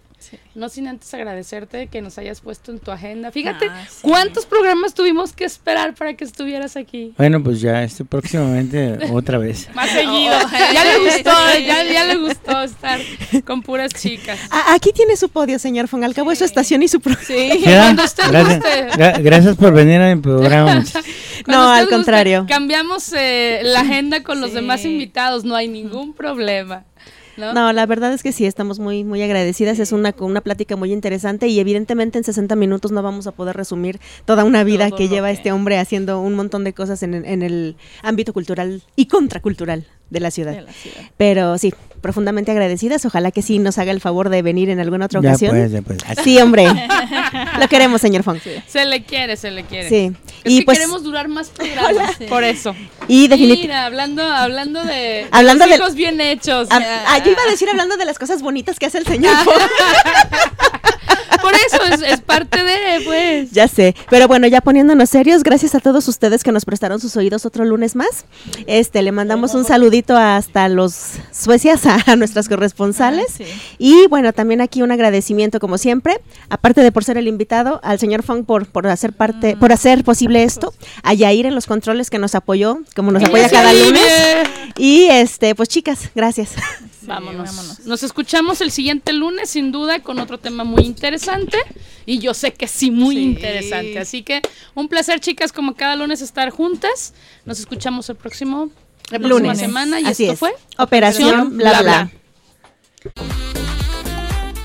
No 0.55 0.69
sin 0.69 0.89
antes 0.89 1.13
agradecerte 1.15 1.89
que 1.89 2.01
nos 2.03 2.19
hayas 2.19 2.41
puesto 2.41 2.71
en 2.73 2.79
tu 2.79 2.91
agenda. 2.91 3.31
Fíjate 3.33 3.67
Ah, 3.71 3.87
sí. 3.89 3.99
cuántos 4.03 4.47
programas 4.47 4.95
tuvimos 4.95 5.33
que 5.33 5.45
esperar 5.45 5.95
para 5.95 6.15
que 6.15 6.25
estuvieras 6.25 6.77
aquí. 6.77 7.13
Bueno, 7.17 7.43
pues 7.43 7.61
ya, 7.61 7.83
este 7.83 8.05
próximamente 8.05 8.99
otra 9.13 9.39
vez. 9.39 9.69
Más 9.75 9.91
seguido. 9.91 10.35
ya 10.73 10.85
le 10.85 10.99
gustó, 10.99 11.31
ya, 11.67 11.85
ya 11.85 12.05
le 12.07 12.17
gustó 12.17 12.63
estar 12.63 13.01
con 13.45 13.63
puras 13.63 13.93
chicas. 13.95 14.39
A- 14.51 14.75
aquí 14.75 14.93
tiene 14.93 15.17
su 15.17 15.29
podio, 15.29 15.59
señor 15.59 15.89
Fong. 15.89 16.05
Al 16.05 16.15
cabo 16.15 16.33
es 16.33 16.39
su 16.39 16.45
estación 16.45 16.83
y 16.83 16.89
su 16.89 17.01
programa. 17.01 17.25
Sí. 17.27 17.51
Cuando 17.65 18.05
usted 18.05 18.25
gracias, 18.29 18.57
guste. 18.61 18.89
gra- 18.91 19.23
gracias 19.23 19.57
por 19.57 19.73
venir 19.73 20.01
a 20.01 20.15
mi 20.15 20.21
programa. 20.21 20.85
No, 21.47 21.69
al 21.71 21.83
guste, 21.85 21.95
contrario. 21.97 22.47
cambiamos 22.49 23.13
eh, 23.17 23.61
la 23.65 23.81
agenda 23.81 24.23
con 24.23 24.41
los 24.41 24.53
demás 24.53 24.85
invitados, 24.85 25.45
no 25.45 25.55
hay 25.57 25.69
ningún 25.69 26.13
problema. 26.15 26.85
¿No? 27.37 27.53
No, 27.55 27.73
la 27.73 27.87
verdad 27.87 28.13
es 28.13 28.23
que 28.23 28.33
sí, 28.33 28.47
estamos 28.47 28.79
muy, 28.79 29.05
muy 29.05 29.23
agradecidas. 29.23 29.79
Es 29.79 29.93
una, 29.93 30.15
una 30.21 30.41
plática 30.41 30.77
muy 30.77 30.93
interesante 30.93 31.49
y 31.49 31.59
evidentemente 31.61 32.19
en 32.19 32.25
60 32.25 32.57
minutos 32.57 32.93
no 32.93 33.03
vamos 33.03 33.27
a 33.27 33.33
poder 33.33 33.57
resumir 33.57 34.01
toda 34.25 34.45
una 34.45 34.65
vida 34.65 34.89
Todo 34.89 34.99
que 34.99 35.09
lleva 35.09 35.29
que- 35.29 35.35
este 35.35 35.53
hombre 35.53 35.79
haciendo 35.79 36.21
un 36.21 36.35
montón 36.35 36.65
de 36.65 36.73
cosas 36.73 37.03
en, 37.03 37.15
en 37.15 37.43
el 37.43 37.77
ámbito 38.03 38.33
cultural 38.33 38.83
y 38.97 39.07
contracultural 39.07 39.85
de 40.11 40.21
la 40.21 40.31
ciudad. 40.31 40.53
De 40.53 40.63
la 40.63 40.73
ciudad. 40.73 41.01
Pero 41.17 41.59
sí, 41.59 41.73
profundamente 42.01 42.51
agradecidas. 42.53 43.05
Ojalá 43.07 43.31
que 43.31 43.41
sí 43.43 43.59
nos 43.59 43.79
haga 43.79 43.91
el 43.91 44.01
favor 44.01 44.29
de 44.29 44.43
venir 44.43 44.69
en 44.71 44.79
alguna 44.79 45.07
otra 45.07 45.21
Ya 45.23 45.31
ocasión. 45.31 45.51
pues, 45.53 45.73
ya 45.73 45.83
pues. 45.83 45.99
Sí, 46.23 46.39
hombre. 46.41 46.67
Lo 47.59 47.69
queremos, 47.69 48.01
señor 48.01 48.23
Fong. 48.23 48.39
Se 48.67 48.85
le 48.85 49.03
quiere, 49.05 49.37
se 49.37 49.51
le 49.51 49.65
quiere. 49.65 49.89
Sí. 49.89 50.13
Es 50.45 50.53
Y 50.53 50.59
que 50.61 50.65
pues, 50.67 50.79
queremos 50.79 51.03
durar 51.03 51.29
más 51.29 51.49
programas, 51.49 52.17
por 52.29 52.45
eso. 52.45 52.75
y 53.09 53.29
definitivamente. 53.29 53.63
Mira, 53.69 53.87
hablando, 53.87 54.23
hablando 54.23 54.85
de, 54.85 54.95
de 54.95 55.27
Hablando 55.31 55.65
los 55.67 55.71
de- 55.79 55.83
hijos 55.83 55.95
bien 55.95 56.21
hechos. 56.21 56.69
Ah, 56.71 57.19
yo 57.25 57.31
iba 57.33 57.43
a 57.47 57.51
decir 57.51 57.69
hablando 57.71 57.97
de 57.97 58.05
las 58.05 58.19
cosas 58.19 58.43
bonitas 58.43 58.79
que 58.79 58.87
hace 58.87 58.99
el 58.99 59.07
señor 59.07 59.35
Fong. 59.45 59.55
Por 61.45 61.55
eso 61.55 61.95
es, 61.95 62.13
es 62.13 62.21
parte 62.21 62.63
de, 62.65 63.01
pues. 63.05 63.51
Ya 63.51 63.69
sé, 63.69 63.95
pero 64.11 64.29
bueno, 64.29 64.47
ya 64.47 64.61
poniéndonos 64.61 65.11
serios, 65.11 65.43
gracias 65.43 65.75
a 65.75 65.81
todos 65.81 66.09
ustedes 66.09 66.43
que 66.43 66.53
nos 66.53 66.65
prestaron 66.65 67.01
sus 67.01 67.17
oídos 67.17 67.45
otro 67.47 67.65
lunes 67.65 67.95
más. 67.97 68.25
Este, 68.67 69.03
le 69.03 69.13
mandamos 69.13 69.55
un 69.55 69.65
saludito 69.65 70.17
hasta 70.17 70.69
los 70.69 70.95
Suecias, 71.33 71.83
a 72.07 72.17
nuestras 72.17 72.49
corresponsales. 72.49 73.27
Ah, 73.29 73.35
sí. 73.39 73.45
Y 73.79 74.07
bueno, 74.09 74.33
también 74.33 74.61
aquí 74.61 74.83
un 74.83 74.91
agradecimiento 74.93 75.61
como 75.61 75.79
siempre, 75.79 76.21
aparte 76.49 76.81
de 76.83 76.93
por 76.93 77.05
ser 77.05 77.19
el 77.19 77.29
invitado, 77.29 77.81
al 77.83 77.99
señor 77.99 78.23
Fong 78.23 78.45
por, 78.45 78.67
por 78.67 78.87
hacer 78.87 79.13
Mm. 79.13 79.17
parte, 79.17 79.57
por 79.57 79.73
hacer 79.73 80.03
posible 80.05 80.43
esto, 80.45 80.73
a 81.03 81.13
Yair 81.15 81.47
en 81.47 81.55
los 81.55 81.67
controles 81.67 82.09
que 82.11 82.19
nos 82.19 82.35
apoyó, 82.35 82.79
como 82.97 83.13
nos 83.13 83.23
apoya 83.23 83.49
cada 83.51 83.73
vive. 83.73 83.85
lunes. 83.87 84.49
Y 84.77 85.05
este, 85.05 85.55
pues 85.55 85.69
chicas, 85.69 86.11
gracias. 86.15 86.53
Vámonos. 87.03 87.47
vámonos. 87.49 87.81
Nos 87.87 88.03
escuchamos 88.03 88.61
el 88.63 88.71
siguiente 88.71 89.13
lunes, 89.13 89.51
sin 89.51 89.73
duda, 89.73 90.01
con 90.01 90.19
otro 90.21 90.39
tema 90.39 90.65
muy 90.65 90.83
interesante. 90.85 91.34
Y 92.07 92.19
yo 92.19 92.35
sé 92.35 92.53
que 92.53 92.69
sí, 92.69 92.91
muy 92.91 93.17
Sí. 93.17 93.23
interesante. 93.23 93.99
Así 93.99 94.23
que 94.23 94.43
un 94.75 94.89
placer, 94.89 95.21
chicas, 95.21 95.53
como 95.53 95.75
cada 95.75 95.97
lunes 95.97 96.21
estar 96.21 96.51
juntas. 96.51 97.15
Nos 97.45 97.59
escuchamos 97.61 98.09
el 98.11 98.17
próximo 98.17 98.71
la 99.11 99.19
próxima 99.19 99.29
Lunes. 99.41 99.59
semana. 99.59 100.01
Y 100.01 100.05
Así 100.07 100.25
esto 100.25 100.33
es. 100.35 100.39
fue 100.39 100.55
Operación 100.79 101.57
Bla 101.57 101.83
Bla. 101.83 102.11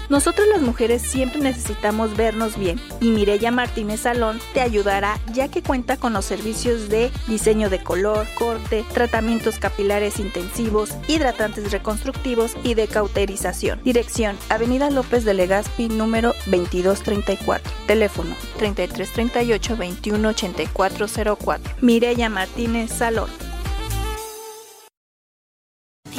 Nosotros 0.09 0.47
las 0.47 0.61
mujeres 0.61 1.03
siempre 1.03 1.39
necesitamos 1.39 2.17
vernos 2.17 2.57
bien 2.57 2.81
y 2.99 3.11
Mireya 3.11 3.51
Martínez 3.51 4.01
Salón 4.01 4.39
te 4.55 4.61
ayudará 4.61 5.19
ya 5.33 5.49
que 5.49 5.61
cuenta 5.61 5.97
con 5.97 6.13
los 6.13 6.25
servicios 6.25 6.89
de 6.89 7.11
diseño 7.27 7.69
de 7.69 7.83
color, 7.83 8.25
corte, 8.35 8.83
tratamientos 8.91 9.59
capilares 9.59 10.19
intensivos, 10.19 10.95
hidratantes 11.07 11.71
reconstructivos 11.71 12.57
y 12.63 12.73
de 12.73 12.87
cauterización. 12.87 13.79
Dirección: 13.83 14.35
Avenida 14.49 14.89
López 14.89 15.25
de 15.25 15.35
Legazpi 15.35 15.89
número 15.89 16.33
2234. 16.47 17.71
Teléfono 17.85 18.35
3338 18.57 19.75
218404. 19.75 21.75
Mireya 21.81 22.29
Martínez 22.29 22.91
Salón. 22.91 23.29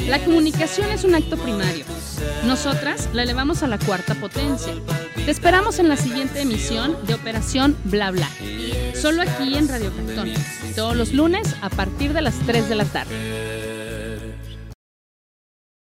La 0.07 0.19
comunicación 0.23 0.91
es 0.91 1.03
un 1.03 1.15
acto 1.15 1.37
primario. 1.37 1.85
Nosotras 2.45 3.09
la 3.13 3.23
elevamos 3.23 3.63
a 3.63 3.67
la 3.67 3.77
cuarta 3.77 4.15
potencia. 4.15 4.73
Te 5.25 5.31
esperamos 5.31 5.79
en 5.79 5.89
la 5.89 5.97
siguiente 5.97 6.41
emisión 6.41 6.97
de 7.05 7.13
Operación 7.13 7.77
Bla 7.85 8.11
Bla. 8.11 8.27
Solo 8.99 9.21
aquí 9.21 9.55
en 9.55 9.67
Radio 9.67 9.91
Cantón. 9.95 10.31
Todos 10.75 10.95
los 10.95 11.13
lunes 11.13 11.55
a 11.61 11.69
partir 11.69 12.13
de 12.13 12.21
las 12.21 12.35
3 12.45 12.69
de 12.69 12.75
la 12.75 12.85
tarde. 12.85 13.60